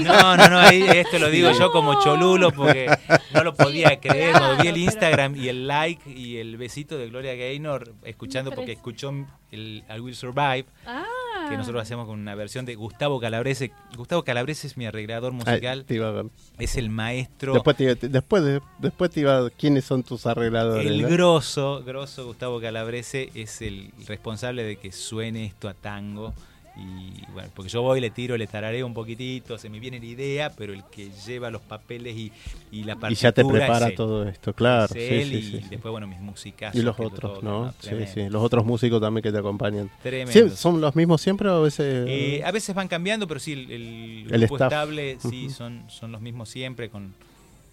No, 0.02 0.36
no, 0.36 0.48
no, 0.48 0.58
ahí 0.58 0.82
esto 0.94 1.18
lo 1.18 1.30
digo 1.30 1.50
yo 1.58 1.70
como 1.72 2.00
cholulo 2.02 2.50
porque 2.52 2.86
no 3.32 3.42
lo 3.44 3.54
podía 3.54 3.98
creer. 4.00 4.32
Cuando 4.32 4.50
vi 4.50 4.62
Claro, 4.62 4.68
el 4.68 4.74
pero- 4.74 4.76
Instagram 4.84 5.36
y 5.36 5.48
el 5.48 5.66
like 5.66 6.10
y 6.10 6.36
el 6.36 6.56
besito 6.56 6.98
de 6.98 7.08
Gloria 7.08 7.34
Gaynor, 7.34 7.94
escuchando 8.04 8.50
porque 8.52 8.72
escuchó 8.72 9.12
el 9.50 9.82
I 9.94 10.00
Will 10.00 10.14
Survive, 10.14 10.66
Ah. 10.86 11.04
Que 11.48 11.56
nosotros 11.56 11.82
hacemos 11.82 12.06
con 12.06 12.18
una 12.20 12.34
versión 12.34 12.64
de 12.66 12.74
Gustavo 12.74 13.20
Calabrese. 13.20 13.72
Gustavo 13.96 14.22
Calabrese 14.24 14.66
es 14.66 14.76
mi 14.76 14.86
arreglador 14.86 15.32
Ay, 15.32 15.38
musical, 15.38 15.84
te 15.84 15.94
iba 15.94 16.08
a- 16.20 16.24
es 16.58 16.76
el 16.76 16.90
maestro, 16.90 17.54
después, 17.54 17.76
te, 17.76 17.96
te- 17.96 18.08
después, 18.08 18.44
de- 18.44 18.60
después 18.78 19.10
te 19.10 19.20
iba 19.20 19.38
a- 19.46 19.50
quiénes 19.50 19.84
son 19.84 20.02
tus 20.02 20.26
arregladores. 20.26 20.86
el 20.86 21.02
¿no? 21.02 21.08
grosso, 21.08 21.82
grosso 21.84 22.26
Gustavo 22.26 22.60
Calabrese 22.60 23.30
es 23.34 23.62
el 23.62 23.90
responsable 24.06 24.62
de 24.64 24.76
que 24.76 24.92
suene 24.92 25.46
esto 25.46 25.68
a 25.68 25.74
tango. 25.74 26.34
Y 26.78 27.24
bueno, 27.32 27.50
porque 27.54 27.68
yo 27.70 27.82
voy, 27.82 28.00
le 28.00 28.10
tiro, 28.10 28.36
le 28.36 28.46
tarareo 28.46 28.86
un 28.86 28.94
poquitito, 28.94 29.58
se 29.58 29.68
me 29.68 29.80
viene 29.80 29.98
la 29.98 30.06
idea, 30.06 30.50
pero 30.56 30.72
el 30.72 30.84
que 30.84 31.10
lleva 31.26 31.50
los 31.50 31.60
papeles 31.62 32.16
y, 32.16 32.32
y 32.70 32.84
la 32.84 32.92
y 32.92 32.96
partitura 32.96 33.30
ya 33.30 33.32
te 33.32 33.40
es 33.40 33.46
prepara 33.48 33.88
él. 33.88 33.94
todo 33.94 34.28
esto, 34.28 34.52
claro. 34.52 34.84
Es 34.84 34.92
sí, 34.92 34.98
él 35.14 35.28
sí, 35.30 35.36
y 35.38 35.42
sí, 35.62 35.68
después, 35.70 35.90
bueno, 35.90 36.06
mis 36.06 36.20
músicas. 36.20 36.74
Y 36.76 36.82
los 36.82 36.98
otros, 37.00 37.42
¿no? 37.42 37.72
Sí, 37.80 37.90
sí, 38.06 38.28
los 38.28 38.42
otros 38.42 38.64
músicos 38.64 39.00
también 39.00 39.22
que 39.22 39.32
te 39.32 39.38
acompañan. 39.38 39.90
Tremendo. 40.02 40.50
¿Sí, 40.50 40.56
¿Son 40.56 40.80
los 40.80 40.94
mismos 40.94 41.20
siempre 41.20 41.48
o 41.48 41.56
a 41.56 41.60
veces? 41.60 42.06
Eh, 42.08 42.42
a 42.44 42.52
veces 42.52 42.74
van 42.76 42.86
cambiando, 42.88 43.26
pero 43.26 43.40
sí, 43.40 43.52
el, 43.54 43.70
el 43.70 44.26
El 44.30 44.40
grupo 44.40 44.56
staff. 44.56 44.72
estable 44.72 45.16
sí 45.20 45.46
Ujú. 45.46 45.54
son, 45.54 45.82
son 45.88 46.12
los 46.12 46.20
mismos 46.20 46.48
siempre. 46.48 46.88
con, 46.90 47.12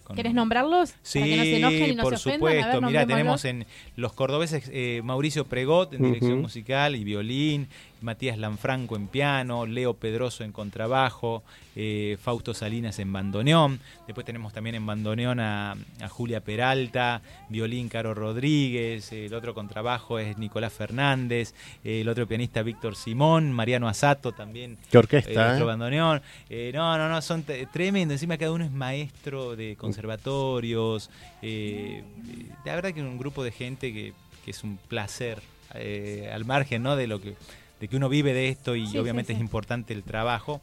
con- 0.04 0.16
¿Querés 0.16 0.34
nombrarlos? 0.34 0.94
Sí, 1.04 1.20
Para 1.20 1.32
que 1.32 1.38
no 1.38 1.44
se 1.44 1.58
enojen 1.58 1.90
y 1.92 1.96
no 1.96 2.04
por 2.04 2.18
se 2.18 2.24
supuesto. 2.36 2.62
A 2.66 2.70
ver, 2.72 2.84
Mirá, 2.84 3.06
tenemos 3.06 3.46
en 3.46 3.66
los 3.96 4.14
cordobeses 4.14 4.70
eh, 4.72 5.02
Mauricio 5.04 5.46
Pregot 5.46 5.94
en 5.94 6.04
dirección 6.04 6.34
Ujú. 6.34 6.42
musical 6.44 6.96
y 6.96 7.04
violín, 7.04 7.68
Matías 8.06 8.38
Lanfranco 8.38 8.96
en 8.96 9.08
piano, 9.08 9.66
Leo 9.66 9.96
Pedroso 9.96 10.44
en 10.46 10.54
contrabajo, 10.54 11.44
eh, 11.76 12.18
Fausto 12.22 12.54
Salinas 12.54 13.00
en 13.00 13.12
bandoneón. 13.12 13.80
Después 14.08 14.26
tenemos 14.26 14.54
también 14.54 14.76
en 14.76 14.86
bandoneón 14.86 15.40
a, 15.42 15.74
a 16.02 16.08
Julia 16.08 16.40
Peralta, 16.40 17.22
violín 17.50 17.90
Caro 17.90 18.14
Rodríguez, 18.14 19.12
el 19.12 19.34
otro 19.34 19.54
contrabajo 19.54 20.20
es 20.20 20.38
Nicolás 20.38 20.72
Fernández, 20.72 21.54
eh, 21.84 22.02
el 22.02 22.08
otro 22.08 22.28
pianista 22.28 22.62
Víctor 22.64 22.96
Simón, 22.96 23.52
Mariano 23.52 23.90
Asato 23.90 24.32
también 24.32 24.78
Qué 24.90 24.98
eh, 24.98 25.00
orquesta, 25.00 25.54
otro 25.54 25.66
¿eh? 25.66 25.68
bandoneón. 25.68 26.22
Eh, 26.50 26.72
no, 26.74 26.98
no, 26.98 27.10
no, 27.10 27.22
son 27.22 27.44
tremendo. 27.74 28.14
Encima 28.14 28.38
cada 28.38 28.52
uno 28.52 28.64
es 28.64 28.72
maestro 28.72 29.56
de 29.56 29.76
conservatorios. 29.76 31.10
eh, 31.42 32.04
eh, 32.30 32.46
la 32.64 32.76
verdad 32.76 32.94
que 32.94 33.02
un 33.02 33.18
grupo 33.18 33.44
de 33.44 33.52
gente 33.52 33.92
que, 33.92 34.14
que 34.44 34.52
es 34.52 34.64
un 34.64 34.78
placer 34.78 35.42
eh, 35.74 36.30
al 36.34 36.46
margen 36.46 36.84
¿no? 36.84 36.96
de 36.96 37.08
lo 37.08 37.20
que 37.20 37.36
de 37.80 37.88
que 37.88 37.96
uno 37.98 38.10
vive 38.10 38.34
de 38.34 38.50
esto 38.50 38.76
y 38.76 38.88
Sí, 38.88 38.98
obviamente 38.98 39.34
sí, 39.34 39.38
es 39.38 39.42
importante 39.42 39.94
el 39.94 40.04
trabajo. 40.04 40.62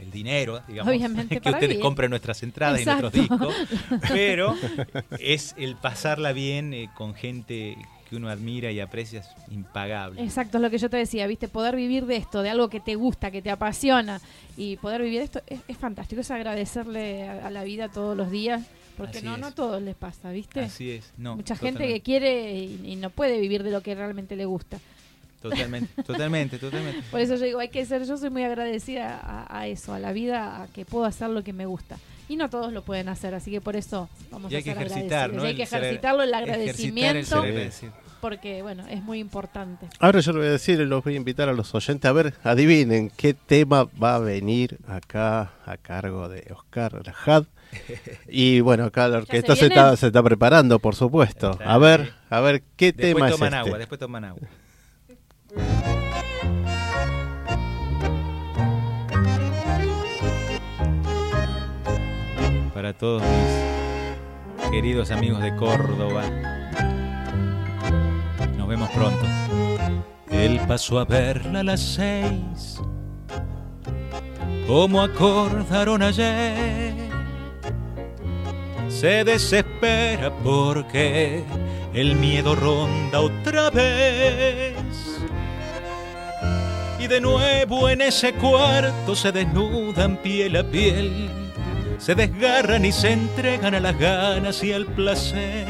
El 0.00 0.10
dinero, 0.10 0.60
digamos, 0.68 0.94
Obviamente, 0.94 1.40
que 1.40 1.48
ustedes 1.50 1.78
compren 1.78 2.10
nuestras 2.10 2.42
entradas 2.42 2.80
Exacto. 2.80 3.10
y 3.14 3.26
nuestros 3.26 3.56
discos, 3.70 4.00
pero 4.08 4.54
es 5.18 5.54
el 5.56 5.74
pasarla 5.76 6.32
bien 6.32 6.74
eh, 6.74 6.90
con 6.94 7.14
gente 7.14 7.78
que 8.08 8.16
uno 8.16 8.28
admira 8.28 8.70
y 8.70 8.78
aprecia 8.78 9.20
es 9.20 9.28
impagable. 9.50 10.22
Exacto, 10.22 10.58
es 10.58 10.62
lo 10.62 10.68
que 10.70 10.76
yo 10.76 10.90
te 10.90 10.98
decía, 10.98 11.26
¿viste? 11.26 11.48
Poder 11.48 11.74
vivir 11.76 12.04
de 12.04 12.16
esto, 12.16 12.42
de 12.42 12.50
algo 12.50 12.68
que 12.68 12.78
te 12.78 12.94
gusta, 12.94 13.30
que 13.30 13.40
te 13.40 13.50
apasiona 13.50 14.20
y 14.56 14.76
poder 14.76 15.02
vivir 15.02 15.20
de 15.20 15.24
esto 15.24 15.40
es, 15.46 15.60
es 15.66 15.76
fantástico, 15.78 16.20
es 16.20 16.30
agradecerle 16.30 17.26
a, 17.26 17.46
a 17.46 17.50
la 17.50 17.64
vida 17.64 17.88
todos 17.88 18.14
los 18.16 18.30
días, 18.30 18.64
porque 18.98 19.18
Así 19.18 19.26
no, 19.26 19.34
es. 19.34 19.40
no 19.40 19.46
a 19.46 19.52
todos 19.52 19.80
les 19.82 19.94
pasa, 19.96 20.30
¿viste? 20.30 20.60
Así 20.60 20.90
es, 20.90 21.10
no. 21.16 21.36
Mucha 21.36 21.56
gente 21.56 21.88
que 21.88 22.02
quiere 22.02 22.52
y, 22.54 22.80
y 22.84 22.96
no 22.96 23.08
puede 23.08 23.40
vivir 23.40 23.62
de 23.62 23.70
lo 23.70 23.80
que 23.80 23.94
realmente 23.94 24.36
le 24.36 24.44
gusta. 24.44 24.78
Totalmente, 25.40 26.02
totalmente, 26.02 26.58
totalmente. 26.58 27.02
Por 27.10 27.20
eso 27.20 27.36
yo 27.36 27.44
digo, 27.44 27.58
hay 27.60 27.68
que 27.68 27.84
ser, 27.86 28.04
yo 28.04 28.16
soy 28.16 28.30
muy 28.30 28.42
agradecida 28.44 29.18
a, 29.22 29.58
a 29.60 29.66
eso, 29.68 29.92
a 29.94 29.98
la 29.98 30.12
vida, 30.12 30.62
a 30.62 30.66
que 30.68 30.84
puedo 30.84 31.04
hacer 31.04 31.28
lo 31.30 31.42
que 31.44 31.52
me 31.52 31.66
gusta. 31.66 31.96
Y 32.28 32.34
no 32.36 32.50
todos 32.50 32.72
lo 32.72 32.82
pueden 32.82 33.08
hacer, 33.08 33.34
así 33.34 33.50
que 33.52 33.60
por 33.60 33.76
eso 33.76 34.08
vamos 34.32 34.50
Y 34.50 34.56
a 34.56 34.58
que 34.62 34.74
ser 34.74 34.82
ejercitar. 34.82 35.32
Y 35.32 35.38
hay 35.38 35.54
que 35.54 35.62
El 35.62 35.68
ser- 35.68 35.82
ejercitarlo, 35.84 36.22
el 36.24 36.34
Ejercitar 36.34 36.48
el 36.48 36.50
agradecimiento, 36.50 37.44
porque 38.20 38.62
bueno, 38.62 38.84
es 38.88 39.02
muy 39.02 39.20
importante. 39.20 39.86
Ahora 40.00 40.18
yo 40.20 40.32
le 40.32 40.38
voy 40.38 40.48
a 40.48 40.52
decir, 40.52 40.80
los 40.80 41.04
voy 41.04 41.14
a 41.14 41.16
invitar 41.18 41.48
a 41.48 41.52
los 41.52 41.72
oyentes 41.74 42.08
a 42.08 42.12
ver, 42.12 42.34
adivinen 42.42 43.10
qué 43.16 43.34
tema 43.34 43.86
va 44.02 44.16
a 44.16 44.18
venir 44.18 44.78
acá 44.88 45.52
a 45.64 45.76
cargo 45.76 46.28
de 46.28 46.50
Oscar 46.52 47.04
Rajad. 47.04 47.44
Y 48.28 48.60
bueno, 48.60 48.84
acá 48.84 49.06
la 49.08 49.18
orquesta 49.18 49.54
se 49.54 49.66
está, 49.66 49.96
se 49.96 50.06
está 50.08 50.22
preparando, 50.22 50.78
por 50.78 50.94
supuesto. 50.96 51.58
A 51.64 51.78
ver, 51.78 52.12
a 52.30 52.40
ver 52.40 52.62
qué 52.76 52.86
Después 52.92 53.14
tema 53.14 53.26
es 53.28 53.32
toman 53.34 53.54
este. 53.54 53.56
agua, 53.68 53.78
después 53.78 53.98
toman 54.00 54.24
agua. 54.24 54.48
Para 62.74 62.92
todos 62.92 63.22
mis 63.22 64.70
queridos 64.70 65.10
amigos 65.10 65.40
de 65.42 65.54
Córdoba, 65.56 66.24
nos 68.56 68.68
vemos 68.68 68.88
pronto. 68.90 69.26
Él 70.30 70.60
pasó 70.68 70.98
a 70.98 71.04
verla 71.04 71.60
a 71.60 71.64
las 71.64 71.80
seis, 71.80 72.80
como 74.66 75.02
acordaron 75.02 76.02
ayer 76.02 77.06
se 79.00 79.24
desespera 79.24 80.32
porque 80.42 81.44
el 81.92 82.16
miedo 82.16 82.54
ronda 82.54 83.20
otra 83.20 83.68
vez. 83.68 85.15
Y 86.98 87.06
de 87.08 87.20
nuevo 87.20 87.88
en 87.88 88.00
ese 88.00 88.32
cuarto 88.34 89.14
se 89.14 89.30
desnudan 89.30 90.16
piel 90.16 90.56
a 90.56 90.64
piel, 90.64 91.28
se 91.98 92.14
desgarran 92.14 92.84
y 92.84 92.92
se 92.92 93.12
entregan 93.12 93.74
a 93.74 93.80
las 93.80 93.98
ganas 93.98 94.62
y 94.64 94.72
al 94.72 94.86
placer. 94.86 95.66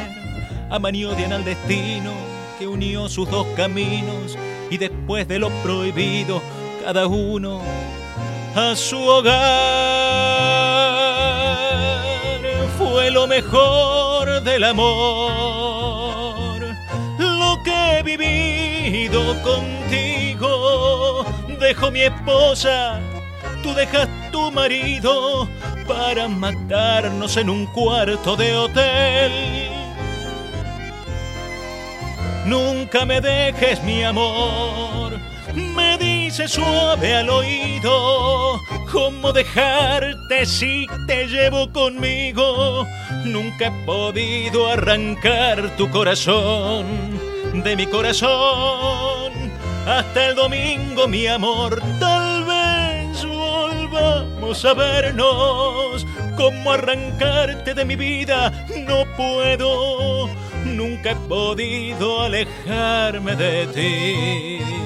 Amaniodian 0.71 1.33
al 1.33 1.45
destino 1.45 2.13
que 2.59 2.67
unió 2.67 3.09
sus 3.09 3.31
dos 3.31 3.47
caminos 3.57 4.37
y 4.71 4.79
después 4.79 5.29
de 5.29 5.39
lo 5.39 5.51
prohibido, 5.63 6.43
cada 6.85 7.07
uno 7.07 7.61
a 8.55 8.75
su 8.75 8.99
hogar. 8.99 9.37
Fue 12.79 13.11
lo 13.11 13.27
mejor 13.27 14.43
del 14.43 14.65
amor, 14.65 14.87
lo 17.19 17.63
que 17.63 17.99
he 17.99 18.03
vivido 18.03 19.21
contigo. 19.43 20.26
Dejo 21.67 21.91
mi 21.91 22.03
esposa, 22.03 23.01
tú 23.61 23.75
dejas 23.75 24.09
tu 24.31 24.53
marido 24.53 25.49
para 25.85 26.29
matarnos 26.29 27.37
en 27.37 27.51
un 27.51 27.67
cuarto 27.67 28.37
de 28.37 28.55
hotel. 28.55 29.33
Nunca 32.45 33.05
me 33.05 33.21
dejes 33.21 33.83
mi 33.83 34.05
amor, 34.05 35.19
me 35.75 35.99
dice 35.99 36.47
suave 36.47 37.17
al 37.17 37.31
oído, 37.31 38.61
¿cómo 38.93 39.33
dejarte 39.33 40.47
si 40.47 40.87
te 41.09 41.27
llevo 41.27 41.73
conmigo? 41.73 42.87
Nunca 43.25 43.67
he 43.67 43.85
podido 43.85 44.69
arrancar 44.69 45.75
tu 45.77 45.91
corazón 45.91 46.87
de 47.53 47.75
mi 47.75 47.87
corazón. 47.89 49.16
Hasta 49.87 50.31
el 50.31 50.35
domingo, 50.35 51.07
mi 51.07 51.29
amor, 51.29 51.81
tal 52.01 52.45
vez 52.45 53.25
volvamos 53.25 54.65
a 54.65 54.75
vernos. 54.75 56.05
¿Cómo 56.37 56.73
arrancarte 56.73 57.73
de 57.73 57.85
mi 57.85 57.95
vida? 57.95 58.67
No 58.85 59.05
puedo. 59.17 60.29
Nunca 60.65 61.13
he 61.13 61.17
podido 61.17 62.23
alejarme 62.23 63.37
de 63.37 63.67
ti. 63.69 64.86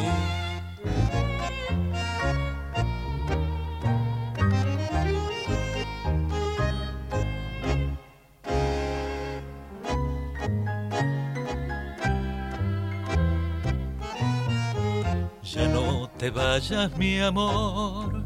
Vayas, 16.30 16.96
mi 16.96 17.20
amor. 17.20 18.22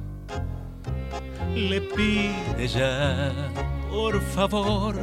le 1.54 1.80
pide 1.80 2.66
ya, 2.66 3.32
por 3.90 4.20
favor, 4.20 4.96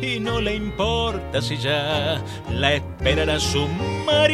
y 0.00 0.20
no 0.20 0.40
le 0.40 0.54
importa 0.54 1.42
si 1.42 1.56
ya 1.56 2.22
la 2.50 2.74
esperará 2.74 3.40
su 3.40 3.66
marido. 4.06 4.30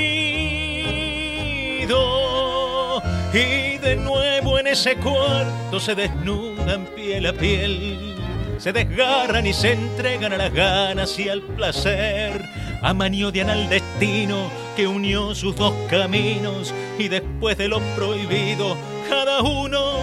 Y 3.32 3.78
de 3.78 3.96
nuevo 3.96 4.58
en 4.58 4.66
ese 4.66 4.96
cuarto 4.96 5.80
se 5.80 5.94
desnudan 5.94 6.86
piel 6.94 7.26
a 7.26 7.32
piel, 7.32 8.14
se 8.58 8.72
desgarran 8.72 9.46
y 9.46 9.52
se 9.52 9.72
entregan 9.72 10.32
a 10.32 10.36
las 10.36 10.52
ganas 10.52 11.18
y 11.18 11.28
al 11.28 11.42
placer, 11.42 12.42
amaniodian 12.82 13.50
al 13.50 13.68
destino 13.68 14.65
que 14.76 14.86
unió 14.86 15.34
sus 15.34 15.56
dos 15.56 15.72
caminos 15.88 16.74
y 16.98 17.08
después 17.08 17.56
de 17.56 17.66
lo 17.66 17.80
prohibido, 17.96 18.76
cada 19.08 19.40
uno 19.40 20.00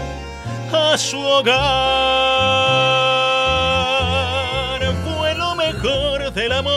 a 0.74 0.97
su 0.97 1.19
hogar. 1.19 1.53
Fue 5.05 5.36
lo 5.36 5.53
mejor 5.53 6.34
del 6.34 6.53
amor, 6.53 6.74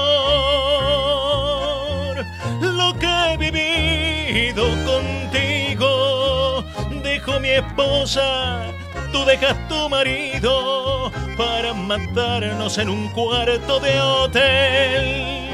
lo 2.60 2.98
que 2.98 3.06
he 3.06 3.38
vivido 3.38 4.66
contigo. 4.84 6.62
Dejo 7.02 7.40
mi 7.40 7.48
esposa, 7.48 8.66
tú 9.10 9.24
dejas 9.24 9.56
tu 9.68 9.88
marido 9.88 11.10
para 11.38 11.72
matarnos 11.72 12.76
en 12.76 12.90
un 12.90 13.08
cuarto 13.08 13.80
de 13.80 13.98
hotel. 14.02 15.45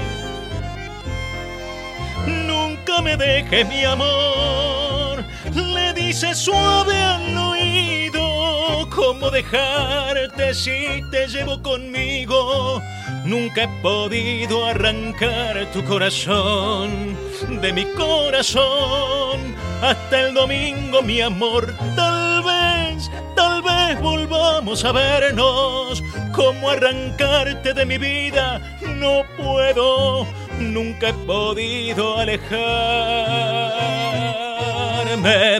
Me 3.03 3.16
dejes 3.16 3.68
mi 3.68 3.84
amor, 3.84 5.24
le 5.55 5.92
dice 5.92 6.34
suave 6.34 6.96
al 6.96 7.36
oído. 7.36 8.88
¿Cómo 8.94 9.30
dejarte 9.30 10.55
si 10.55 11.03
te 11.11 11.26
llevo 11.26 11.61
conmigo? 11.62 12.80
Nunca 13.24 13.64
he 13.64 13.68
podido 13.82 14.66
arrancar 14.66 15.66
tu 15.72 15.84
corazón 15.84 17.16
de 17.61 17.72
mi 17.72 17.84
corazón. 17.86 19.55
Hasta 19.82 20.20
el 20.20 20.34
domingo, 20.34 21.03
mi 21.03 21.20
amor, 21.20 21.74
tal 21.96 22.42
vez, 22.44 23.11
tal 23.34 23.62
vez 23.62 24.00
volvamos 24.00 24.84
a 24.84 24.92
vernos. 24.92 26.03
¿Cómo 26.34 26.70
arrancarte 26.70 27.74
de 27.74 27.84
mi 27.84 27.98
vida? 27.98 28.61
No 28.82 29.22
puedo 29.36 30.26
nunca 30.61 31.09
he 31.09 31.14
podido 31.14 32.18
alejarme 32.18 32.50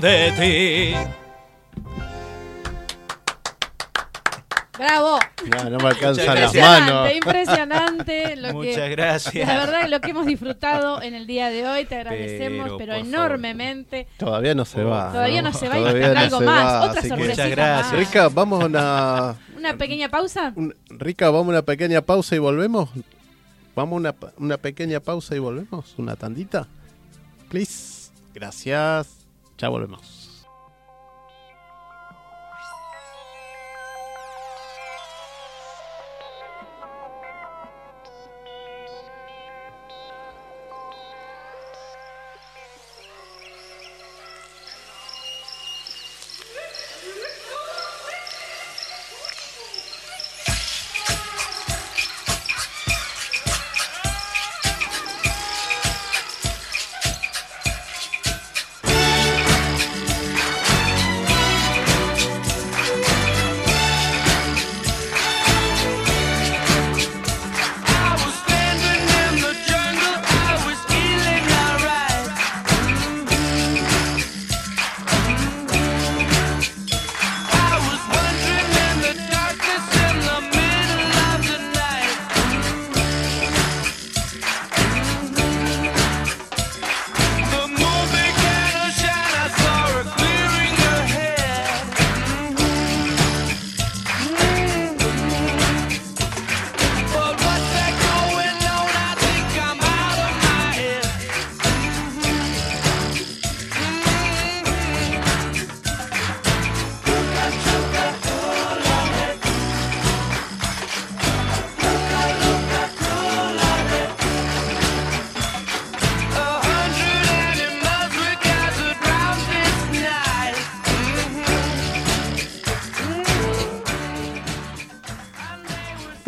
de 0.01 0.33
ti. 0.39 0.95
Bravo. 4.79 5.19
No, 5.47 5.71
no 5.71 5.79
me 5.79 5.89
alcanzan 5.91 6.27
las 6.27 6.55
Impresionante, 6.55 6.93
manos. 6.93 7.13
impresionante 7.15 8.37
lo 8.43 8.53
Muchas 8.55 8.75
que 8.77 8.89
gracias. 8.89 9.47
la 9.47 9.59
verdad 9.59 9.89
lo 9.89 10.01
que 10.01 10.11
hemos 10.11 10.27
disfrutado 10.27 11.01
en 11.03 11.15
el 11.15 11.27
día 11.27 11.51
de 11.51 11.69
hoy, 11.69 11.85
te 11.85 11.97
agradecemos, 11.97 12.73
Pero, 12.79 12.95
enormemente. 12.95 14.09
Todavía 14.17 14.55
no 14.57 14.65
se 14.65 14.83
va. 14.83 15.13
Todavía 15.13 15.43
no 15.43 15.53
se 15.53 15.69
va 15.69 15.77
y 15.79 15.81
Todavía 15.83 16.07
falta 16.07 16.21
no 16.21 16.25
algo 16.37 16.41
más, 16.41 16.65
va, 16.65 16.81
otra 16.91 17.03
sorpresita 17.03 17.17
Muchas 17.45 17.51
gracias. 17.51 17.93
más. 17.93 17.99
Rica, 17.99 18.29
vamos 18.29 18.63
a 18.63 18.67
una, 18.67 19.35
Una 19.57 19.77
pequeña 19.77 20.09
pausa. 20.09 20.53
un- 20.57 20.75
Rica, 20.89 21.27
vamos 21.31 21.47
a 21.47 21.51
una 21.51 21.63
pequeña 21.63 22.01
pausa 22.01 22.35
y 22.35 22.39
volvemos. 22.39 22.89
Vamos 23.75 23.97
a 23.97 23.97
una, 23.97 24.15
una 24.39 24.57
pequeña 24.59 25.01
pausa 25.01 25.35
y 25.35 25.39
volvemos. 25.39 25.95
Una 25.99 26.17
tandita. 26.17 26.69
Please. 27.49 28.11
Gracias. 28.35 29.27
Ya 29.59 29.69
volvemos. 29.69 30.22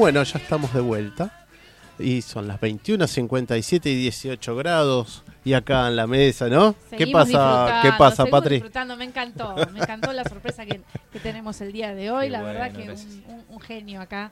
Bueno, 0.04 0.22
ya 0.22 0.38
estamos 0.38 0.74
de 0.74 0.82
vuelta. 0.82 1.46
Y 1.98 2.20
son 2.20 2.46
las 2.46 2.60
21, 2.60 3.06
57 3.06 3.88
y 3.88 3.94
18 3.96 4.54
grados. 4.54 5.22
Y 5.46 5.54
acá 5.54 5.88
en 5.88 5.96
la 5.96 6.06
mesa, 6.06 6.46
¿no? 6.48 6.74
¿Qué 6.94 7.06
pasa, 7.06 7.80
¿qué 7.82 7.90
pasa 7.96 8.26
Patri? 8.26 8.56
disfrutando, 8.56 8.98
me 8.98 9.04
encantó, 9.04 9.54
me 9.72 9.80
encantó 9.80 10.12
la 10.12 10.24
sorpresa 10.24 10.66
que, 10.66 10.82
que 11.10 11.20
tenemos 11.20 11.58
el 11.62 11.72
día 11.72 11.94
de 11.94 12.10
hoy, 12.10 12.26
Qué 12.26 12.30
la 12.32 12.42
bueno, 12.42 12.52
verdad 12.60 12.72
que 12.76 12.82
un, 12.90 13.34
un- 13.34 13.44
un 13.48 13.60
genio 13.60 14.02
acá 14.02 14.30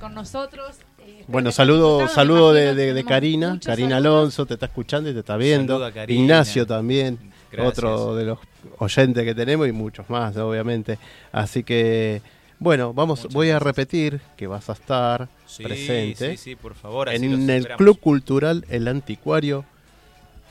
con 0.00 0.14
nosotros. 0.14 0.76
Eh, 1.00 1.24
Bueno, 1.28 1.52
saludo, 1.52 2.08
saludo 2.08 2.54
de, 2.54 3.04
Karina, 3.06 3.58
Karina 3.62 3.96
saludos. 3.96 4.16
Alonso, 4.16 4.46
te 4.46 4.54
está 4.54 4.64
escuchando 4.64 5.10
y 5.10 5.12
te 5.12 5.18
está 5.18 5.36
viendo. 5.36 5.74
Saludo 5.74 5.86
a 5.88 5.92
Karina. 5.92 6.22
Ignacio 6.22 6.66
también, 6.66 7.18
Gracias. 7.50 7.68
otro 7.78 8.16
de 8.16 8.24
los 8.24 8.38
oyentes 8.78 9.24
que 9.24 9.34
tenemos 9.34 9.68
y 9.68 9.72
muchos 9.72 10.08
más, 10.08 10.34
obviamente. 10.38 10.98
Así 11.32 11.64
que, 11.64 12.22
bueno, 12.62 12.92
vamos, 12.94 13.20
Muchas 13.20 13.34
voy 13.34 13.50
a 13.50 13.58
repetir 13.58 14.20
que 14.36 14.46
vas 14.46 14.68
a 14.70 14.72
estar 14.72 15.28
Sí, 15.46 15.62
presente 15.62 16.32
Sí, 16.32 16.36
sí, 16.36 16.56
por 16.56 16.74
favor. 16.74 17.08
así 17.08 17.24
en 17.24 17.48
el. 17.50 17.68
Club 17.68 17.98
Cultural 18.00 18.64
El 18.68 18.88
Anticuario. 18.88 19.64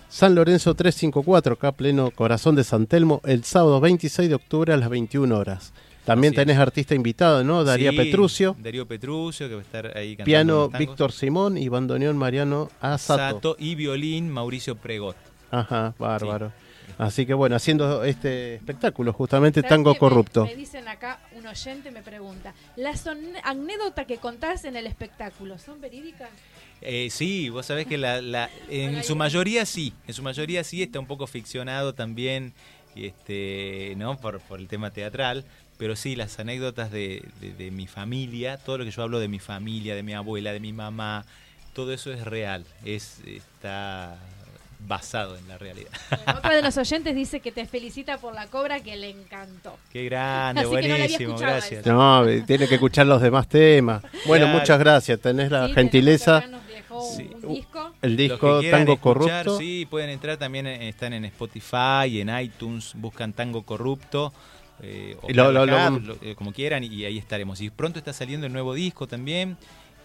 San 0.09 0.35
Lorenzo 0.35 0.73
354, 0.75 1.53
acá 1.53 1.71
pleno 1.71 2.11
corazón 2.11 2.55
de 2.55 2.65
San 2.65 2.85
Telmo, 2.85 3.21
el 3.23 3.45
sábado 3.45 3.79
26 3.79 4.27
de 4.27 4.35
octubre 4.35 4.73
a 4.73 4.77
las 4.77 4.89
21 4.89 5.37
horas. 5.37 5.71
También 6.03 6.33
tenés 6.33 6.57
artista 6.57 6.95
invitado, 6.95 7.43
¿no? 7.43 7.63
Daría 7.63 7.91
Sí, 7.91 7.97
Petrucio, 7.97 8.55
Darío 8.59 8.87
Petrucio, 8.87 9.47
que 9.47 9.53
va 9.55 9.61
a 9.61 9.63
estar 9.63 9.85
ahí 9.97 10.17
cantando 10.17 10.25
piano. 10.25 10.69
Víctor 10.69 11.11
Simón 11.11 11.57
y 11.57 11.69
bandoneón 11.69 12.17
Mariano 12.17 12.69
Asato. 12.81 13.35
Sato 13.35 13.55
y 13.59 13.75
violín 13.75 14.29
Mauricio 14.29 14.75
Pregot. 14.75 15.15
Ajá, 15.51 15.93
bárbaro. 15.99 16.51
Así 16.97 17.25
que 17.25 17.33
bueno, 17.33 17.55
haciendo 17.55 18.03
este 18.03 18.55
espectáculo, 18.55 19.13
justamente 19.13 19.61
¿Sabes 19.61 19.69
Tango? 19.69 19.93
Me- 19.93 19.99
Corrupto. 19.99 20.45
Me, 20.45 20.55
dicen 20.55 20.87
acá, 20.87 21.19
un 21.37 21.45
oyente 21.47 21.91
me 21.91 22.01
pregunta, 22.01 22.53
¿las 22.75 23.01
son- 23.01 23.19
anécdotas 23.43 24.05
que 24.05 24.17
contás 24.17 24.65
en 24.65 24.75
el 24.75 24.87
espectáculo 24.87 25.57
son 25.57 25.81
verídicas? 25.81 26.29
Eh, 26.81 27.09
sí, 27.11 27.49
vos 27.49 27.65
sabés 27.65 27.85
que 27.87 27.97
la, 27.97 28.21
la- 28.21 28.49
en 28.69 29.03
su 29.03 29.15
mayoría 29.15 29.65
sí, 29.65 29.93
en 30.07 30.13
su 30.13 30.23
mayoría 30.23 30.63
sí 30.63 30.81
está 30.83 30.99
un 30.99 31.05
poco 31.07 31.27
ficcionado 31.27 31.93
también, 31.93 32.53
y 32.95 33.05
este, 33.05 33.93
¿no? 33.97 34.17
Por, 34.17 34.39
por 34.41 34.59
el 34.59 34.67
tema 34.67 34.91
teatral, 34.91 35.45
pero 35.77 35.95
sí, 35.95 36.15
las 36.15 36.39
anécdotas 36.39 36.91
de, 36.91 37.23
de- 37.39 37.53
de 37.53 37.71
mi 37.71 37.87
familia, 37.87 38.57
todo 38.57 38.77
lo 38.79 38.83
que 38.85 38.91
yo 38.91 39.01
hablo 39.03 39.19
de 39.19 39.27
mi 39.27 39.39
familia, 39.39 39.95
de 39.95 40.03
mi 40.03 40.13
abuela, 40.13 40.51
de 40.53 40.59
mi 40.59 40.73
mamá, 40.73 41.25
todo 41.73 41.93
eso 41.93 42.11
es 42.11 42.25
real, 42.25 42.65
es 42.83 43.19
está 43.25 44.17
basado 44.87 45.37
en 45.37 45.47
la 45.47 45.57
realidad. 45.57 45.89
Bueno, 46.09 46.39
Otra 46.39 46.55
de 46.55 46.61
los 46.61 46.77
oyentes 46.77 47.15
dice 47.15 47.39
que 47.39 47.51
te 47.51 47.65
felicita 47.65 48.17
por 48.17 48.33
la 48.33 48.47
cobra 48.47 48.79
que 48.81 48.95
le 48.97 49.09
encantó. 49.09 49.77
Qué 49.91 50.05
grande, 50.05 50.61
Así 50.61 50.69
que 50.69 50.75
no 50.75 50.87
la 50.87 50.93
había 50.93 50.97
buenísimo, 51.05 51.29
escuchado 51.35 51.51
gracias. 51.53 51.81
eso. 51.81 51.93
No, 51.93 52.27
eh, 52.27 52.43
tiene 52.45 52.67
que 52.67 52.75
escuchar 52.75 53.07
los 53.07 53.21
demás 53.21 53.47
temas. 53.47 54.01
Bueno, 54.25 54.45
Claro. 54.45 54.59
muchas 54.59 54.79
gracias. 54.79 55.19
Tenés 55.19 55.51
la 55.51 55.67
Sí, 55.67 55.73
gentileza. 55.73 56.45
nos 56.47 56.67
dejó 56.67 57.01
Sí. 57.15 57.29
un 57.43 57.53
disco. 57.53 57.93
El 58.01 58.11
Los 58.11 58.17
disco 58.17 58.61
Tango 58.71 58.93
escuchar, 58.93 58.99
Corrupto. 59.43 59.57
Sí, 59.57 59.87
pueden 59.89 60.09
entrar 60.09 60.37
también, 60.37 60.67
en- 60.67 60.81
están 60.83 61.13
en 61.13 61.25
Spotify, 61.25 62.19
en 62.21 62.29
iTunes, 62.39 62.93
buscan 62.95 63.33
Tango 63.33 63.63
Corrupto. 63.63 64.33
eh, 64.83 65.15
o 65.21 65.29
lo- 65.31 65.51
lo- 65.51 65.65
lo- 65.67 66.17
eh, 66.23 66.33
como 66.35 66.51
quieran, 66.53 66.83
y 66.83 67.05
ahí 67.05 67.19
estaremos. 67.19 67.61
Y 67.61 67.69
pronto 67.69 67.99
está 67.99 68.13
saliendo 68.13 68.47
el 68.47 68.51
nuevo 68.53 68.73
disco 68.73 69.05
también. 69.05 69.55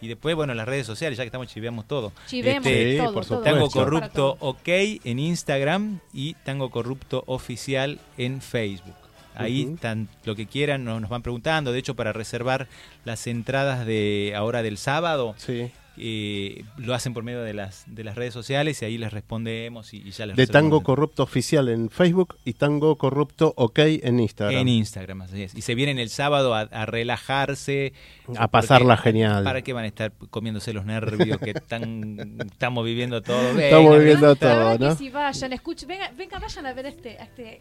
Y 0.00 0.08
después, 0.08 0.34
bueno, 0.36 0.52
las 0.54 0.66
redes 0.66 0.86
sociales, 0.86 1.16
ya 1.16 1.24
que 1.24 1.28
estamos, 1.28 1.48
chiveamos 1.48 1.86
todo. 1.88 2.12
Chivemos 2.26 2.66
Este, 2.66 2.92
Sí, 2.92 2.96
todo, 2.98 3.14
por 3.14 3.24
todo, 3.26 3.38
supuesto. 3.38 3.58
Tango 3.58 3.70
Corrupto. 3.70 4.36
OK 4.40 4.68
en 4.68 5.18
Instagram 5.18 6.00
y 6.12 6.34
Tango 6.34 6.70
Corrupto 6.70 7.24
Oficial 7.26 7.98
en 8.18 8.40
Facebook. 8.42 8.94
Ahí 9.34 9.64
Ujú. 9.64 9.74
están 9.74 10.08
lo 10.24 10.34
que 10.34 10.46
quieran, 10.46 10.84
nos, 10.84 11.00
nos 11.00 11.10
van 11.10 11.22
preguntando. 11.22 11.72
De 11.72 11.78
hecho, 11.78 11.94
para 11.94 12.12
reservar 12.12 12.68
las 13.04 13.26
entradas 13.26 13.84
de 13.86 14.32
ahora 14.36 14.62
del 14.62 14.78
sábado, 14.78 15.34
Sí. 15.38 15.70
Eh, 15.98 16.64
lo 16.76 16.94
hacen 16.94 17.14
por 17.14 17.24
medio 17.24 17.42
de 17.42 17.54
las, 17.54 17.84
de 17.86 18.04
las 18.04 18.14
redes 18.16 18.34
sociales 18.34 18.80
y 18.82 18.84
ahí 18.84 18.98
les 18.98 19.12
respondemos 19.12 19.94
y, 19.94 19.98
y 19.98 20.10
ya 20.10 20.26
les 20.26 20.36
De 20.36 20.46
Tango 20.46 20.82
Corrupto 20.82 21.22
Oficial 21.22 21.68
en 21.68 21.90
Facebook 21.90 22.36
y 22.44 22.52
Tango 22.54 22.96
Corrupto 22.96 23.52
OK 23.56 23.78
en 23.78 24.20
Instagram. 24.20 24.60
En 24.60 24.68
Instagram, 24.68 25.22
así 25.22 25.42
es. 25.42 25.54
Y 25.54 25.62
se 25.62 25.74
vienen 25.74 25.98
el 25.98 26.10
sábado 26.10 26.54
a, 26.54 26.60
a 26.60 26.86
relajarse. 26.86 27.92
A 28.36 28.48
pasarla 28.48 28.96
porque- 28.96 29.10
genial. 29.10 29.44
¿Para 29.44 29.62
qué 29.62 29.72
van 29.72 29.84
a 29.84 29.88
estar 29.88 30.12
comiéndose 30.30 30.72
los 30.72 30.84
nervios 30.84 31.38
que 31.38 31.54
tan, 31.54 32.38
estamos 32.52 32.84
viviendo 32.84 33.22
todo? 33.22 33.58
Estamos 33.58 33.90
Vengan, 33.90 33.98
viviendo 33.98 34.36
todo, 34.36 34.78
¿no? 34.78 34.90
que 34.90 34.96
si 34.96 35.10
vayan, 35.10 35.52
escuchen, 35.52 35.88
venga, 35.88 36.10
venga, 36.16 36.38
vayan 36.38 36.66
a 36.66 36.72
ver 36.72 36.86
este, 36.86 37.18
a 37.18 37.24
este 37.24 37.60